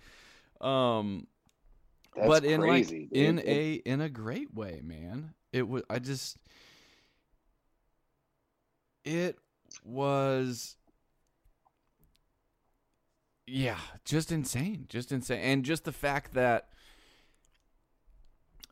Um, 0.60 1.26
That's 2.14 2.28
but 2.28 2.44
in 2.44 2.60
crazy, 2.60 3.00
like 3.02 3.10
dude. 3.10 3.18
in 3.18 3.42
a 3.44 3.72
in 3.74 4.00
a 4.00 4.08
great 4.08 4.52
way, 4.54 4.80
man. 4.82 5.34
It 5.52 5.68
was 5.68 5.82
I 5.88 5.98
just 5.98 6.36
it 9.04 9.38
was 9.84 10.76
yeah, 13.46 13.78
just 14.04 14.30
insane, 14.30 14.86
just 14.88 15.10
insane, 15.10 15.40
and 15.40 15.64
just 15.64 15.84
the 15.84 15.92
fact 15.92 16.34
that 16.34 16.68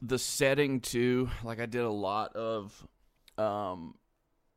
the 0.03 0.19
setting 0.19 0.81
too. 0.81 1.31
Like 1.43 1.61
I 1.61 1.67
did 1.67 1.83
a 1.83 1.91
lot 1.91 2.35
of 2.37 2.87
um 3.39 3.95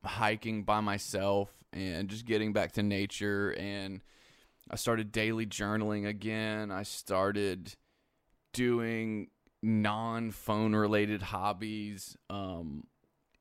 hiking 0.04 0.64
by 0.64 0.80
myself 0.80 1.50
and 1.74 2.10
just 2.10 2.26
getting 2.26 2.54
back 2.54 2.74
to 2.74 2.84
nature 2.84 3.52
and 3.52 4.02
I 4.72 4.76
started 4.76 5.12
daily 5.12 5.48
journaling 5.48 6.08
again. 6.08 6.72
I 6.72 6.84
started 6.84 7.76
doing 8.54 9.30
non-phone 9.62 10.74
related 10.74 11.22
hobbies 11.22 12.16
um 12.30 12.86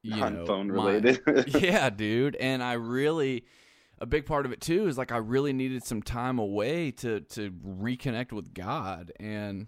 you 0.02 0.16
non-phone 0.16 0.70
related. 0.70 1.20
yeah, 1.48 1.90
dude. 1.90 2.34
And 2.36 2.62
I 2.62 2.74
really 2.74 3.44
a 4.00 4.06
big 4.06 4.26
part 4.26 4.46
of 4.46 4.52
it 4.52 4.60
too 4.60 4.86
is 4.86 4.96
like 4.96 5.12
I 5.12 5.18
really 5.18 5.52
needed 5.52 5.84
some 5.84 6.02
time 6.02 6.38
away 6.38 6.92
to 6.92 7.20
to 7.20 7.50
reconnect 7.50 8.32
with 8.32 8.54
God 8.54 9.12
and 9.18 9.66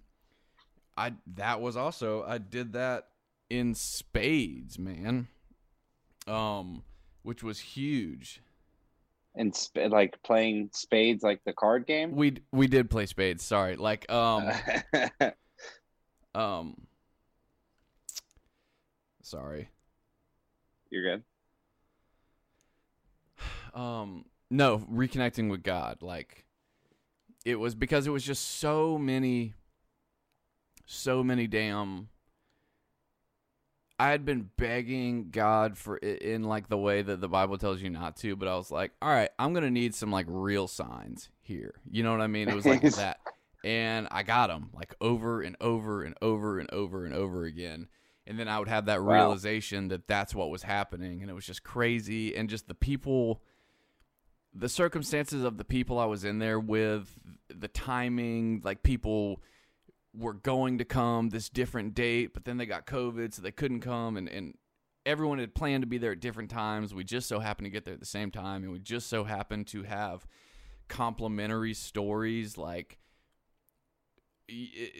I 0.96 1.14
that 1.34 1.60
was 1.60 1.76
also 1.76 2.24
I 2.26 2.38
did 2.38 2.72
that 2.74 3.08
in 3.48 3.74
spades, 3.74 4.78
man. 4.78 5.28
Um 6.26 6.82
which 7.22 7.42
was 7.42 7.58
huge. 7.60 8.42
and 9.34 9.54
sp- 9.54 9.90
like 9.90 10.20
playing 10.22 10.70
spades, 10.72 11.22
like 11.22 11.40
the 11.44 11.52
card 11.52 11.86
game. 11.86 12.16
We 12.16 12.38
we 12.52 12.66
did 12.66 12.90
play 12.90 13.06
spades, 13.06 13.44
sorry. 13.44 13.76
Like 13.76 14.10
um 14.10 14.50
um 16.34 16.86
sorry. 19.22 19.68
You're 20.90 21.16
good. 21.16 21.22
um 23.78 24.24
no 24.50 24.78
reconnecting 24.78 25.48
with 25.48 25.62
god 25.62 26.02
like 26.02 26.44
it 27.44 27.54
was 27.54 27.76
because 27.76 28.06
it 28.06 28.10
was 28.10 28.24
just 28.24 28.58
so 28.58 28.98
many 28.98 29.54
so 30.86 31.22
many 31.22 31.46
damn 31.46 32.08
i 34.00 34.08
had 34.10 34.24
been 34.24 34.48
begging 34.56 35.30
god 35.30 35.76
for 35.76 35.98
it 36.02 36.22
in 36.22 36.42
like 36.42 36.68
the 36.68 36.78
way 36.78 37.02
that 37.02 37.20
the 37.20 37.28
bible 37.28 37.58
tells 37.58 37.82
you 37.82 37.90
not 37.90 38.16
to 38.16 38.34
but 38.34 38.48
i 38.48 38.56
was 38.56 38.70
like 38.70 38.92
all 39.02 39.10
right 39.10 39.30
i'm 39.38 39.52
gonna 39.52 39.70
need 39.70 39.94
some 39.94 40.10
like 40.10 40.26
real 40.28 40.66
signs 40.66 41.28
here. 41.42 41.74
You 41.90 42.02
know 42.02 42.12
what 42.12 42.20
i 42.20 42.26
mean? 42.28 42.48
It 42.48 42.54
was 42.54 42.66
like 42.66 42.80
that. 42.94 43.18
And 43.64 44.08
i 44.10 44.22
got 44.22 44.46
them 44.48 44.70
like 44.72 44.94
over 45.00 45.42
and 45.42 45.56
over 45.60 46.02
and 46.04 46.14
over 46.22 46.58
and 46.60 46.72
over 46.72 47.04
and 47.04 47.12
over 47.12 47.44
again. 47.44 47.88
And 48.26 48.38
then 48.38 48.48
i 48.48 48.58
would 48.58 48.68
have 48.68 48.86
that 48.86 49.02
Wow. 49.02 49.12
realization 49.12 49.88
that 49.88 50.06
that's 50.06 50.34
what 50.34 50.48
was 50.50 50.62
happening 50.62 51.20
and 51.20 51.30
it 51.30 51.34
was 51.34 51.44
just 51.44 51.62
crazy. 51.64 52.36
And 52.36 52.48
just 52.48 52.68
the 52.68 52.74
people 52.74 53.42
the 54.54 54.68
circumstances 54.68 55.44
of 55.44 55.58
the 55.58 55.64
people 55.64 55.98
I 55.98 56.06
was 56.06 56.24
in 56.24 56.38
there 56.40 56.58
with, 56.58 57.08
the 57.48 57.68
timing, 57.68 58.62
like 58.64 58.82
people 58.82 59.42
were 60.12 60.34
going 60.34 60.78
to 60.78 60.84
come 60.84 61.30
this 61.30 61.48
different 61.48 61.94
date, 61.94 62.34
but 62.34 62.44
then 62.44 62.56
they 62.56 62.66
got 62.66 62.86
COVID, 62.86 63.32
so 63.32 63.42
they 63.42 63.52
couldn't 63.52 63.80
come, 63.80 64.16
and, 64.16 64.28
and 64.28 64.54
everyone 65.06 65.38
had 65.38 65.54
planned 65.54 65.82
to 65.82 65.86
be 65.86 65.98
there 65.98 66.12
at 66.12 66.20
different 66.20 66.50
times. 66.50 66.92
We 66.94 67.04
just 67.04 67.28
so 67.28 67.38
happened 67.38 67.66
to 67.66 67.70
get 67.70 67.84
there 67.84 67.94
at 67.94 68.00
the 68.00 68.06
same 68.06 68.30
time, 68.30 68.62
and 68.62 68.72
we 68.72 68.78
just 68.78 69.08
so 69.08 69.24
happened 69.24 69.68
to 69.68 69.84
have 69.84 70.26
complementary 70.88 71.74
stories, 71.74 72.58
like, 72.58 72.98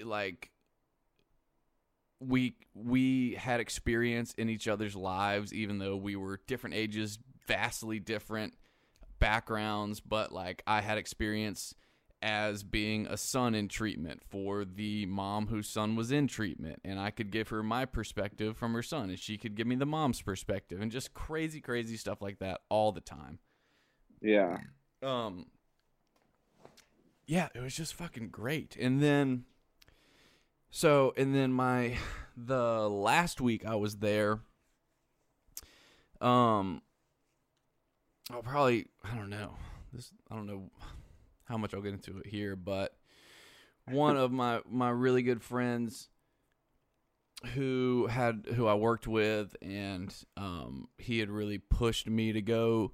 like 0.05 0.51
we 2.21 2.55
we 2.75 3.35
had 3.35 3.61
experience 3.61 4.33
in 4.35 4.49
each 4.49 4.69
other's 4.69 4.95
lives, 4.95 5.53
even 5.53 5.79
though 5.79 5.97
we 5.97 6.15
were 6.15 6.41
different 6.47 6.77
ages, 6.77 7.19
vastly 7.49 7.99
different 7.99 8.55
backgrounds, 9.19 10.01
but 10.01 10.31
like 10.31 10.63
I 10.67 10.83
had 10.83 10.99
experience 10.99 11.75
as 12.23 12.63
being 12.63 13.07
a 13.07 13.17
son 13.17 13.55
in 13.55 13.67
treatment 13.67 14.23
for 14.29 14.65
the 14.65 15.07
mom 15.07 15.47
whose 15.47 15.69
son 15.69 15.97
was 15.97 16.13
in 16.13 16.27
treatment 16.27 16.79
and 16.85 17.01
I 17.01 17.11
could 17.11 17.31
give 17.31 17.49
her 17.49 17.63
my 17.63 17.87
perspective 17.87 18.57
from 18.59 18.75
her 18.75 18.83
son 18.83 19.09
and 19.09 19.19
she 19.19 19.39
could 19.39 19.55
give 19.55 19.67
me 19.67 19.77
the 19.77 19.87
mom's 19.87 20.21
perspective 20.21 20.81
and 20.81 20.93
just 20.93 21.15
crazy 21.15 21.61
crazy 21.61 21.97
stuff 21.97 22.21
like 22.21 22.39
that 22.41 22.61
all 22.69 22.93
the 22.93 23.01
time. 23.01 23.39
Yeah. 24.21 24.59
Um 25.03 25.47
Yeah, 27.27 27.49
it 27.55 27.61
was 27.61 27.75
just 27.75 27.95
fucking 27.95 28.29
great. 28.29 28.77
And 28.77 29.03
then 29.03 29.45
so 30.69 31.15
and 31.17 31.35
then 31.35 31.53
my 31.53 31.97
the 32.37 32.87
last 32.89 33.41
week 33.41 33.65
I 33.65 33.77
was 33.77 33.97
there 33.97 34.41
um 36.21 36.83
I'll 38.31 38.43
probably 38.43 38.89
I 39.03 39.17
don't 39.17 39.31
know. 39.31 39.55
This 39.91 40.13
I 40.31 40.37
don't 40.37 40.47
know 40.47 40.71
how 41.51 41.59
much 41.59 41.75
I'll 41.75 41.83
get 41.83 41.93
into 41.93 42.19
it 42.19 42.27
here, 42.27 42.57
but 42.57 42.95
one 43.87 44.17
of 44.17 44.31
my 44.31 44.61
my 44.71 44.89
really 44.89 45.23
good 45.23 45.43
friends 45.43 46.09
who 47.55 48.07
had 48.07 48.47
who 48.55 48.67
I 48.67 48.75
worked 48.75 49.07
with 49.07 49.57
and 49.63 50.15
um 50.37 50.89
he 50.99 51.19
had 51.19 51.31
really 51.31 51.59
pushed 51.59 52.07
me 52.07 52.33
to 52.33 52.43
go 52.43 52.93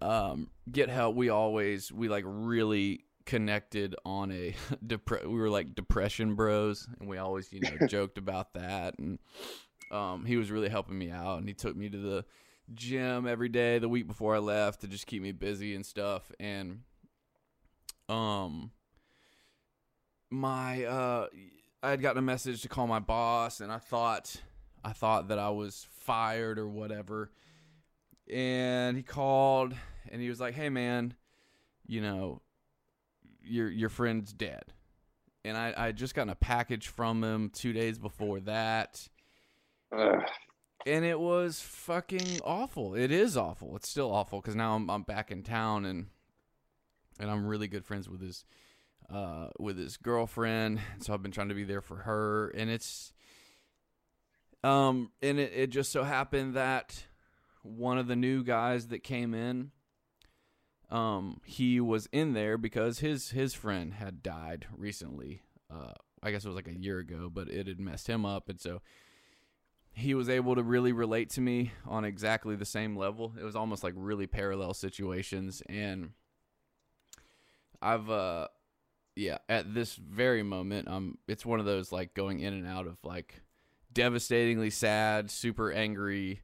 um 0.00 0.50
get 0.70 0.90
help. 0.90 1.16
We 1.16 1.30
always 1.30 1.90
we 1.90 2.08
like 2.08 2.24
really 2.26 3.04
connected 3.24 3.96
on 4.04 4.30
a 4.30 4.54
depre- 4.86 5.26
we 5.26 5.34
were 5.34 5.50
like 5.50 5.74
depression 5.74 6.34
bros 6.34 6.86
and 7.00 7.08
we 7.08 7.18
always 7.18 7.52
you 7.52 7.60
know 7.60 7.70
joked 7.88 8.18
about 8.18 8.54
that 8.54 8.98
and 8.98 9.18
um 9.90 10.24
he 10.24 10.36
was 10.36 10.50
really 10.50 10.68
helping 10.68 10.98
me 10.98 11.10
out 11.10 11.38
and 11.38 11.48
he 11.48 11.54
took 11.54 11.74
me 11.76 11.88
to 11.88 11.98
the 11.98 12.24
gym 12.74 13.26
every 13.26 13.48
day 13.48 13.78
the 13.78 13.88
week 13.88 14.06
before 14.06 14.34
I 14.34 14.38
left 14.38 14.80
to 14.80 14.88
just 14.88 15.06
keep 15.06 15.22
me 15.22 15.32
busy 15.32 15.74
and 15.74 15.86
stuff 15.86 16.30
and 16.40 16.80
um 18.08 18.70
my 20.30 20.84
uh 20.84 21.26
I 21.82 21.90
had 21.90 22.00
gotten 22.02 22.18
a 22.18 22.22
message 22.22 22.62
to 22.62 22.68
call 22.68 22.86
my 22.86 22.98
boss 22.98 23.60
and 23.60 23.70
I 23.72 23.78
thought 23.78 24.36
I 24.84 24.92
thought 24.92 25.28
that 25.28 25.38
I 25.38 25.50
was 25.50 25.86
fired 25.90 26.58
or 26.58 26.68
whatever 26.68 27.30
and 28.32 28.96
he 28.96 29.02
called 29.02 29.74
and 30.10 30.20
he 30.20 30.28
was 30.28 30.40
like 30.40 30.54
hey 30.54 30.68
man 30.68 31.14
you 31.86 32.00
know 32.00 32.42
your 33.42 33.68
your 33.70 33.88
friend's 33.88 34.32
dead 34.32 34.64
and 35.44 35.56
I 35.56 35.74
I 35.76 35.92
just 35.92 36.14
gotten 36.14 36.30
a 36.30 36.34
package 36.36 36.88
from 36.88 37.22
him 37.22 37.50
2 37.50 37.72
days 37.72 37.98
before 37.98 38.40
that 38.40 39.08
Ugh. 39.96 40.22
and 40.84 41.04
it 41.04 41.20
was 41.20 41.60
fucking 41.60 42.40
awful. 42.44 42.94
It 42.94 43.12
is 43.12 43.36
awful. 43.36 43.76
It's 43.76 43.88
still 43.88 44.12
awful 44.12 44.40
because 44.40 44.56
now 44.56 44.74
I'm 44.74 44.90
I'm 44.90 45.02
back 45.02 45.30
in 45.30 45.42
town 45.44 45.84
and 45.84 46.06
and 47.18 47.30
I'm 47.30 47.46
really 47.46 47.68
good 47.68 47.84
friends 47.84 48.08
with 48.08 48.20
his 48.20 48.44
uh 49.10 49.48
with 49.58 49.78
his 49.78 49.96
girlfriend. 49.96 50.80
So 51.00 51.12
I've 51.12 51.22
been 51.22 51.32
trying 51.32 51.48
to 51.48 51.54
be 51.54 51.64
there 51.64 51.80
for 51.80 51.96
her, 51.96 52.48
and 52.50 52.70
it's 52.70 53.12
um 54.64 55.10
and 55.22 55.38
it 55.38 55.52
it 55.54 55.66
just 55.70 55.92
so 55.92 56.04
happened 56.04 56.54
that 56.54 57.04
one 57.62 57.98
of 57.98 58.06
the 58.06 58.16
new 58.16 58.42
guys 58.42 58.88
that 58.88 59.02
came 59.02 59.34
in 59.34 59.70
um 60.88 61.40
he 61.44 61.80
was 61.80 62.08
in 62.12 62.32
there 62.32 62.56
because 62.56 63.00
his 63.00 63.30
his 63.30 63.54
friend 63.54 63.94
had 63.94 64.22
died 64.22 64.66
recently 64.76 65.42
uh 65.68 65.92
i 66.22 66.30
guess 66.30 66.44
it 66.44 66.48
was 66.48 66.54
like 66.54 66.68
a 66.68 66.78
year 66.78 67.00
ago 67.00 67.28
but 67.28 67.48
it 67.48 67.66
had 67.66 67.80
messed 67.80 68.08
him 68.08 68.24
up 68.24 68.48
and 68.48 68.60
so 68.60 68.80
he 69.96 70.12
was 70.12 70.28
able 70.28 70.54
to 70.54 70.62
really 70.62 70.92
relate 70.92 71.30
to 71.30 71.40
me 71.40 71.72
on 71.86 72.04
exactly 72.04 72.54
the 72.54 72.66
same 72.66 72.96
level. 72.96 73.32
It 73.40 73.44
was 73.44 73.56
almost 73.56 73.82
like 73.82 73.94
really 73.96 74.26
parallel 74.26 74.74
situations 74.74 75.62
and 75.70 76.10
I've 77.82 78.08
uh 78.10 78.48
yeah, 79.14 79.38
at 79.48 79.74
this 79.74 79.94
very 79.96 80.42
moment, 80.42 80.88
um 80.88 81.18
it's 81.28 81.44
one 81.46 81.60
of 81.60 81.66
those 81.66 81.92
like 81.92 82.14
going 82.14 82.40
in 82.40 82.52
and 82.54 82.66
out 82.66 82.86
of 82.86 82.98
like 83.02 83.42
devastatingly 83.92 84.70
sad, 84.70 85.30
super 85.30 85.72
angry 85.72 86.40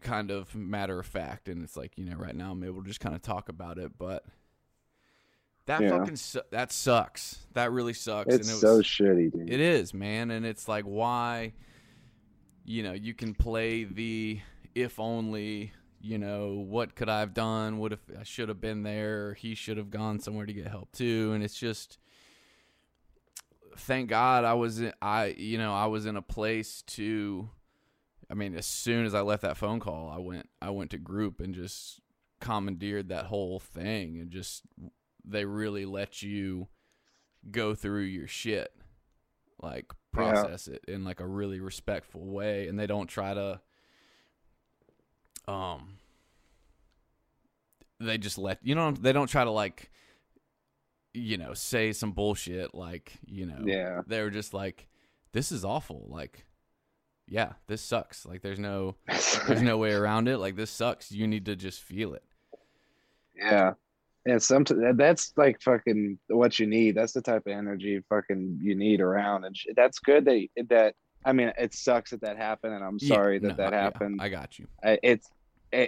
kind 0.00 0.30
of 0.30 0.54
matter 0.54 0.98
of 1.00 1.06
fact 1.06 1.48
and 1.48 1.62
it's 1.62 1.76
like, 1.76 1.96
you 1.96 2.04
know, 2.04 2.16
right 2.16 2.34
now 2.36 2.50
I'm 2.52 2.62
able 2.64 2.82
to 2.82 2.88
just 2.88 3.00
kind 3.00 3.14
of 3.14 3.22
talk 3.22 3.48
about 3.48 3.78
it, 3.78 3.92
but 3.98 4.24
that 5.66 5.80
Yeah. 5.80 5.90
fucking 5.90 6.16
su- 6.16 6.42
that 6.50 6.72
sucks. 6.72 7.46
That 7.54 7.72
really 7.72 7.94
sucks 7.94 8.34
It's 8.34 8.48
and 8.48 8.56
it 8.56 8.60
so 8.60 8.80
shitty, 8.82 9.32
dude. 9.32 9.50
it 9.50 9.60
is, 9.60 9.94
man, 9.94 10.30
and 10.30 10.44
it's 10.44 10.68
like 10.68 10.84
why 10.84 11.54
you 12.66 12.82
know, 12.82 12.92
you 12.92 13.12
can 13.14 13.34
play 13.34 13.84
the 13.84 14.40
if 14.74 14.98
only, 14.98 15.72
you 16.04 16.18
know, 16.18 16.64
what 16.68 16.94
could 16.94 17.08
I 17.08 17.20
have 17.20 17.32
done? 17.32 17.78
What 17.78 17.92
if 17.92 18.00
I 18.18 18.24
should 18.24 18.50
have 18.50 18.60
been 18.60 18.82
there? 18.82 19.32
He 19.34 19.54
should 19.54 19.78
have 19.78 19.88
gone 19.90 20.20
somewhere 20.20 20.44
to 20.44 20.52
get 20.52 20.66
help 20.66 20.92
too, 20.92 21.32
and 21.34 21.42
it's 21.42 21.58
just 21.58 21.98
thank 23.76 24.08
God 24.10 24.44
I 24.44 24.52
was 24.54 24.80
in, 24.80 24.92
I 25.00 25.34
you 25.38 25.58
know, 25.58 25.72
I 25.72 25.86
was 25.86 26.06
in 26.06 26.16
a 26.16 26.22
place 26.22 26.82
to 26.88 27.48
I 28.30 28.34
mean, 28.34 28.54
as 28.56 28.66
soon 28.66 29.04
as 29.04 29.14
I 29.14 29.20
left 29.20 29.42
that 29.42 29.56
phone 29.56 29.80
call, 29.80 30.08
I 30.10 30.18
went 30.18 30.48
I 30.60 30.70
went 30.70 30.90
to 30.92 30.98
group 30.98 31.40
and 31.40 31.54
just 31.54 32.00
commandeered 32.40 33.08
that 33.08 33.26
whole 33.26 33.58
thing 33.58 34.18
and 34.18 34.30
just 34.30 34.62
they 35.24 35.44
really 35.46 35.86
let 35.86 36.22
you 36.22 36.68
go 37.50 37.74
through 37.74 38.02
your 38.02 38.26
shit 38.26 38.74
like 39.62 39.86
Yeah. 40.14 40.32
process 40.32 40.68
it 40.68 40.84
in 40.86 41.04
like 41.04 41.20
a 41.20 41.26
really 41.26 41.60
respectful 41.60 42.26
way 42.26 42.68
and 42.68 42.78
they 42.78 42.86
don't 42.86 43.06
try 43.06 43.32
to 43.32 43.60
um 45.48 45.98
they 48.00 48.18
just 48.18 48.38
let 48.38 48.58
you 48.62 48.74
know 48.74 48.90
they 48.90 49.12
don't 49.12 49.28
try 49.28 49.44
to 49.44 49.50
like 49.50 49.90
you 51.12 51.36
know 51.38 51.54
say 51.54 51.92
some 51.92 52.12
bullshit 52.12 52.74
like 52.74 53.12
you 53.26 53.46
know 53.46 53.62
Yeah. 53.64 54.00
they're 54.06 54.30
just 54.30 54.52
like 54.52 54.88
this 55.32 55.52
is 55.52 55.64
awful 55.64 56.06
like 56.08 56.44
yeah 57.28 57.52
this 57.66 57.80
sucks 57.80 58.26
like 58.26 58.42
there's 58.42 58.58
no 58.58 58.96
there's 59.46 59.62
no 59.62 59.78
way 59.78 59.92
around 60.00 60.28
it 60.28 60.38
like 60.38 60.56
this 60.56 60.70
sucks 60.70 61.12
you 61.12 61.26
need 61.26 61.46
to 61.46 61.56
just 61.56 61.80
feel 61.82 62.14
it 62.14 62.24
Yeah. 63.36 63.74
And 64.26 64.42
sometimes 64.42 64.80
that's 64.96 65.34
like 65.36 65.60
fucking 65.60 66.18
what 66.28 66.58
you 66.58 66.66
need. 66.66 66.94
That's 66.94 67.12
the 67.12 67.20
type 67.20 67.42
of 67.46 67.52
energy 67.52 68.00
fucking 68.08 68.58
you 68.62 68.74
need 68.74 69.02
around, 69.02 69.44
and 69.44 69.54
sh- 69.54 69.66
that's 69.76 69.98
good 69.98 70.24
that 70.24 70.46
that. 70.70 70.94
I 71.26 71.34
mean, 71.34 71.52
it 71.58 71.74
sucks 71.74 72.10
that 72.12 72.22
that 72.22 72.38
happened, 72.38 72.72
and 72.72 72.82
I'm 72.82 72.96
Yeah, 73.02 73.16
sorry 73.16 73.38
that 73.40 73.48
no, 73.48 73.54
that 73.56 73.72
yeah, 73.74 73.82
happened. 73.82 74.20
i 74.22 74.30
got 74.30 74.58
you 74.58 74.66
I- 74.82 74.98
it's 75.02 75.28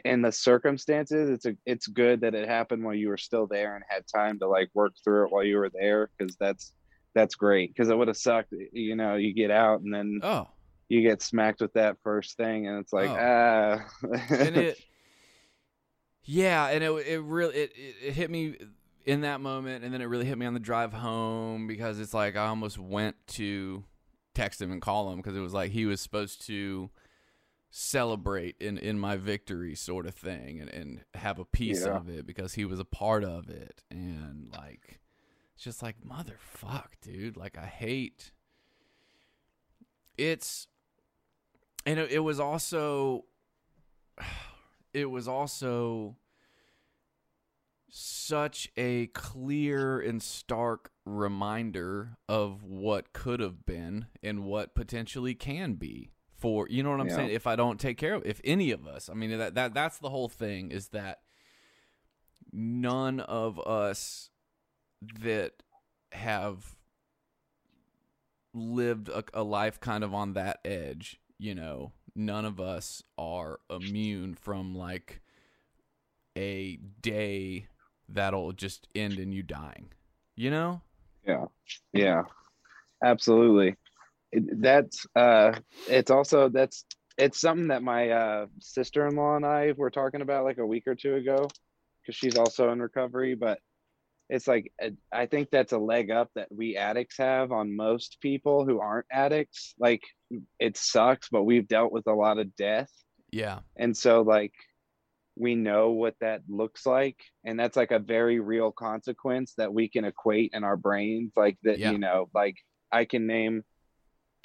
in 0.05 0.22
the 0.22 0.32
circumstances. 0.32 1.30
It's 1.30 1.47
a 1.47 1.57
it's 1.64 1.87
good 1.87 2.20
that 2.22 2.34
it 2.34 2.49
happened 2.49 2.84
while 2.84 2.95
you 2.95 3.09
were 3.09 3.16
still 3.16 3.47
there 3.47 3.74
and 3.74 3.84
had 3.89 4.05
time 4.07 4.39
to 4.41 4.49
like 4.49 4.70
work 4.74 4.93
through 5.03 5.26
it 5.26 5.32
while 5.32 5.45
you 5.45 5.57
were 5.57 5.70
there, 5.70 6.11
because 6.16 6.37
that's 6.37 6.72
that's 7.14 7.34
great. 7.34 7.74
Because 7.74 7.89
it 7.89 7.97
would 7.97 8.09
have 8.09 8.16
sucked, 8.16 8.53
you 8.72 8.97
know, 8.97 9.16
you 9.16 9.32
get 9.32 9.51
out 9.51 9.80
and 9.80 9.93
then 9.95 10.20
oh 10.22 10.49
you 10.89 11.03
get 11.03 11.20
smacked 11.22 11.61
with 11.61 11.72
that 11.72 11.97
first 12.03 12.37
thing, 12.37 12.66
and 12.66 12.78
it's 12.78 12.93
like 12.93 13.11
Oh. 13.11 13.16
ah. 13.18 13.84
and 14.30 14.57
it 14.57 14.78
yeah 16.24 16.68
and 16.68 16.82
it 16.82 16.91
it 17.07 17.20
really 17.20 17.55
it, 17.55 17.72
it 17.76 17.95
it 18.09 18.12
hit 18.14 18.30
me 18.30 18.57
in 19.05 19.20
that 19.20 19.41
moment 19.41 19.84
and 19.84 19.95
then 19.95 20.01
it 20.01 20.07
really 20.07 20.24
hit 20.24 20.37
me 20.37 20.45
on 20.45 20.55
the 20.55 20.61
drive 20.61 20.93
home 20.93 21.68
because 21.68 22.01
it's 22.01 22.12
like 22.12 22.37
I 22.37 22.47
almost 22.49 22.78
went 22.78 23.14
to 23.28 23.84
text 24.34 24.61
him 24.61 24.72
and 24.72 24.82
call 24.82 25.11
him 25.12 25.18
because 25.18 25.37
it 25.37 25.41
was 25.41 25.55
like 25.55 25.70
he 25.70 25.87
was 25.87 26.01
supposed 26.01 26.45
to 26.49 26.91
celebrate 27.70 28.56
in 28.60 28.78
in 28.78 28.98
my 28.98 29.16
victory 29.16 29.74
sort 29.74 30.06
of 30.06 30.14
thing 30.14 30.60
and 30.60 30.70
and 30.70 31.04
have 31.14 31.38
a 31.38 31.44
piece 31.44 31.84
Yeah. 31.84 31.96
of 31.96 32.08
it 32.08 32.26
because 32.26 32.54
he 32.54 32.64
was 32.64 32.78
a 32.80 32.84
part 32.84 33.24
of 33.24 33.48
it. 33.50 33.82
And 33.90 34.48
like 34.52 35.00
it's 35.54 35.64
just 35.64 35.82
like 35.82 35.96
motherfuck 36.00 36.88
dude. 37.02 37.36
Like 37.36 37.58
I 37.58 37.66
hate 37.66 38.32
it's 40.18 40.66
and 41.84 41.98
it, 41.98 42.10
it 42.12 42.18
was 42.20 42.40
also 42.40 43.24
it 44.94 45.10
was 45.10 45.28
also 45.28 46.16
such 47.88 48.68
a 48.76 49.06
clear 49.08 50.00
and 50.00 50.22
stark 50.22 50.90
reminder 51.04 52.16
of 52.28 52.62
what 52.64 53.12
could 53.12 53.40
have 53.40 53.64
been 53.64 54.06
and 54.22 54.44
what 54.44 54.74
potentially 54.74 55.34
can 55.34 55.74
be 55.74 56.10
for 56.39 56.66
you 56.68 56.82
know 56.82 56.91
what 56.91 57.01
I'm 57.01 57.09
Yeah. 57.09 57.16
saying 57.16 57.30
if 57.30 57.47
I 57.47 57.57
don't 57.57 57.80
take 57.80 57.97
care 57.97 58.14
of 58.14 58.24
if 58.26 58.41
any 58.45 58.70
of 58.70 58.87
us 58.87 59.09
I 59.09 59.14
mean 59.14 59.37
that 59.39 59.55
that 59.55 59.74
that's 59.74 59.99
the 59.99 60.11
whole 60.11 60.28
thing 60.28 60.70
is 60.70 60.89
that 60.89 61.20
none 62.53 63.20
of 63.20 63.59
us 63.66 64.30
that 65.20 65.53
have 66.12 66.76
lived 68.55 69.09
a, 69.09 69.24
a 69.34 69.43
life 69.43 69.80
kind 69.80 70.03
of 70.05 70.14
on 70.14 70.32
that 70.34 70.61
edge 70.64 71.20
you 71.39 71.55
know 71.55 71.93
none 72.14 72.45
of 72.45 72.61
us 72.61 73.03
are 73.18 73.61
immune 73.68 74.34
from 74.34 74.74
like 74.74 75.20
a 76.37 76.76
day 77.03 77.66
that'll 78.09 78.53
just 78.53 78.89
end 78.95 79.18
in 79.18 79.32
you 79.32 79.43
dying 79.43 79.91
you 80.37 80.51
know 80.51 80.80
Yeah, 81.26 81.47
yeah, 81.93 82.22
absolutely. 83.03 83.76
It, 84.33 84.61
that's 84.61 85.07
uh, 85.14 85.53
it's 85.89 86.11
also 86.11 86.49
that's 86.49 86.85
it's 87.18 87.41
something 87.41 87.68
that 87.68 87.83
my 87.83 88.11
uh, 88.11 88.47
sister-in-law 88.61 89.37
and 89.37 89.47
I 89.47 89.72
were 89.77 89.91
talking 89.91 90.20
about 90.20 90.45
like 90.45 90.59
a 90.59 90.66
week 90.66 90.85
or 90.87 90.95
two 90.95 91.14
ago, 91.14 91.49
because 92.03 92.16
she's 92.16 92.37
also 92.37 92.70
in 92.72 92.81
recovery. 92.83 93.35
But 93.35 93.59
it's 94.29 94.49
like 94.49 94.72
uh, 94.83 94.91
I 95.12 95.27
think 95.27 95.51
that's 95.51 95.72
a 95.72 95.79
leg 95.79 96.11
up 96.11 96.31
that 96.35 96.49
we 96.51 96.77
addicts 96.77 97.18
have 97.18 97.53
on 97.53 97.77
most 97.77 98.18
people 98.20 98.64
who 98.66 98.81
aren't 98.81 99.07
addicts. 99.11 99.74
Like 99.79 100.03
it 100.59 100.77
sucks, 100.77 101.29
but 101.31 101.45
we've 101.45 101.68
dealt 101.68 101.93
with 101.93 102.07
a 102.09 102.12
lot 102.12 102.39
of 102.39 102.55
death, 102.57 102.91
Yeah. 103.31 103.61
and 103.77 103.97
so 103.97 104.22
like 104.22 104.53
we 105.39 105.55
know 105.55 105.91
what 105.91 106.16
that 106.20 106.41
looks 106.49 106.85
like, 106.87 107.18
and 107.45 107.61
that's 107.61 107.77
like 107.77 107.93
a 107.93 107.99
very 107.99 108.41
real 108.41 108.72
consequence 108.72 109.55
that 109.59 109.72
we 109.72 109.89
can 109.89 110.05
equate 110.05 110.51
in 110.55 110.64
our 110.64 110.77
brains. 110.77 111.33
Like 111.37 111.59
that, 111.62 111.79
Yeah. 111.79 111.93
you 111.93 111.99
know, 111.99 112.29
like 112.35 112.57
I 112.91 113.05
can 113.05 113.27
name. 113.27 113.62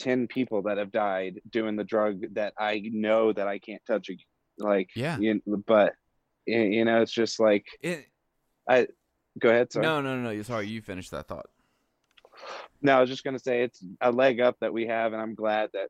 10 0.02 0.28
people 0.28 0.64
that 0.64 0.78
have 0.78 0.92
died 0.92 1.42
doing 1.50 1.76
the 1.76 1.84
drug 1.84 2.22
that 2.34 2.54
I 2.58 2.82
know 2.92 3.32
that 3.34 3.48
I 3.48 3.60
can't 3.60 3.82
touch 3.86 4.10
again. 4.10 4.26
Like, 4.58 4.90
Yeah. 4.96 5.18
you, 5.18 5.42
but 5.68 5.94
you 6.46 6.84
know, 6.86 7.02
it's 7.02 7.12
just 7.12 7.40
like, 7.40 7.66
It, 7.82 8.08
go 9.40 9.50
ahead. 9.50 9.72
Sorry. 9.72 9.86
no, 9.86 10.02
no, 10.02 10.18
no, 10.18 10.34
no. 10.34 10.42
Sorry, 10.42 10.68
you 10.68 10.82
finished 10.82 11.12
that 11.12 11.28
thought. 11.28 11.50
No, 12.82 12.98
I 12.98 13.02
was 13.02 13.10
just 13.10 13.24
going 13.24 13.38
to 13.38 13.44
say 13.44 13.62
it's 13.64 13.84
a 14.02 14.12
leg 14.12 14.40
up 14.42 14.58
that 14.62 14.74
we 14.74 14.88
have, 14.88 15.14
and 15.14 15.22
I'm 15.22 15.36
glad 15.36 15.70
that, 15.74 15.90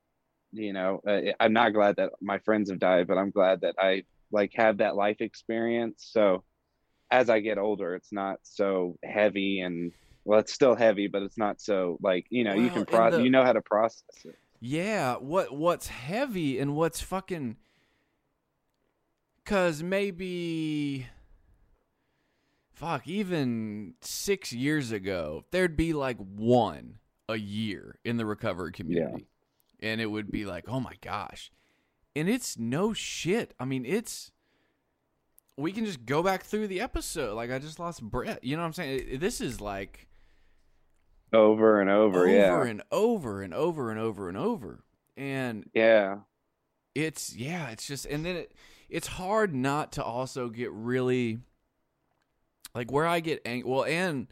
you 0.52 0.74
know, 0.74 1.00
uh, 1.08 1.22
I'm 1.40 1.54
not 1.54 1.74
glad 1.74 1.96
that 1.96 2.12
my 2.22 2.40
friends 2.40 2.70
have 2.70 2.80
died, 2.80 3.08
but 3.08 3.18
I'm 3.18 3.32
glad 3.32 3.62
that 3.62 3.76
I 3.80 4.04
like 4.32 4.52
have 4.56 4.78
that 4.80 4.96
life 4.96 5.22
experience. 5.22 6.10
So 6.12 6.44
as 7.10 7.30
I 7.30 7.40
get 7.40 7.58
older, 7.58 7.96
it's 7.96 8.12
not 8.12 8.40
so 8.44 8.98
heavy 9.04 9.62
and 9.62 9.94
well, 10.26 10.40
it's 10.40 10.54
still 10.54 10.76
heavy, 10.76 11.08
but 11.08 11.22
it's 11.24 11.38
not 11.38 11.60
so 11.62 11.98
like, 12.02 12.26
you 12.30 12.44
know, 12.44 12.54
you 12.54 12.70
can 12.70 12.86
pro 12.86 13.12
the- 13.12 13.24
you 13.24 13.30
know 13.30 13.44
how 13.44 13.54
to 13.54 13.62
process 13.62 14.04
it. 14.26 14.38
Yeah, 14.60 15.16
what 15.16 15.56
what's 15.56 15.88
heavy 15.88 16.60
and 16.60 16.76
what's 16.76 17.02
fucking 17.02 17.58
cuz 19.44 19.82
maybe 19.82 21.08
fuck 22.74 23.08
even 23.08 23.96
6 24.02 24.54
years 24.54 24.92
ago 24.92 25.46
there'd 25.52 25.76
be 25.76 25.94
like 25.94 26.18
one 26.18 27.00
a 27.28 27.38
year 27.38 27.98
in 28.04 28.18
the 28.18 28.26
recovery 28.26 28.72
community. 28.72 29.28
And 29.80 30.00
it 30.00 30.06
would 30.08 30.30
be 30.32 30.46
like, 30.46 30.66
"Oh 30.68 30.80
my 30.80 30.94
gosh." 31.02 31.52
And 32.16 32.30
it's 32.30 32.58
no 32.60 32.94
shit. 32.94 33.56
I 33.60 33.66
mean, 33.66 33.84
it's 33.86 34.32
we 35.58 35.72
can 35.72 35.86
just 35.86 36.06
go 36.06 36.22
back 36.22 36.44
through 36.44 36.68
the 36.68 36.82
episode. 36.82 37.34
Like 37.36 37.50
I 37.52 37.58
just 37.58 37.80
lost 37.80 38.04
brett 38.04 38.44
You 38.44 38.56
know 38.58 38.62
what 38.62 38.68
I'm 38.68 38.74
saying? 38.74 39.20
This 39.20 39.42
is 39.42 39.60
like 39.60 40.08
Over 41.34 41.80
and 41.80 41.90
over, 41.90 42.20
over 42.22 42.28
yeah. 42.28 42.64
and 42.64 42.82
over 42.92 43.42
and 43.42 43.54
over 43.54 43.90
and 43.90 44.00
over 44.00 44.28
and 44.28 44.38
over. 44.38 44.84
And 45.16 45.70
Yeah. 45.74 46.20
it's 46.96 47.36
yeah 47.36 47.70
it's 47.70 47.88
just 47.88 48.06
and 48.06 48.26
then 48.26 48.36
it 48.36 48.54
it's 48.90 49.08
hard 49.08 49.54
not 49.56 49.94
to 49.94 50.04
also 50.04 50.50
get 50.50 50.70
really 50.72 51.40
like 52.76 52.92
where 52.92 53.06
i 53.08 53.20
get 53.22 53.42
ang- 53.46 53.66
well 53.66 53.86
and 53.86 54.28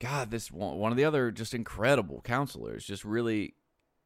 god 0.00 0.30
this 0.32 0.50
one, 0.50 0.76
one 0.78 0.90
of 0.90 0.96
the 0.96 1.04
other 1.04 1.30
just 1.30 1.54
incredible 1.54 2.20
counselors 2.22 2.84
just 2.84 3.04
really 3.04 3.54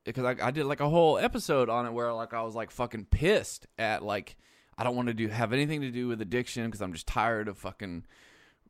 because 0.04 0.24
I, 0.24 0.48
I 0.48 0.50
did 0.50 0.66
like 0.66 0.80
a 0.80 0.88
whole 0.90 1.16
episode 1.18 1.68
on 1.70 1.86
it 1.86 1.92
where 1.92 2.12
like 2.12 2.34
i 2.34 2.42
was 2.42 2.54
like 2.54 2.70
fucking 2.70 3.06
pissed 3.06 3.66
at 3.78 4.02
like 4.02 4.36
i 4.76 4.84
don't 4.84 4.96
want 4.96 5.08
to 5.08 5.14
do 5.14 5.28
have 5.28 5.52
anything 5.54 5.80
to 5.82 5.90
do 5.90 6.06
with 6.08 6.20
addiction 6.20 6.66
because 6.66 6.82
i'm 6.82 6.92
just 6.92 7.06
tired 7.06 7.48
of 7.48 7.56
fucking 7.56 8.04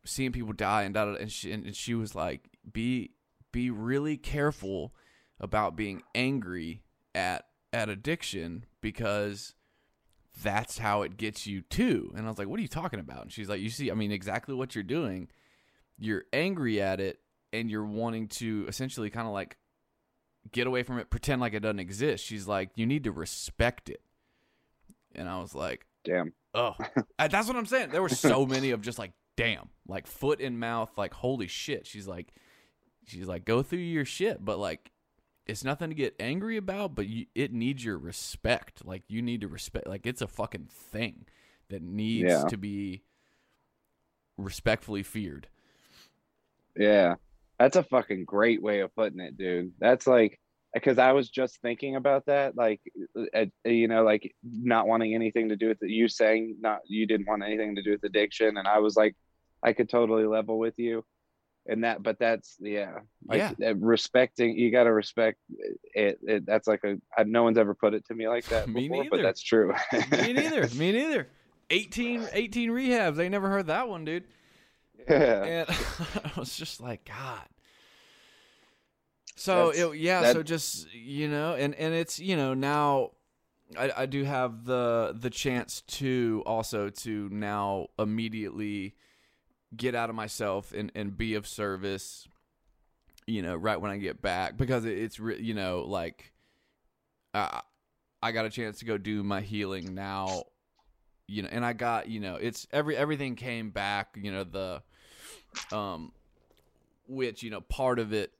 seeing 0.04 0.30
people 0.32 0.52
die 0.52 0.82
and 0.84 0.94
da, 0.94 1.04
da, 1.04 1.12
da. 1.14 1.18
and 1.18 1.32
she 1.32 1.50
and 1.52 1.74
she 1.74 1.94
was 1.94 2.14
like 2.14 2.47
be 2.72 3.12
be 3.52 3.70
really 3.70 4.16
careful 4.16 4.94
about 5.40 5.76
being 5.76 6.02
angry 6.14 6.82
at 7.14 7.46
at 7.72 7.88
addiction 7.88 8.64
because 8.80 9.54
that's 10.42 10.78
how 10.78 11.02
it 11.02 11.16
gets 11.16 11.46
you 11.46 11.62
too. 11.62 12.12
And 12.16 12.26
I 12.26 12.28
was 12.28 12.38
like, 12.38 12.48
"What 12.48 12.58
are 12.58 12.62
you 12.62 12.68
talking 12.68 13.00
about?" 13.00 13.22
And 13.22 13.32
she's 13.32 13.48
like, 13.48 13.60
"You 13.60 13.70
see, 13.70 13.90
I 13.90 13.94
mean 13.94 14.12
exactly 14.12 14.54
what 14.54 14.74
you're 14.74 14.84
doing. 14.84 15.28
You're 15.98 16.24
angry 16.32 16.80
at 16.80 17.00
it 17.00 17.20
and 17.52 17.70
you're 17.70 17.84
wanting 17.84 18.28
to 18.28 18.66
essentially 18.68 19.10
kind 19.10 19.26
of 19.26 19.32
like 19.32 19.56
get 20.52 20.66
away 20.66 20.82
from 20.82 20.98
it, 20.98 21.10
pretend 21.10 21.40
like 21.40 21.54
it 21.54 21.60
doesn't 21.60 21.80
exist." 21.80 22.24
She's 22.24 22.46
like, 22.46 22.70
"You 22.76 22.86
need 22.86 23.04
to 23.04 23.12
respect 23.12 23.88
it." 23.88 24.02
And 25.14 25.28
I 25.28 25.40
was 25.40 25.54
like, 25.54 25.86
Damn. 26.08 26.32
Oh, 26.54 26.74
that's 27.18 27.46
what 27.46 27.56
I'm 27.56 27.66
saying. 27.66 27.90
There 27.90 28.02
were 28.02 28.08
so 28.08 28.46
many 28.46 28.70
of 28.70 28.80
just 28.80 28.98
like, 28.98 29.12
damn, 29.36 29.68
like 29.86 30.06
foot 30.06 30.40
in 30.40 30.58
mouth, 30.58 30.90
like 30.96 31.12
holy 31.12 31.46
shit. 31.46 31.86
She's 31.86 32.08
like, 32.08 32.32
she's 33.08 33.26
like, 33.26 33.44
go 33.44 33.62
through 33.62 33.78
your 33.80 34.04
shit, 34.04 34.44
but 34.44 34.58
like, 34.58 34.90
it's 35.46 35.64
nothing 35.64 35.88
to 35.88 35.94
get 35.94 36.14
angry 36.20 36.56
about, 36.58 36.94
but 36.94 37.06
you, 37.06 37.26
it 37.34 37.52
needs 37.52 37.84
your 37.84 37.96
respect. 37.98 38.84
Like 38.84 39.02
you 39.08 39.22
need 39.22 39.40
to 39.40 39.48
respect. 39.48 39.86
Like 39.86 40.06
it's 40.06 40.20
a 40.20 40.26
fucking 40.26 40.68
thing 40.70 41.24
that 41.70 41.82
needs 41.82 42.28
Yeah. 42.30 42.44
to 42.48 42.56
be 42.58 43.02
respectfully 44.36 45.02
feared. 45.02 45.48
Yeah. 46.76 47.14
That's 47.58 47.76
a 47.76 47.82
fucking 47.82 48.24
great 48.24 48.62
way 48.62 48.80
of 48.80 48.94
putting 48.94 49.20
it, 49.20 49.36
dude. 49.36 49.72
That's 49.80 50.06
like 50.06 50.38
because 50.74 50.98
I 50.98 51.12
was 51.12 51.30
just 51.30 51.60
thinking 51.62 51.96
about 51.96 52.26
that, 52.26 52.54
like, 52.54 52.80
uh, 53.34 53.46
you 53.64 53.88
know, 53.88 54.04
like 54.04 54.34
not 54.44 54.86
wanting 54.86 55.14
anything 55.14 55.48
to 55.48 55.56
do 55.56 55.68
with 55.68 55.82
it. 55.82 55.88
You 55.90 56.08
saying 56.08 56.56
not 56.60 56.80
you 56.86 57.06
didn't 57.06 57.26
want 57.26 57.42
anything 57.42 57.74
to 57.76 57.82
do 57.82 57.92
with 57.92 58.04
addiction, 58.04 58.58
and 58.58 58.68
I 58.68 58.78
was 58.78 58.94
like, 58.96 59.16
I 59.62 59.72
could 59.72 59.88
totally 59.88 60.26
level 60.26 60.58
with 60.58 60.74
you, 60.76 61.04
and 61.68 61.84
that. 61.84 62.02
But 62.02 62.18
that's 62.18 62.56
yeah, 62.60 62.98
like 63.26 63.54
Yeah. 63.58 63.72
respecting. 63.78 64.56
You 64.58 64.70
got 64.72 64.84
to 64.84 64.92
respect 64.92 65.38
it, 65.94 66.18
it. 66.22 66.46
That's 66.46 66.66
like 66.66 66.82
a 66.84 66.96
I- 67.16 67.24
no 67.24 67.42
one's 67.44 67.58
ever 67.58 67.74
put 67.74 67.94
it 67.94 68.04
to 68.06 68.14
me 68.14 68.28
like 68.28 68.46
that 68.46 68.68
Me 68.68 68.88
before, 68.88 69.04
neither. 69.04 69.16
but 69.16 69.22
that's 69.22 69.42
true. 69.42 69.72
Me 70.10 70.32
neither. 70.32 70.66
Me 70.74 70.92
neither. 70.92 71.28
18, 71.70 72.28
18 72.32 72.70
rehabs. 72.70 73.16
They 73.16 73.28
never 73.28 73.48
heard 73.50 73.66
that 73.66 73.88
one, 73.88 74.04
dude. 74.06 74.24
yeah. 75.08 75.44
and 75.44 75.68
I 76.24 76.32
was 76.40 76.56
just 76.56 76.80
like, 76.80 77.04
God. 77.04 77.46
So 79.36 79.70
it, 79.70 79.98
yeah, 79.98 80.22
that- 80.22 80.32
so 80.34 80.42
just 80.42 80.92
you 80.92 81.28
know, 81.28 81.54
and 81.54 81.74
and 81.74 81.94
it's 81.94 82.18
you 82.18 82.36
know 82.36 82.54
now, 82.54 83.10
I 83.78 83.92
I 83.98 84.06
do 84.06 84.24
have 84.24 84.64
the 84.64 85.14
the 85.18 85.30
chance 85.30 85.82
to 85.82 86.42
also 86.46 86.90
to 86.90 87.28
now 87.30 87.88
immediately 87.98 88.94
get 89.76 89.94
out 89.94 90.10
of 90.10 90.16
myself 90.16 90.72
and 90.72 90.92
and 90.94 91.16
be 91.16 91.34
of 91.34 91.46
service. 91.46 92.28
You 93.26 93.42
know, 93.42 93.56
right 93.56 93.78
when 93.78 93.90
I 93.90 93.98
get 93.98 94.22
back 94.22 94.56
because 94.56 94.86
it's 94.86 95.18
you 95.18 95.52
know 95.54 95.84
like, 95.86 96.32
I 97.34 97.60
I 98.22 98.32
got 98.32 98.46
a 98.46 98.50
chance 98.50 98.78
to 98.78 98.84
go 98.84 98.96
do 98.96 99.22
my 99.22 99.40
healing 99.42 99.94
now 99.94 100.44
you 101.28 101.42
know 101.42 101.48
and 101.52 101.64
i 101.64 101.72
got 101.72 102.08
you 102.08 102.18
know 102.18 102.36
it's 102.36 102.66
every 102.72 102.96
everything 102.96 103.36
came 103.36 103.70
back 103.70 104.16
you 104.20 104.32
know 104.32 104.44
the 104.44 104.82
um 105.70 106.10
which 107.06 107.42
you 107.42 107.50
know 107.50 107.60
part 107.60 107.98
of 107.98 108.12
it 108.12 108.32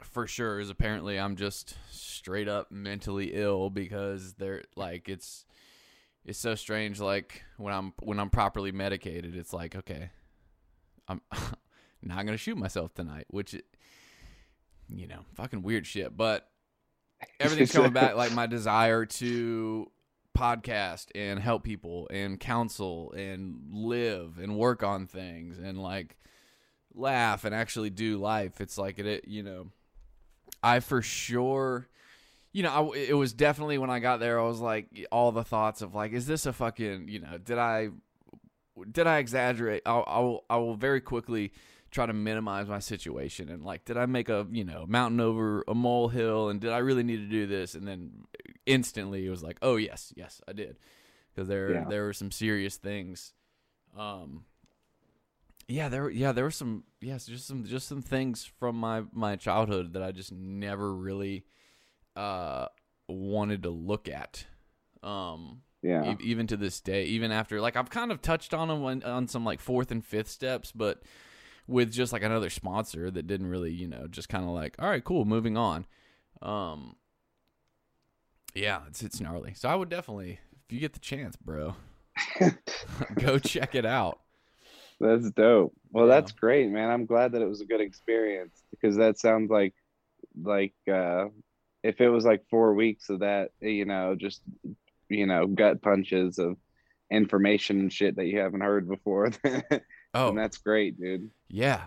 for 0.00 0.26
sure 0.26 0.60
is 0.60 0.70
apparently 0.70 1.18
i'm 1.18 1.36
just 1.36 1.76
straight 1.90 2.48
up 2.48 2.70
mentally 2.70 3.32
ill 3.34 3.68
because 3.68 4.34
they're 4.34 4.62
like 4.76 5.08
it's 5.08 5.44
it's 6.28 6.38
so 6.38 6.54
strange 6.54 7.00
like 7.00 7.42
when 7.56 7.72
i'm 7.72 7.92
when 8.00 8.20
i'm 8.20 8.30
properly 8.30 8.70
medicated 8.70 9.34
it's 9.34 9.52
like 9.52 9.74
okay 9.74 10.10
i'm 11.08 11.20
not 12.02 12.24
gonna 12.24 12.36
shoot 12.36 12.56
myself 12.56 12.94
tonight 12.94 13.24
which 13.28 13.54
you 14.88 15.06
know 15.06 15.24
fucking 15.34 15.62
weird 15.62 15.86
shit 15.86 16.16
but 16.16 16.48
everything's 17.40 17.72
coming 17.72 17.92
back 17.92 18.14
like 18.14 18.32
my 18.32 18.46
desire 18.46 19.04
to 19.04 19.90
podcast 20.36 21.06
and 21.16 21.40
help 21.40 21.64
people 21.64 22.06
and 22.10 22.38
counsel 22.38 23.12
and 23.16 23.58
live 23.72 24.38
and 24.38 24.56
work 24.56 24.84
on 24.84 25.06
things 25.06 25.58
and 25.58 25.82
like 25.82 26.16
laugh 26.94 27.44
and 27.44 27.54
actually 27.54 27.90
do 27.90 28.18
life. 28.18 28.60
It's 28.60 28.78
like 28.78 28.98
it 28.98 29.26
you 29.26 29.42
know 29.42 29.68
i 30.62 30.80
for 30.80 31.02
sure 31.02 31.88
you 32.52 32.62
know 32.62 32.92
I, 32.92 32.96
it 32.96 33.16
was 33.16 33.32
definitely 33.32 33.78
when 33.78 33.90
i 33.90 33.98
got 33.98 34.20
there 34.20 34.40
i 34.40 34.44
was 34.44 34.60
like 34.60 34.86
all 35.12 35.32
the 35.32 35.44
thoughts 35.44 35.82
of 35.82 35.94
like 35.94 36.12
is 36.12 36.26
this 36.26 36.46
a 36.46 36.52
fucking 36.52 37.08
you 37.08 37.20
know 37.20 37.38
did 37.38 37.58
i 37.58 37.88
did 38.92 39.06
i 39.08 39.18
exaggerate? 39.18 39.82
I'll 39.86 40.04
i'll, 40.06 40.44
I 40.48 40.56
will 40.58 40.76
very 40.76 41.00
quickly 41.00 41.52
try 41.90 42.06
to 42.06 42.12
minimize 42.12 42.68
my 42.68 42.78
situation 42.78 43.48
and 43.48 43.64
like 43.64 43.84
did 43.84 43.96
i 43.96 44.06
make 44.06 44.28
a 44.28 44.46
you 44.52 44.64
know 44.64 44.84
mountain 44.86 45.20
over 45.20 45.64
a 45.66 45.74
molehill 45.74 46.48
and 46.48 46.60
did 46.60 46.70
i 46.70 46.78
really 46.78 47.02
need 47.02 47.16
to 47.16 47.26
do 47.28 47.46
this? 47.46 47.74
And 47.74 47.88
then 47.88 48.24
instantly 48.66 49.26
it 49.26 49.30
was 49.30 49.42
like 49.42 49.58
oh 49.62 49.76
yes 49.76 50.12
yes 50.16 50.40
i 50.46 50.52
did. 50.52 50.76
Because 51.34 51.48
there 51.48 51.72
Yeah. 51.72 51.84
there 51.88 52.04
were 52.04 52.12
some 52.12 52.30
serious 52.30 52.76
things. 52.76 53.32
Um 53.96 54.44
yeah 55.66 55.88
there 55.88 56.08
yeah 56.10 56.32
there 56.32 56.44
were 56.44 56.50
some 56.50 56.84
yes 57.00 57.26
just 57.26 57.46
some 57.46 57.64
just 57.64 57.88
some 57.88 58.00
things 58.02 58.44
from 58.58 58.76
my 58.76 59.02
my 59.12 59.36
childhood 59.36 59.92
that 59.94 60.02
i 60.02 60.12
just 60.12 60.32
never 60.32 60.94
really 60.94 61.44
uh 62.18 62.66
wanted 63.08 63.62
to 63.62 63.70
look 63.70 64.08
at 64.08 64.44
um 65.02 65.62
yeah. 65.82 66.12
e- 66.12 66.16
even 66.24 66.46
to 66.46 66.56
this 66.56 66.80
day 66.80 67.04
even 67.04 67.30
after 67.30 67.60
like 67.60 67.76
i've 67.76 67.90
kind 67.90 68.10
of 68.10 68.20
touched 68.20 68.52
on 68.52 68.68
them 68.68 68.82
on, 68.84 69.02
on 69.04 69.28
some 69.28 69.44
like 69.44 69.60
fourth 69.60 69.90
and 69.90 70.04
fifth 70.04 70.28
steps 70.28 70.72
but 70.72 71.02
with 71.66 71.92
just 71.92 72.12
like 72.12 72.22
another 72.22 72.50
sponsor 72.50 73.10
that 73.10 73.26
didn't 73.26 73.46
really 73.46 73.70
you 73.70 73.86
know 73.86 74.06
just 74.08 74.28
kind 74.28 74.44
of 74.44 74.50
like 74.50 74.74
all 74.78 74.88
right 74.90 75.04
cool 75.04 75.24
moving 75.24 75.56
on 75.56 75.86
um 76.42 76.96
yeah 78.54 78.80
it's 78.88 79.02
it's 79.02 79.20
gnarly 79.20 79.54
so 79.54 79.68
i 79.68 79.74
would 79.74 79.88
definitely 79.88 80.40
if 80.66 80.72
you 80.72 80.80
get 80.80 80.92
the 80.94 80.98
chance 81.00 81.36
bro 81.36 81.76
go 83.20 83.38
check 83.54 83.74
it 83.74 83.86
out 83.86 84.18
That's 85.00 85.30
dope. 85.30 85.72
Well, 85.92 86.08
Yeah. 86.08 86.14
that's 86.14 86.32
great, 86.32 86.68
man. 86.70 86.90
I'm 86.90 87.06
glad 87.06 87.30
that 87.32 87.42
it 87.42 87.48
was 87.48 87.60
a 87.60 87.64
good 87.64 87.80
experience 87.80 88.64
because 88.72 88.96
that 88.96 89.16
sounds 89.16 89.48
like 89.48 89.74
like 90.42 90.74
uh 90.92 91.26
if 91.82 92.00
it 92.00 92.08
was 92.08 92.24
like 92.24 92.44
4 92.50 92.74
weeks 92.74 93.08
of 93.08 93.20
that, 93.20 93.50
you 93.60 93.84
know, 93.84 94.14
just 94.14 94.42
you 95.08 95.26
know, 95.26 95.46
gut 95.46 95.80
punches 95.80 96.38
of 96.38 96.56
information 97.10 97.80
and 97.80 97.92
shit 97.92 98.16
that 98.16 98.26
you 98.26 98.38
haven't 98.40 98.60
heard 98.60 98.88
before, 98.88 99.30
Oh, 100.14 100.34
that's 100.34 100.58
great, 100.58 100.98
dude. 101.00 101.30
yeah, 101.48 101.84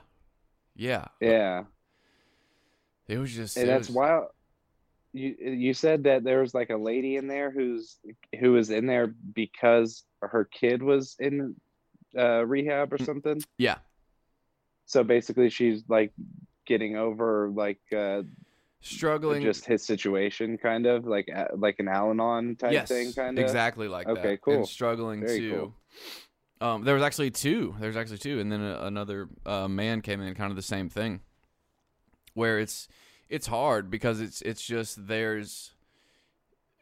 yeah, 0.76 1.06
Yeah. 1.20 1.64
It 3.08 3.18
was 3.18 3.34
just. 3.34 3.58
And 3.58 3.66
it 3.68 3.72
that's 3.72 3.90
was- 3.90 3.96
wild. 3.96 4.26
You 5.14 5.36
you 5.42 5.74
said 5.74 6.06
that 6.06 6.24
there 6.24 6.40
was 6.40 6.54
like 6.54 6.70
a 6.70 6.78
lady 6.78 7.18
in 7.18 7.28
there 7.28 7.52
who's 7.52 7.98
who 8.40 8.54
was 8.54 8.70
in 8.70 8.86
there 8.88 9.08
because 9.34 10.06
her 10.22 10.46
kid 10.46 10.82
was 10.82 11.18
in 11.20 11.54
uh, 12.18 12.46
rehab 12.46 12.94
or 12.94 12.98
Mm. 12.98 13.06
something. 13.06 13.42
Yeah, 13.58 13.80
So 14.86 15.04
basically, 15.04 15.50
she's 15.50 15.84
like 15.90 16.14
getting 16.66 16.96
over 16.96 17.50
like 17.54 17.82
uh, 17.94 18.22
struggling. 18.82 19.42
just 19.42 19.66
his 19.66 19.84
situation, 19.84 20.58
kind 20.58 20.86
of 20.86 21.06
like 21.06 21.30
like 21.56 21.80
an 21.80 21.88
Al-Anon 21.88 22.56
type 22.58 22.72
yes, 22.72 22.88
thing, 22.88 23.14
kind 23.14 23.38
of. 23.38 23.44
exactly 23.44 23.88
like 23.88 24.08
that. 24.08 24.18
Okay, 24.18 24.38
cool. 24.44 24.56
And 24.56 24.68
struggling 24.68 25.22
Very 25.22 25.40
to. 25.40 25.74
Um, 26.60 26.84
there 26.84 26.94
was 26.94 27.04
actually 27.04 27.32
two. 27.32 27.76
There's 27.80 27.98
actually 27.98 28.20
two, 28.20 28.40
and 28.40 28.52
then 28.52 28.62
a, 28.62 28.86
another 28.86 29.30
uh, 29.46 29.68
man 29.68 30.02
came 30.02 30.22
in, 30.22 30.34
kind 30.36 30.52
of 30.52 30.56
the 30.56 30.62
same 30.62 30.90
thing, 30.90 31.22
where 32.34 32.60
it's 32.60 32.88
it's 33.30 33.48
hard 33.48 33.90
because 33.90 34.22
it's 34.22 34.42
it's 34.42 34.62
just 34.62 35.08
there's 35.08 35.72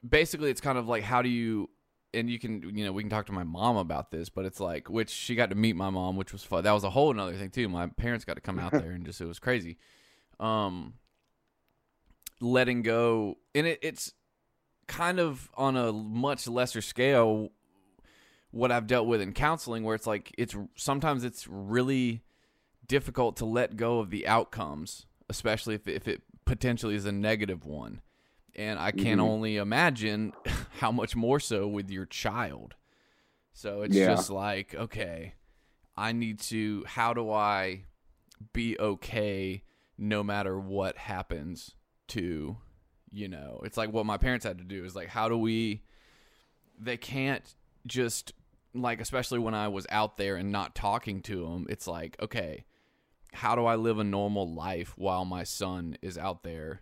basically 0.07 0.49
it's 0.49 0.61
kind 0.61 0.77
of 0.77 0.87
like 0.87 1.03
how 1.03 1.21
do 1.21 1.29
you 1.29 1.69
and 2.13 2.29
you 2.29 2.39
can 2.39 2.75
you 2.75 2.83
know 2.83 2.91
we 2.91 3.03
can 3.03 3.09
talk 3.09 3.25
to 3.27 3.31
my 3.31 3.43
mom 3.43 3.77
about 3.77 4.11
this, 4.11 4.29
but 4.29 4.45
it's 4.45 4.59
like 4.59 4.89
which 4.89 5.09
she 5.09 5.35
got 5.35 5.49
to 5.49 5.55
meet 5.55 5.75
my 5.75 5.89
mom, 5.89 6.15
which 6.15 6.33
was 6.33 6.43
fun. 6.43 6.63
That 6.63 6.71
was 6.71 6.83
a 6.83 6.89
whole 6.89 7.11
another 7.11 7.33
thing 7.33 7.49
too. 7.49 7.69
My 7.69 7.87
parents 7.87 8.25
got 8.25 8.35
to 8.35 8.41
come 8.41 8.59
out 8.59 8.71
there 8.73 8.91
and 8.91 9.05
just 9.05 9.21
it 9.21 9.25
was 9.25 9.39
crazy. 9.39 9.77
Um, 10.39 10.95
letting 12.41 12.81
go, 12.81 13.37
and 13.53 13.67
it, 13.67 13.79
it's 13.81 14.13
kind 14.87 15.19
of 15.19 15.49
on 15.55 15.77
a 15.77 15.91
much 15.93 16.47
lesser 16.47 16.81
scale 16.81 17.51
what 18.51 18.71
I've 18.71 18.87
dealt 18.87 19.05
with 19.07 19.21
in 19.21 19.33
counseling 19.33 19.83
where 19.83 19.93
it's 19.93 20.07
like 20.07 20.33
it's 20.37 20.55
sometimes 20.75 21.23
it's 21.23 21.47
really 21.47 22.23
difficult 22.87 23.37
to 23.37 23.45
let 23.45 23.75
go 23.75 23.99
of 23.99 24.09
the 24.09 24.27
outcomes, 24.27 25.05
especially 25.29 25.75
if 25.75 25.87
if 25.87 26.07
it 26.07 26.23
potentially 26.45 26.95
is 26.95 27.05
a 27.05 27.11
negative 27.11 27.63
one. 27.65 28.01
And 28.55 28.79
I 28.79 28.91
can 28.91 29.19
Mhm. 29.19 29.23
only 29.23 29.57
imagine 29.57 30.33
how 30.79 30.91
much 30.91 31.15
more 31.15 31.39
so 31.39 31.67
with 31.67 31.91
your 31.91 32.05
child. 32.07 32.75
So 33.53 33.83
it's 33.83 33.95
Yeah. 33.95 34.07
just 34.07 34.29
like, 34.31 34.73
okay, 34.73 35.35
I 35.95 36.11
need 36.11 36.39
to 36.41 36.83
how 36.87 37.13
do 37.13 37.29
I 37.31 37.83
be 38.53 38.79
okay 38.79 39.63
no 39.97 40.23
matter 40.23 40.57
what 40.59 40.97
happens 40.97 41.75
to 42.09 42.57
you 43.11 43.27
know 43.27 43.59
it's 43.63 43.77
like 43.77 43.91
what 43.91 44.05
my 44.05 44.17
parents 44.17 44.45
had 44.45 44.57
to 44.59 44.63
do 44.63 44.83
is 44.85 44.95
like 44.95 45.07
how 45.07 45.27
do 45.29 45.37
we 45.37 45.81
they 46.79 46.97
can't 46.97 47.55
just 47.87 48.33
like 48.75 49.01
especially 49.01 49.39
when 49.39 49.53
i 49.55 49.67
was 49.67 49.87
out 49.89 50.17
there 50.17 50.35
and 50.35 50.51
not 50.51 50.75
talking 50.75 51.21
to 51.21 51.41
them 51.43 51.65
it's 51.69 51.87
like 51.87 52.15
okay 52.21 52.65
how 53.33 53.55
do 53.55 53.65
i 53.65 53.75
live 53.75 53.97
a 53.99 54.03
normal 54.03 54.51
life 54.53 54.93
while 54.97 55.25
my 55.25 55.43
son 55.43 55.97
is 56.01 56.17
out 56.17 56.43
there 56.43 56.81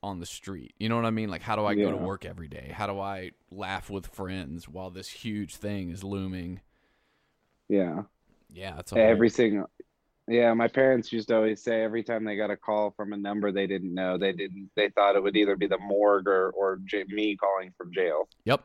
on 0.00 0.20
the 0.20 0.26
street? 0.26 0.74
You 0.78 0.88
know 0.88 0.94
what 0.94 1.04
i 1.04 1.10
mean? 1.10 1.28
Like 1.28 1.42
how 1.42 1.56
do 1.56 1.64
i 1.66 1.74
go 1.74 1.90
to 1.90 1.96
work 1.96 2.24
every 2.24 2.46
day? 2.46 2.70
How 2.72 2.86
do 2.86 3.00
i 3.00 3.32
laugh 3.50 3.90
with 3.90 4.06
friends 4.06 4.68
while 4.68 4.90
this 4.90 5.08
huge 5.08 5.56
thing 5.56 5.90
is 5.90 6.04
looming? 6.04 6.60
Yeah. 7.68 8.02
yeah 8.52 8.78
it's 8.78 8.92
a 8.92 8.94
whole- 8.94 9.04
Everything. 9.04 9.64
Yeah, 10.28 10.52
my 10.52 10.68
parents 10.68 11.10
used 11.10 11.28
to 11.28 11.36
always 11.36 11.62
say 11.62 11.82
every 11.82 12.02
time 12.02 12.24
they 12.24 12.36
got 12.36 12.50
a 12.50 12.56
call 12.56 12.90
from 12.90 13.14
a 13.14 13.16
number 13.16 13.50
they 13.50 13.66
didn't 13.66 13.94
know, 13.94 14.18
they 14.18 14.32
didn't. 14.32 14.70
They 14.76 14.90
thought 14.90 15.16
it 15.16 15.22
would 15.22 15.36
either 15.36 15.56
be 15.56 15.66
the 15.66 15.78
morgue 15.78 16.28
or 16.28 16.50
or 16.50 16.78
j- 16.84 17.04
me 17.08 17.36
calling 17.36 17.72
from 17.78 17.92
jail. 17.92 18.28
Yep. 18.44 18.62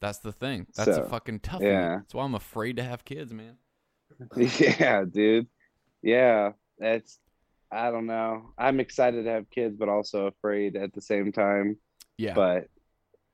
That's 0.00 0.18
the 0.18 0.32
thing. 0.32 0.66
That's 0.76 0.96
a 0.96 1.08
fucking 1.08 1.40
tough 1.40 1.62
yeah. 1.62 1.96
That's 1.96 2.14
why 2.14 2.24
I'm 2.24 2.34
afraid 2.34 2.76
to 2.76 2.84
have 2.84 3.04
kids, 3.04 3.32
man. 3.32 3.56
yeah, 4.36 5.04
dude. 5.04 5.48
Yeah, 6.02 6.52
that's. 6.78 7.18
I 7.70 7.90
don't 7.90 8.06
know. 8.06 8.52
I'm 8.56 8.80
excited 8.80 9.24
to 9.24 9.30
have 9.30 9.50
kids, 9.50 9.76
but 9.76 9.88
also 9.88 10.26
afraid 10.26 10.76
at 10.76 10.94
the 10.94 11.02
same 11.02 11.32
time. 11.32 11.78
Yeah. 12.16 12.34
But 12.34 12.68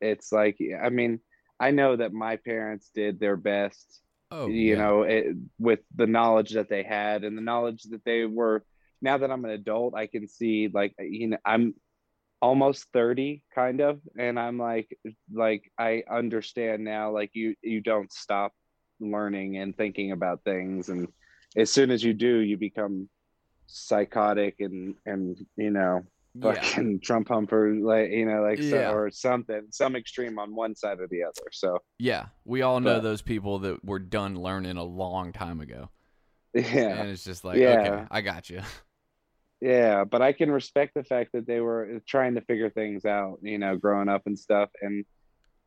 it's 0.00 0.32
like, 0.32 0.58
I 0.82 0.88
mean, 0.90 1.20
I 1.60 1.70
know 1.70 1.96
that 1.96 2.12
my 2.12 2.36
parents 2.36 2.90
did 2.94 3.20
their 3.20 3.36
best 3.36 4.00
oh, 4.30 4.46
you 4.46 4.70
yeah. 4.70 4.76
know 4.76 5.02
it, 5.02 5.36
with 5.58 5.80
the 5.94 6.06
knowledge 6.06 6.52
that 6.52 6.68
they 6.68 6.82
had 6.82 7.24
and 7.24 7.36
the 7.36 7.42
knowledge 7.42 7.82
that 7.84 8.04
they 8.04 8.24
were 8.24 8.64
now 9.00 9.18
that 9.18 9.30
i'm 9.30 9.44
an 9.44 9.50
adult 9.50 9.94
i 9.94 10.06
can 10.06 10.28
see 10.28 10.68
like 10.72 10.94
you 10.98 11.28
know 11.28 11.38
i'm 11.44 11.74
almost 12.40 12.86
30 12.92 13.42
kind 13.54 13.80
of 13.80 14.00
and 14.18 14.38
i'm 14.38 14.58
like 14.58 14.98
like 15.32 15.70
i 15.78 16.02
understand 16.10 16.84
now 16.84 17.10
like 17.10 17.30
you 17.32 17.54
you 17.62 17.80
don't 17.80 18.12
stop 18.12 18.52
learning 19.00 19.56
and 19.56 19.76
thinking 19.76 20.12
about 20.12 20.44
things 20.44 20.88
and 20.88 21.08
as 21.56 21.72
soon 21.72 21.90
as 21.90 22.02
you 22.02 22.12
do 22.12 22.38
you 22.38 22.56
become 22.56 23.08
psychotic 23.66 24.56
and 24.60 24.94
and 25.06 25.38
you 25.56 25.70
know 25.70 26.02
Yeah. 26.34 26.54
fucking 26.54 27.00
trump 27.04 27.28
humper 27.28 27.72
like 27.74 28.10
you 28.10 28.26
know 28.26 28.42
like 28.42 28.58
so, 28.58 28.64
Yeah. 28.76 28.92
or 28.92 29.10
something 29.10 29.62
some 29.70 29.94
extreme 29.94 30.38
on 30.38 30.54
one 30.54 30.74
side 30.74 30.98
or 31.00 31.06
the 31.08 31.22
other 31.22 31.48
so 31.52 31.78
Yeah. 31.98 32.26
We 32.44 32.62
all 32.62 32.80
know 32.80 32.94
But- 32.96 33.02
those 33.04 33.22
people 33.22 33.60
that 33.60 33.84
were 33.84 34.00
done 34.00 34.34
learning 34.36 34.76
a 34.76 34.84
long 34.84 35.32
time 35.32 35.60
ago. 35.60 35.90
yeah 36.54 36.62
And 37.00 37.10
it's 37.10 37.24
just 37.24 37.44
like, 37.44 37.58
Yeah. 37.58 37.80
okay, 37.80 38.04
I 38.10 38.20
got 38.20 38.50
you. 38.50 38.60
Yeah, 39.60 40.04
but 40.04 40.20
I 40.20 40.32
can 40.34 40.50
respect 40.50 40.92
the 40.94 41.04
fact 41.04 41.32
that 41.32 41.46
they 41.46 41.60
were 41.60 42.00
trying 42.06 42.34
to 42.34 42.42
figure 42.42 42.68
things 42.68 43.06
out, 43.06 43.38
you 43.40 43.56
know, 43.56 43.76
growing 43.76 44.10
up 44.10 44.22
and 44.26 44.38
stuff. 44.38 44.68
And 44.82 45.06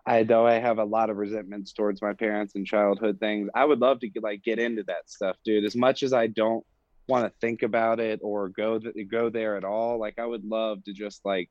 I, 0.06 0.22
though 0.22 0.46
I 0.46 0.56
have 0.60 0.78
a 0.78 0.84
lot 0.84 1.10
of 1.10 1.18
resentments 1.18 1.74
towards 1.74 2.00
my 2.00 2.14
parents 2.14 2.54
and 2.54 2.64
childhood 2.66 3.20
things, 3.20 3.50
I 3.56 3.66
would 3.66 3.80
love 3.80 4.00
to 4.02 4.10
get, 4.10 4.22
like 4.22 4.44
get 4.44 4.60
into 4.60 4.84
that 4.84 5.10
stuff, 5.10 5.38
dude. 5.44 5.66
As 5.66 5.76
much 5.76 6.04
as 6.04 6.14
I 6.14 6.28
don't 6.28 6.64
want 7.08 7.26
to 7.26 7.40
think 7.40 7.64
about 7.64 8.00
it 8.00 8.20
or 8.24 8.50
go 8.50 8.80
th- 8.80 8.96
go 9.10 9.30
there 9.30 9.56
at 9.56 9.64
all, 9.64 9.98
like 10.00 10.20
I 10.20 10.26
would 10.26 10.46
love 10.46 10.84
to 10.86 10.94
just 10.94 11.26
like 11.26 11.50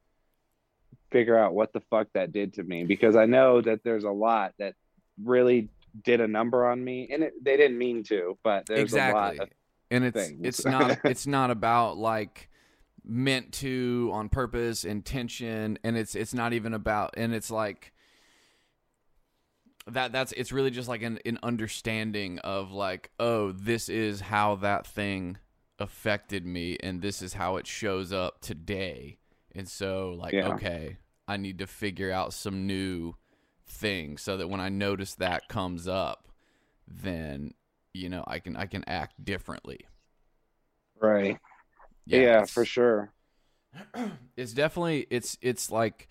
figure 1.11 1.39
out 1.39 1.55
what 1.55 1.73
the 1.73 1.81
fuck 1.91 2.09
that 2.15 2.33
did 2.33 2.55
to 2.55 2.63
me 2.63 2.85
because 2.85 3.17
I 3.17 3.27
know 3.27 3.61
that 3.61 3.83
there's 3.85 4.05
a 4.05 4.11
lot 4.11 4.53
that 4.59 4.75
really 5.23 5.69
did 6.05 6.21
a 6.21 6.29
number 6.29 6.67
on 6.67 6.83
me, 6.83 7.09
and 7.11 7.23
it, 7.23 7.33
they 7.43 7.57
didn't 7.57 7.79
mean 7.79 8.03
to, 8.05 8.39
but 8.43 8.67
there's 8.67 8.93
a 8.93 9.13
lot 9.13 9.33
exactly. 9.33 9.57
and 9.91 10.05
it's 10.05 10.27
things. 10.27 10.41
it's 10.43 10.65
not 10.67 10.99
it's 11.05 11.27
not 11.27 11.51
about 11.51 11.97
like 11.97 12.51
meant 13.05 13.53
to 13.53 14.11
on 14.13 14.29
purpose 14.29 14.85
intention 14.85 15.79
and 15.85 15.97
it's 15.97 16.17
it's 16.17 16.35
not 16.35 16.53
even 16.53 16.75
about 16.75 17.15
and 17.17 17.33
it's 17.33 17.53
like 17.53 17.93
that 19.87 20.11
that's 20.11 20.33
it's 20.33 20.51
really 20.51 20.71
just 20.71 20.89
like 20.89 21.03
an, 21.03 21.21
an 21.25 21.39
understanding 21.43 22.41
of 22.41 22.73
like 22.73 23.11
oh 23.21 23.53
this 23.53 23.89
is 23.89 24.21
how 24.21 24.57
that 24.57 24.85
thing 24.85 25.39
affected 25.79 26.45
me 26.47 26.77
and 26.83 27.03
this 27.03 27.21
is 27.23 27.35
how 27.35 27.57
it 27.57 27.67
shows 27.67 28.13
up 28.13 28.41
today 28.41 29.19
and 29.55 29.69
so 29.69 30.17
like 30.19 30.33
Yeah. 30.33 30.49
okay 30.55 30.97
i 31.29 31.37
need 31.37 31.59
to 31.59 31.67
figure 31.67 32.11
out 32.11 32.33
some 32.33 32.67
new 32.67 33.15
things 33.67 34.23
so 34.23 34.37
that 34.39 34.49
when 34.49 34.61
i 34.61 34.69
notice 34.69 35.15
that 35.17 35.49
comes 35.49 35.87
up 35.87 36.29
then 36.89 37.53
you 37.93 38.09
know 38.09 38.25
i 38.27 38.39
can 38.39 38.57
i 38.57 38.65
can 38.67 38.85
act 38.87 39.23
differently 39.25 39.81
right. 41.01 41.39
Yeah, 42.07 42.19
it's- 42.19 42.51
for 42.51 42.65
sure. 42.65 43.13
it's 44.37 44.53
definitely 44.53 45.07
it's 45.11 45.37
it's 45.43 45.71
like 45.71 46.09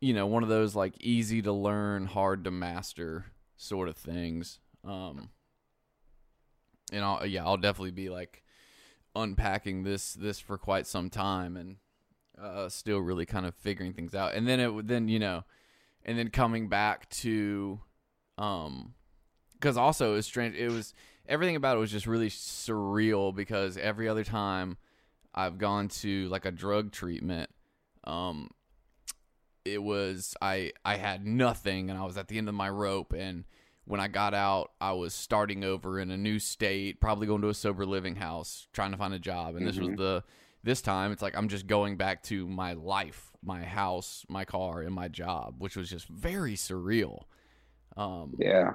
you 0.00 0.12
know 0.12 0.26
one 0.26 0.42
of 0.42 0.48
those 0.50 0.74
like 0.74 0.94
easy 1.00 1.40
to 1.40 1.52
learn 1.52 2.04
hard 2.06 2.44
to 2.44 2.50
master 2.50 3.24
sort 3.56 3.88
of 3.88 3.96
things 3.96 4.58
um 4.84 5.30
and 6.92 7.04
I'll 7.04 7.24
yeah 7.26 7.44
I'll 7.44 7.56
definitely 7.56 7.92
be 7.92 8.08
like 8.08 8.42
unpacking 9.16 9.84
this 9.84 10.14
this 10.14 10.40
for 10.40 10.58
quite 10.58 10.86
some 10.86 11.10
time 11.10 11.56
and 11.56 11.76
uh 12.40 12.68
still 12.68 12.98
really 12.98 13.26
kind 13.26 13.46
of 13.46 13.54
figuring 13.54 13.92
things 13.92 14.14
out 14.14 14.34
and 14.34 14.46
then 14.46 14.58
it 14.58 14.88
then 14.88 15.08
you 15.08 15.18
know 15.18 15.44
and 16.04 16.18
then 16.18 16.30
coming 16.30 16.68
back 16.68 17.08
to 17.10 17.80
um 18.38 18.94
because 19.54 19.76
also 19.76 20.12
it 20.12 20.16
was 20.16 20.26
strange 20.26 20.56
it 20.56 20.70
was 20.70 20.94
everything 21.28 21.56
about 21.56 21.76
it 21.76 21.80
was 21.80 21.92
just 21.92 22.06
really 22.06 22.28
surreal 22.28 23.34
because 23.34 23.76
every 23.76 24.08
other 24.08 24.24
time 24.24 24.76
I've 25.34 25.58
gone 25.58 25.88
to 25.88 26.28
like 26.28 26.44
a 26.44 26.52
drug 26.52 26.92
treatment. 26.92 27.50
Um, 28.04 28.50
it 29.64 29.82
was 29.82 30.36
I 30.40 30.72
I 30.84 30.96
had 30.96 31.26
nothing 31.26 31.90
and 31.90 31.98
I 31.98 32.04
was 32.04 32.16
at 32.16 32.28
the 32.28 32.38
end 32.38 32.48
of 32.48 32.54
my 32.54 32.68
rope 32.68 33.12
and 33.12 33.44
when 33.86 34.00
I 34.00 34.08
got 34.08 34.34
out 34.34 34.72
I 34.80 34.92
was 34.92 35.12
starting 35.14 35.64
over 35.64 35.98
in 36.00 36.10
a 36.10 36.16
new 36.16 36.38
state, 36.38 37.00
probably 37.00 37.26
going 37.26 37.42
to 37.42 37.48
a 37.48 37.54
sober 37.54 37.84
living 37.86 38.16
house, 38.16 38.66
trying 38.72 38.92
to 38.92 38.96
find 38.96 39.12
a 39.14 39.18
job. 39.18 39.56
And 39.56 39.66
this 39.66 39.78
was 39.78 39.88
Mhm. 39.90 39.96
the 39.96 40.24
this 40.62 40.80
time 40.80 41.12
it's 41.12 41.20
like 41.22 41.36
I'm 41.36 41.48
just 41.48 41.66
going 41.66 41.96
back 41.96 42.22
to 42.24 42.46
my 42.48 42.72
life, 42.72 43.30
my 43.42 43.62
house, 43.62 44.24
my 44.28 44.44
car, 44.46 44.80
and 44.80 44.94
my 44.94 45.08
job, 45.08 45.56
which 45.58 45.76
was 45.76 45.90
just 45.90 46.08
very 46.08 46.54
surreal. 46.54 47.24
Um, 47.96 48.34
Yeah. 48.38 48.74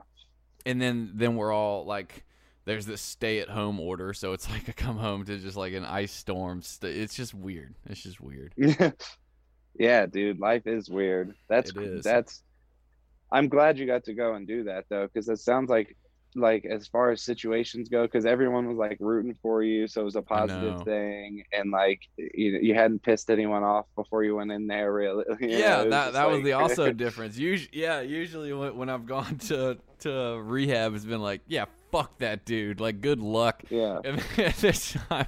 and 0.66 0.80
then 0.82 1.12
then 1.16 1.36
we're 1.36 1.52
all 1.52 1.86
like 1.86 2.26
there's 2.66 2.86
this 2.86 3.02
stay 3.02 3.40
at 3.40 3.50
home 3.50 3.80
order, 3.80 4.14
so 4.14 4.34
it's 4.34 4.48
like 4.52 4.70
I 4.70 4.74
come 4.74 4.98
home 4.98 5.26
to 5.26 5.40
just 5.40 5.58
like 5.58 5.74
an 5.74 5.84
ice 5.86 6.12
storm. 6.12 6.62
St- 6.62 6.96
It's 6.96 7.16
just 7.16 7.34
weird. 7.34 7.74
It's 7.88 8.04
just 8.04 8.22
weird. 8.22 8.54
yeah, 9.80 10.06
dude, 10.06 10.40
life 10.40 10.68
is 10.68 10.90
weird. 10.90 11.34
That's 11.48 11.72
is. 11.76 12.04
that's. 12.04 12.44
I'm 13.32 13.48
glad 13.48 13.78
you 13.78 13.86
got 13.86 14.04
to 14.06 14.14
go 14.14 14.34
and 14.34 14.48
do 14.48 14.64
that 14.66 14.86
though, 14.90 15.08
because 15.08 15.30
it 15.30 15.40
sounds 15.40 15.70
like 15.70 15.96
like 16.36 16.66
as 16.66 16.88
far 16.88 17.12
as 17.12 17.24
situations 17.24 17.90
go, 17.90 18.04
because 18.04 18.26
everyone 18.26 18.68
was 18.68 18.78
like 18.78 18.98
rooting 19.00 19.36
for 19.42 19.64
you, 19.64 19.88
so 19.88 20.02
it 20.02 20.06
was 20.06 20.16
a 20.16 20.22
positive 20.22 20.84
thing, 20.84 21.44
and 21.52 21.72
like 21.72 22.02
you 22.18 22.60
you 22.62 22.76
hadn't 22.76 23.02
pissed 23.02 23.30
anyone 23.30 23.64
off 23.64 23.86
before 23.96 24.24
you 24.24 24.36
went 24.36 24.52
in 24.52 24.68
there, 24.68 24.94
really. 24.94 25.26
you 25.42 25.50
yeah, 25.50 25.84
was 25.84 25.92
that 25.92 26.14
that 26.14 26.30
was 26.30 26.44
the 26.44 26.54
also 26.54 26.92
difference. 26.94 27.38
Usually, 27.38 27.82
yeah, 27.82 28.02
usually 28.02 28.54
when, 28.54 28.78
when 28.78 28.90
I've 28.90 29.06
gone 29.06 29.38
to 29.48 29.78
to 30.00 30.42
rehab, 30.44 30.96
it's 30.96 31.06
been 31.06 31.22
like, 31.22 31.42
yeah, 31.48 31.66
fuck 31.92 32.18
that 32.20 32.46
dude. 32.46 32.80
Like, 32.80 33.02
good 33.02 33.20
luck. 33.20 33.64
yeah, 33.70 34.00
this 34.60 34.94
time, 35.10 35.28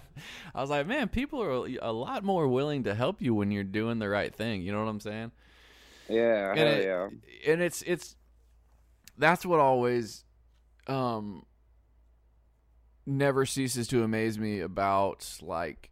I 0.54 0.62
was 0.62 0.70
like, 0.70 0.88
man, 0.88 1.10
people 1.10 1.42
are 1.42 1.68
a 1.82 1.92
lot 1.92 2.24
more 2.24 2.48
willing 2.48 2.84
to 2.84 2.96
help 2.96 3.22
you 3.22 3.34
when 3.34 3.52
you're 3.52 3.64
doing 3.64 4.00
the 4.00 4.10
right 4.10 4.34
thing. 4.34 4.62
You 4.62 4.72
know 4.72 4.84
what 4.84 4.90
I'm 4.90 5.00
saying? 5.00 5.32
Yeah, 6.12 6.52
And 6.52 6.60
it- 6.60 6.84
yeah. 6.86 7.10
and 7.52 7.62
it's 7.62 7.82
it's 7.84 8.16
that's 9.18 9.46
what 9.46 9.60
always 9.60 10.24
um 10.88 11.46
never 13.06 13.46
ceases 13.46 13.88
to 13.88 14.04
amaze 14.04 14.38
me 14.38 14.60
about 14.60 15.38
like 15.42 15.90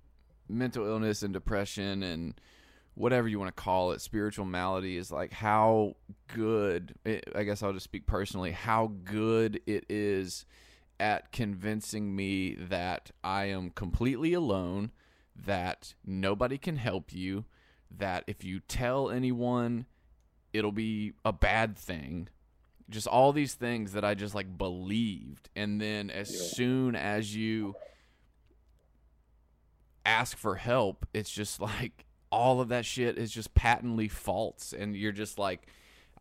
mental 0.47 0.85
illness 0.85 1.23
and 1.23 1.33
depression 1.33 2.03
and 2.03 2.39
whatever 2.95 3.27
you 3.27 3.39
want 3.39 3.55
to 3.55 3.61
call 3.63 3.91
it 3.91 4.01
spiritual 4.01 4.45
malady 4.45 4.97
is 4.97 5.11
like 5.11 5.31
how 5.31 5.95
good 6.33 6.93
eh, 7.05 7.19
i 7.35 7.43
guess 7.43 7.63
i'll 7.63 7.73
just 7.73 7.83
speak 7.83 8.05
personally 8.05 8.51
how 8.51 8.91
good 9.03 9.59
it 9.65 9.85
is 9.89 10.45
at 10.99 11.31
convincing 11.31 12.15
me 12.15 12.55
that 12.55 13.09
i 13.23 13.45
am 13.45 13.69
completely 13.69 14.33
alone 14.33 14.91
that 15.35 15.93
nobody 16.05 16.57
can 16.57 16.75
help 16.75 17.13
you 17.13 17.45
that 17.95 18.23
if 18.27 18.43
you 18.43 18.59
tell 18.59 19.09
anyone 19.09 19.85
it'll 20.53 20.71
be 20.71 21.13
a 21.25 21.31
bad 21.33 21.77
thing. 21.77 22.27
Just 22.89 23.05
all 23.07 23.31
these 23.33 23.53
things 23.53 23.93
that 23.93 24.03
I 24.03 24.15
just 24.15 24.33
like 24.33 24.57
believed. 24.57 25.49
And 25.55 25.79
then 25.79 26.09
as 26.09 26.31
Yeah. 26.31 26.41
soon 26.55 26.95
as 26.95 27.35
you 27.35 27.75
ask 30.05 30.37
for 30.37 30.55
help, 30.55 31.05
it's 31.13 31.29
just 31.29 31.59
like 31.61 32.05
all 32.31 32.61
of 32.61 32.69
that 32.69 32.85
shit 32.85 33.17
is 33.17 33.31
just 33.31 33.53
patently 33.53 34.07
false. 34.07 34.73
And 34.77 34.95
you're 34.95 35.11
just 35.11 35.37
like, 35.39 35.67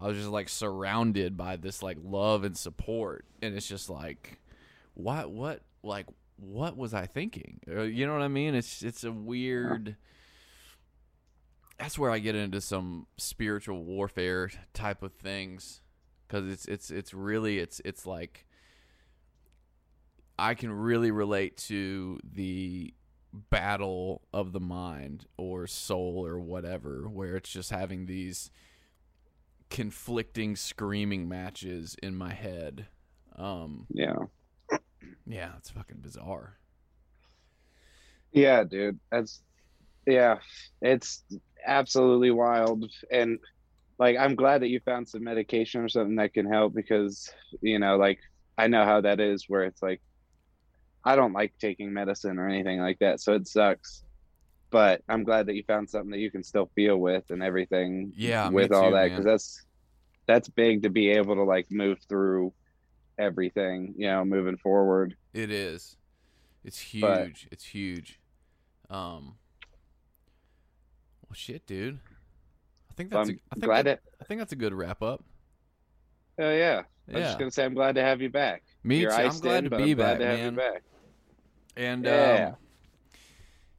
I 0.01 0.07
was 0.07 0.17
just 0.17 0.29
like 0.29 0.49
surrounded 0.49 1.37
by 1.37 1.57
this 1.57 1.83
like 1.83 1.99
love 2.03 2.45
and 2.45 2.57
support. 2.57 3.25
And 3.43 3.55
it's 3.55 3.69
just 3.69 3.89
like, 3.91 4.39
what, 4.95 5.31
what, 5.31 5.63
like, 5.83 6.07
what 6.37 6.77
was 6.77 6.95
I 6.95 7.07
thinking? 7.07 7.61
Uh, 7.69 7.83
You 7.83 8.07
know 8.07 8.13
what 8.13 8.23
I 8.23 8.29
mean? 8.29 8.55
It's, 8.55 8.83
it's 8.83 9.05
a 9.05 9.13
weird 9.13 9.97
that's 11.79 11.99
where 11.99 12.11
I 12.11 12.19
get 12.19 12.35
into 12.35 12.61
some 12.61 13.07
spiritual 13.17 13.85
warfare 13.85 14.51
type 14.75 15.03
of 15.03 15.13
things 15.15 15.81
because 16.27 16.49
it's 16.51 16.67
it's 16.67 16.91
it's 16.91 17.15
really 17.15 17.59
it's 17.59 17.81
it's 17.85 18.07
like 18.07 18.47
I 20.39 20.55
can 20.55 20.73
really 20.73 21.11
relate 21.11 21.57
to 21.69 22.19
the 22.23 22.95
battle 23.51 24.23
of 24.33 24.53
the 24.53 24.61
mind 24.61 25.27
or 25.37 25.67
soul 25.67 26.27
or 26.27 26.41
whatever 26.41 27.09
where 27.09 27.37
it's 27.37 27.51
just 27.51 27.71
having 27.71 28.07
these 28.07 28.51
conflicting 29.71 30.57
screaming 30.57 31.29
matches 31.29 31.95
in 32.03 32.17
my 32.17 32.33
head 32.33 32.87
um 33.37 33.87
Yeah. 33.91 34.17
yeah 35.27 35.51
it's 35.59 35.71
fucking 35.71 35.99
bizarre 36.01 36.57
Yeah, 38.33 38.65
dude. 38.65 38.99
That's 39.11 39.43
yeah, 40.07 40.39
it's 40.81 41.23
absolutely 41.67 42.31
wild. 42.31 42.91
And 43.11 43.39
like 43.99 44.17
I'm 44.17 44.35
glad 44.35 44.63
that 44.63 44.69
you 44.69 44.81
found 44.81 45.09
some 45.09 45.25
medication 45.25 45.81
or 45.83 45.89
something 45.89 46.17
that 46.17 46.35
can 46.35 46.47
help 46.47 46.75
because, 46.75 47.31
you 47.61 47.79
know, 47.79 47.97
like 47.97 48.21
I 48.57 48.69
know 48.69 48.85
how 48.85 49.01
that 49.01 49.21
is 49.21 49.45
where 49.49 49.65
it's 49.65 49.83
like 49.83 50.01
I 51.05 51.17
don't 51.17 51.33
like 51.33 51.55
taking 51.61 51.93
medicine 51.93 52.39
or 52.39 52.49
anything 52.49 52.81
like 52.81 52.99
that, 52.99 53.21
so 53.21 53.33
it 53.35 53.47
sucks. 53.47 54.05
But 54.71 55.01
I'm 55.09 55.25
glad 55.25 55.47
that 55.47 55.55
you 55.55 55.63
found 55.67 55.89
something 55.89 56.11
that 56.11 56.19
you 56.19 56.31
can 56.31 56.45
still 56.45 56.71
feel 56.75 56.99
with 56.99 57.25
and 57.31 57.43
everything 57.43 58.13
Yeah, 58.17 58.51
with 58.51 58.73
all 58.73 58.91
too, 58.91 58.95
that 58.97 59.09
because 59.09 59.25
that's 59.25 59.65
that's 60.27 60.49
big 60.49 60.83
to 60.83 60.91
be 60.91 61.09
able 61.11 61.37
to 61.37 61.45
like 61.45 61.67
move 61.71 61.99
through 62.09 62.53
everything, 63.19 63.95
you 63.97 64.09
know, 64.09 64.25
moving 64.25 64.59
forward. 64.59 65.17
It 65.33 65.51
is. 65.51 65.97
It's 66.65 66.79
huge. 66.79 67.01
But- 67.03 67.31
it's 67.51 67.65
huge. 67.65 68.21
Um. 68.91 69.37
Well, 71.29 71.35
shit, 71.35 71.67
dude. 71.67 71.99
I 72.91 72.95
think 72.95 73.13
So 73.13 73.19
that's. 73.19 73.31
a, 73.31 73.33
I'm 73.33 73.39
think 73.61 73.65
glad 73.65 73.87
that, 73.87 73.93
it 73.99 74.03
I 74.21 74.25
think 74.25 74.41
that's 74.41 74.53
a 74.53 74.57
good 74.57 74.73
wrap 74.75 75.03
up. 75.03 75.25
Oh 76.39 76.51
yeah. 76.51 76.83
I 77.13 77.17
was 77.19 77.25
just 77.25 77.39
gonna 77.39 77.51
say 77.51 77.65
I'm 77.65 77.75
glad 77.75 77.95
to 77.95 78.03
have 78.03 78.21
you 78.21 78.29
back. 78.29 78.63
Me 78.85 79.01
You're 79.01 79.11
too. 79.11 79.17
I'm 79.17 79.39
glad 79.39 79.65
in, 79.65 79.71
to 79.71 79.77
be 79.77 79.93
I'm 79.93 79.97
back, 79.99 80.19
man. 80.19 80.55
back. 80.55 80.83
And 81.77 82.05
Yeah. 82.05 82.49
um, 82.49 82.57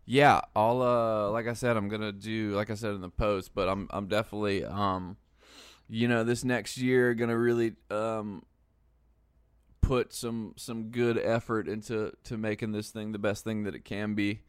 yeah, 0.05 0.41
I'll 0.55 0.81
uh, 0.81 1.29
like 1.29 1.47
I 1.47 1.53
said, 1.53 1.77
I'm 1.77 1.87
gonna 1.89 2.11
do 2.11 2.51
like 2.55 2.71
I 2.71 2.75
said 2.75 2.95
in 2.95 3.01
the 3.01 3.09
post, 3.09 3.53
but 3.53 3.69
I'm 3.69 3.87
I'm 3.91 4.07
definitely 4.07 4.65
um, 4.65 5.17
you 5.87 6.07
know, 6.07 6.23
this 6.23 6.43
next 6.43 6.77
year 6.77 7.13
gonna 7.13 7.37
really 7.37 7.73
um, 7.91 8.43
put 9.81 10.11
some 10.13 10.53
some 10.57 10.89
good 10.89 11.17
effort 11.19 11.67
into 11.67 12.11
to 12.23 12.37
making 12.37 12.71
this 12.71 12.89
thing 12.89 13.11
the 13.11 13.19
best 13.19 13.43
thing 13.43 13.63
that 13.63 13.75
it 13.75 13.85
can 13.85 14.15
be. 14.15 14.41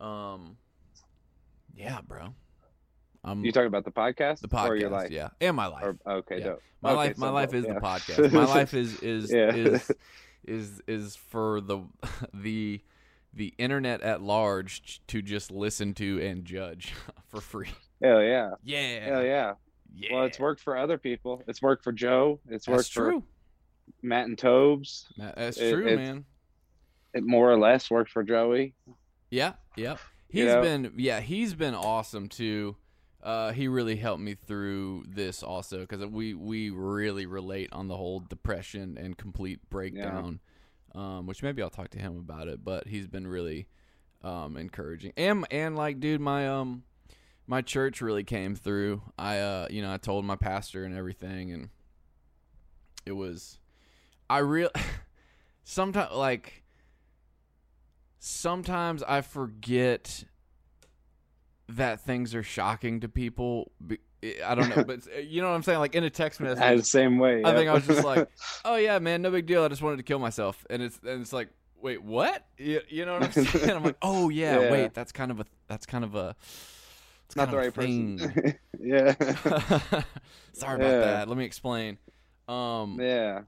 Um, 0.00 0.56
yeah, 1.80 2.00
bro. 2.06 2.34
I'm 3.22 3.44
You 3.44 3.48
um, 3.50 3.52
talking 3.52 3.66
about 3.66 3.84
the 3.84 3.90
podcast? 3.90 4.40
the 4.40 4.48
podcast, 4.48 4.68
or 4.68 4.76
your 4.76 4.90
life? 4.90 5.10
yeah, 5.10 5.28
and 5.40 5.54
my 5.56 5.66
life. 5.66 5.84
Or, 5.84 5.96
okay, 6.18 6.38
Yeah. 6.38 6.44
dope. 6.44 6.62
My 6.82 6.90
Okay, 6.90 6.96
life, 6.96 7.18
my 7.18 7.28
life 7.28 7.52
is 7.54 7.64
yeah. 7.66 7.74
the 7.74 7.80
podcast. 7.80 8.32
My 8.32 8.44
life 8.56 8.72
is 8.74 9.00
is 9.00 9.30
Yeah. 9.32 9.54
is 9.54 9.90
is 10.46 10.80
is 10.86 11.16
for 11.16 11.60
the 11.60 11.80
the 12.34 12.80
the 13.34 13.54
internet 13.58 14.00
at 14.02 14.20
large 14.22 15.00
to 15.06 15.20
just 15.22 15.50
listen 15.50 15.94
to 15.94 16.20
and 16.20 16.44
judge 16.44 16.94
for 17.28 17.40
free. 17.40 17.68
Hell 18.02 18.22
yeah. 18.22 18.52
Yeah, 18.64 19.04
Hell 19.04 19.22
yeah. 19.24 19.52
yeah. 19.94 20.14
Well, 20.14 20.24
it's 20.24 20.38
worked 20.38 20.62
for 20.62 20.76
other 20.78 20.96
people. 20.98 21.42
It's 21.46 21.60
worked 21.60 21.84
for 21.84 21.92
Joe. 21.92 22.40
It's 22.48 22.64
That's 22.66 22.76
worked 22.78 22.92
true. 22.92 23.20
for 23.20 23.26
Matt 24.06 24.26
and 24.26 24.38
Tobes. 24.38 25.06
That's 25.18 25.58
It- 25.58 25.72
true, 25.72 25.86
it's- 25.86 25.98
man. 25.98 26.24
It 27.12 27.24
more 27.24 27.50
or 27.50 27.58
less 27.58 27.90
worked 27.90 28.10
for 28.12 28.22
Joey. 28.22 28.74
Yeah, 29.30 29.54
yeah, 29.76 29.96
yeah. 30.32 30.42
You 30.42 30.46
know? 30.46 30.62
been 30.62 30.92
yeah, 30.96 31.20
he's 31.20 31.54
been 31.54 31.74
awesome 31.74 32.28
too. 32.28 32.76
Uh, 33.22 33.52
he 33.52 33.68
really 33.68 33.96
helped 33.96 34.22
me 34.22 34.34
through 34.34 35.04
this 35.06 35.42
also 35.42 35.80
because 35.80 36.04
we 36.06 36.34
we 36.34 36.70
really 36.70 37.26
relate 37.26 37.68
on 37.72 37.88
the 37.88 37.96
whole 37.96 38.20
depression 38.20 38.96
and 38.98 39.16
complete 39.16 39.60
breakdown. 39.68 40.40
Um, 40.92 41.26
which 41.26 41.42
maybe 41.42 41.62
I'll 41.62 41.70
talk 41.70 41.90
to 41.90 42.00
him 42.00 42.18
about 42.18 42.48
it, 42.48 42.64
but 42.64 42.88
he's 42.88 43.06
been 43.06 43.26
really 43.26 43.68
um 44.22 44.56
encouraging. 44.56 45.12
And 45.16 45.46
and 45.50 45.76
like 45.76 46.00
dude, 46.00 46.20
my 46.20 46.48
um 46.48 46.84
my 47.46 47.62
church 47.62 48.00
really 48.00 48.24
came 48.24 48.54
through. 48.54 49.02
I 49.18 49.38
uh 49.38 49.66
you 49.70 49.82
know 49.82 49.92
I 49.92 49.98
told 49.98 50.24
my 50.24 50.36
pastor 50.36 50.84
and 50.84 50.96
everything, 50.96 51.52
and 51.52 51.68
it 53.04 53.12
was 53.12 53.58
I 54.28 54.38
real 54.38 54.70
sometimes 55.64 56.12
like 56.14 56.62
sometimes 58.20 59.02
I 59.02 59.22
forget 59.22 60.24
that 61.70 62.00
things 62.00 62.34
are 62.34 62.42
shocking 62.42 63.00
to 63.00 63.08
people. 63.08 63.72
I 64.46 64.54
don't 64.54 64.68
know, 64.76 64.84
but 64.84 65.00
you 65.24 65.40
know 65.40 65.48
what 65.48 65.54
I'm 65.56 65.62
saying? 65.62 65.78
Like 65.80 65.94
in 65.94 66.04
a 66.04 66.10
text 66.10 66.40
message, 66.40 66.62
I 66.62 66.76
the 66.76 66.84
same 66.84 67.18
way. 67.18 67.42
I 67.44 67.52
think. 67.54 67.68
I 67.68 67.74
was 67.74 67.86
just 67.86 68.04
like, 68.04 68.28
"Oh 68.64 68.76
yeah, 68.76 68.98
man, 68.98 69.22
no 69.22 69.30
big 69.30 69.46
deal. 69.46 69.64
I 69.64 69.68
just 69.68 69.82
wanted 69.82 69.96
to 69.96 70.02
kill 70.02 70.18
myself," 70.18 70.64
and 70.70 70.82
it's 70.82 70.98
and 71.02 71.22
it's 71.22 71.32
like, 71.32 71.48
"Wait, 71.80 72.02
what?" 72.02 72.46
You, 72.58 72.82
you 72.88 73.06
know 73.06 73.14
what 73.18 73.22
I'm 73.24 73.32
saying? 73.44 73.70
I'm 73.70 73.82
like, 73.82 73.96
"Oh 74.02 74.28
yeah, 74.28 74.60
Yeah. 74.60 74.70
wait, 74.70 74.94
that's 74.94 75.10
kind 75.12 75.30
of 75.30 75.40
a 75.40 75.46
that's 75.68 75.86
kind 75.86 76.04
of 76.04 76.14
a 76.14 76.36
it's 77.26 77.36
not 77.36 77.50
the 77.50 77.56
right 77.56 77.72
thing. 77.72 78.18
person. 78.18 78.54
yeah. 78.80 79.14
Sorry 80.52 80.74
about 80.76 81.00
that. 81.00 81.28
Let 81.28 81.38
me 81.38 81.44
explain. 81.44 81.96
Um, 82.48 82.98
yeah. 83.00 83.42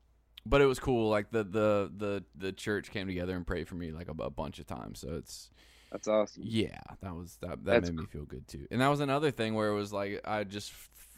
But 0.44 0.60
it 0.60 0.66
was 0.66 0.78
cool. 0.78 1.08
Like 1.10 1.30
the 1.30 1.44
the 1.44 1.92
the 1.96 2.24
the 2.36 2.52
church 2.52 2.90
came 2.90 3.06
together 3.06 3.36
and 3.36 3.46
prayed 3.46 3.68
for 3.68 3.76
me 3.76 3.92
like 3.92 4.08
a, 4.08 4.22
a 4.22 4.30
bunch 4.30 4.58
of 4.58 4.66
times. 4.66 5.00
So 5.00 5.14
it's 5.14 5.50
That's 5.90 6.08
awesome. 6.08 6.44
yeah, 6.44 6.80
that 7.02 7.14
was 7.14 7.36
that 7.40 7.64
that 7.64 7.82
That's 7.82 7.90
made 7.90 7.94
me 7.94 8.06
feel 8.06 8.24
good 8.24 8.48
too. 8.48 8.66
And 8.70 8.80
that 8.80 8.88
was 8.88 9.00
another 9.00 9.30
thing 9.30 9.54
where 9.54 9.68
it 9.68 9.74
was 9.74 9.92
like 9.92 10.20
I 10.24 10.44
just 10.44 10.72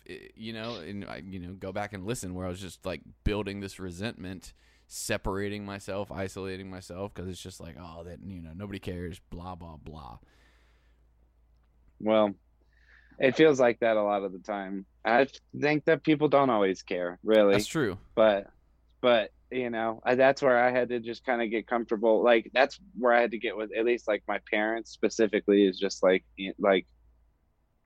eh, 0.08 0.28
you 0.36 0.52
know, 0.52 0.76
and 0.76 1.04
I 1.04 1.22
you 1.26 1.38
know 1.40 1.52
go 1.54 1.72
back 1.72 1.92
and 1.92 2.04
listen 2.06 2.34
where 2.34 2.46
I 2.46 2.48
was 2.50 2.60
just 2.60 2.84
like 2.84 3.02
building 3.24 3.60
this 3.60 3.78
resentment, 3.80 4.52
separating 4.86 5.64
myself, 5.64 6.10
isolating 6.12 6.70
myself 6.70 7.14
because 7.14 7.30
it's 7.30 7.40
just 7.42 7.60
like 7.60 7.76
oh 7.80 8.04
that 8.04 8.18
you 8.26 8.42
know 8.42 8.52
nobody 8.54 8.78
cares, 8.78 9.20
blah 9.30 9.54
blah 9.54 9.76
blah. 9.76 10.18
Well, 12.00 12.34
it 13.18 13.36
feels 13.36 13.60
like 13.60 13.80
that 13.80 13.96
a 13.96 14.02
lot 14.02 14.24
of 14.24 14.32
the 14.32 14.38
time. 14.40 14.86
I 15.04 15.28
think 15.60 15.84
that 15.86 16.02
people 16.02 16.28
don't 16.28 16.50
always 16.50 16.82
care, 16.82 17.18
really. 17.24 17.52
That's 17.52 17.66
true. 17.66 17.98
but 18.14 18.48
but 19.04 19.28
you 19.50 19.68
know 19.68 20.00
I, 20.02 20.14
that's 20.14 20.40
where 20.40 20.58
i 20.58 20.70
had 20.70 20.88
to 20.88 20.98
just 20.98 21.26
kind 21.26 21.42
of 21.42 21.50
get 21.50 21.66
comfortable 21.66 22.24
like 22.24 22.50
that's 22.54 22.80
where 22.98 23.12
i 23.12 23.20
had 23.20 23.32
to 23.32 23.38
get 23.38 23.54
with 23.54 23.70
at 23.76 23.84
least 23.84 24.08
like 24.08 24.22
my 24.26 24.40
parents 24.50 24.90
specifically 24.92 25.66
is 25.66 25.78
just 25.78 26.02
like 26.02 26.24
like 26.58 26.86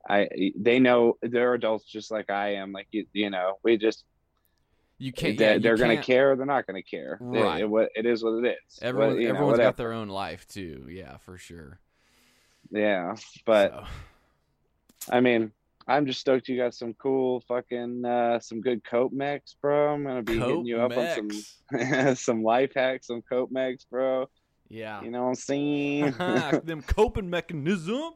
i 0.09 0.29
they 0.57 0.79
know 0.79 1.19
they're 1.21 1.55
adults 1.55 1.85
just 1.91 2.13
like 2.13 2.31
i 2.31 2.55
am 2.55 2.71
like 2.71 2.87
you, 2.93 3.05
you 3.13 3.31
know 3.31 3.59
we 3.65 3.77
just 3.77 4.05
You 4.99 5.13
can't. 5.13 5.37
they, 5.37 5.55
yeah, 5.55 5.59
they're 5.59 5.77
gonna 5.77 6.01
care 6.03 6.31
or 6.31 6.37
they're 6.37 6.47
not 6.47 6.69
gonna 6.69 6.85
care 6.85 7.15
It- 7.21 7.25
Right. 7.25 7.61
it, 7.63 7.69
what 7.69 7.89
it 7.97 8.07
is 8.07 8.23
what 8.23 8.45
it 8.45 8.57
is 8.69 8.79
Everyone, 8.81 9.15
What- 9.15 9.21
you 9.23 9.33
know, 9.33 9.57
got 9.57 9.77
their 9.77 9.93
own 9.93 10.09
life 10.09 10.47
too. 10.47 10.87
Yeah, 10.89 11.17
for 11.17 11.37
sure. 11.37 11.81
yeah 12.71 13.17
but 13.45 13.73
So, 13.73 13.85
I 15.11 15.21
mean, 15.21 15.51
I'm 15.89 16.05
just 16.05 16.21
stoked 16.21 16.49
you 16.49 16.59
got 16.59 16.75
some 16.75 16.95
cool 16.95 17.41
fucking 17.49 18.05
uh 18.05 18.39
some 18.41 18.61
good 18.61 18.85
coat 18.85 19.11
mechs, 19.13 19.57
bro. 19.61 19.95
I'm 19.95 20.05
gonna 20.05 20.23
be 20.23 20.39
hitting 20.39 20.67
you 20.67 20.81
up 20.81 20.97
on 20.97 21.31
some 21.71 22.15
some 22.15 22.43
life 22.43 22.73
hacks, 22.77 23.07
some 23.07 23.23
coat 23.23 23.51
mechs, 23.51 23.85
bro. 23.85 24.29
Yeah. 24.69 25.03
You 25.03 25.11
know 25.11 25.23
what 25.23 25.29
I'm 25.29 25.35
saying? 25.35 26.13
Them 26.65 26.83
coping 26.83 27.31
mechanisms. 27.31 28.13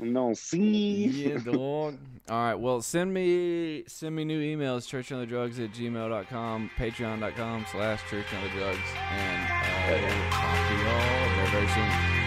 you 0.00 0.06
know 0.06 0.22
what 0.24 0.28
I'm 0.30 0.34
saying? 0.34 1.10
yeah, 1.12 1.38
dog. 1.44 1.96
All 2.28 2.36
right. 2.36 2.54
Well, 2.56 2.82
send 2.82 3.14
me 3.14 3.84
send 3.86 4.16
me 4.16 4.24
new 4.24 4.40
emails, 4.40 4.88
churchandotherdrugs 4.88 5.64
at 5.64 5.72
gmail.com, 5.72 6.70
patreon.com 6.76 7.66
slash 7.70 8.00
churchandotherdrugs. 8.02 8.96
And 9.12 9.48
uh, 9.48 10.08
we'll 10.08 10.30
talk 10.30 10.68
to 10.68 10.74
y'all 10.74 11.28
very, 11.36 11.50
very 11.50 11.68
soon. 11.68 12.19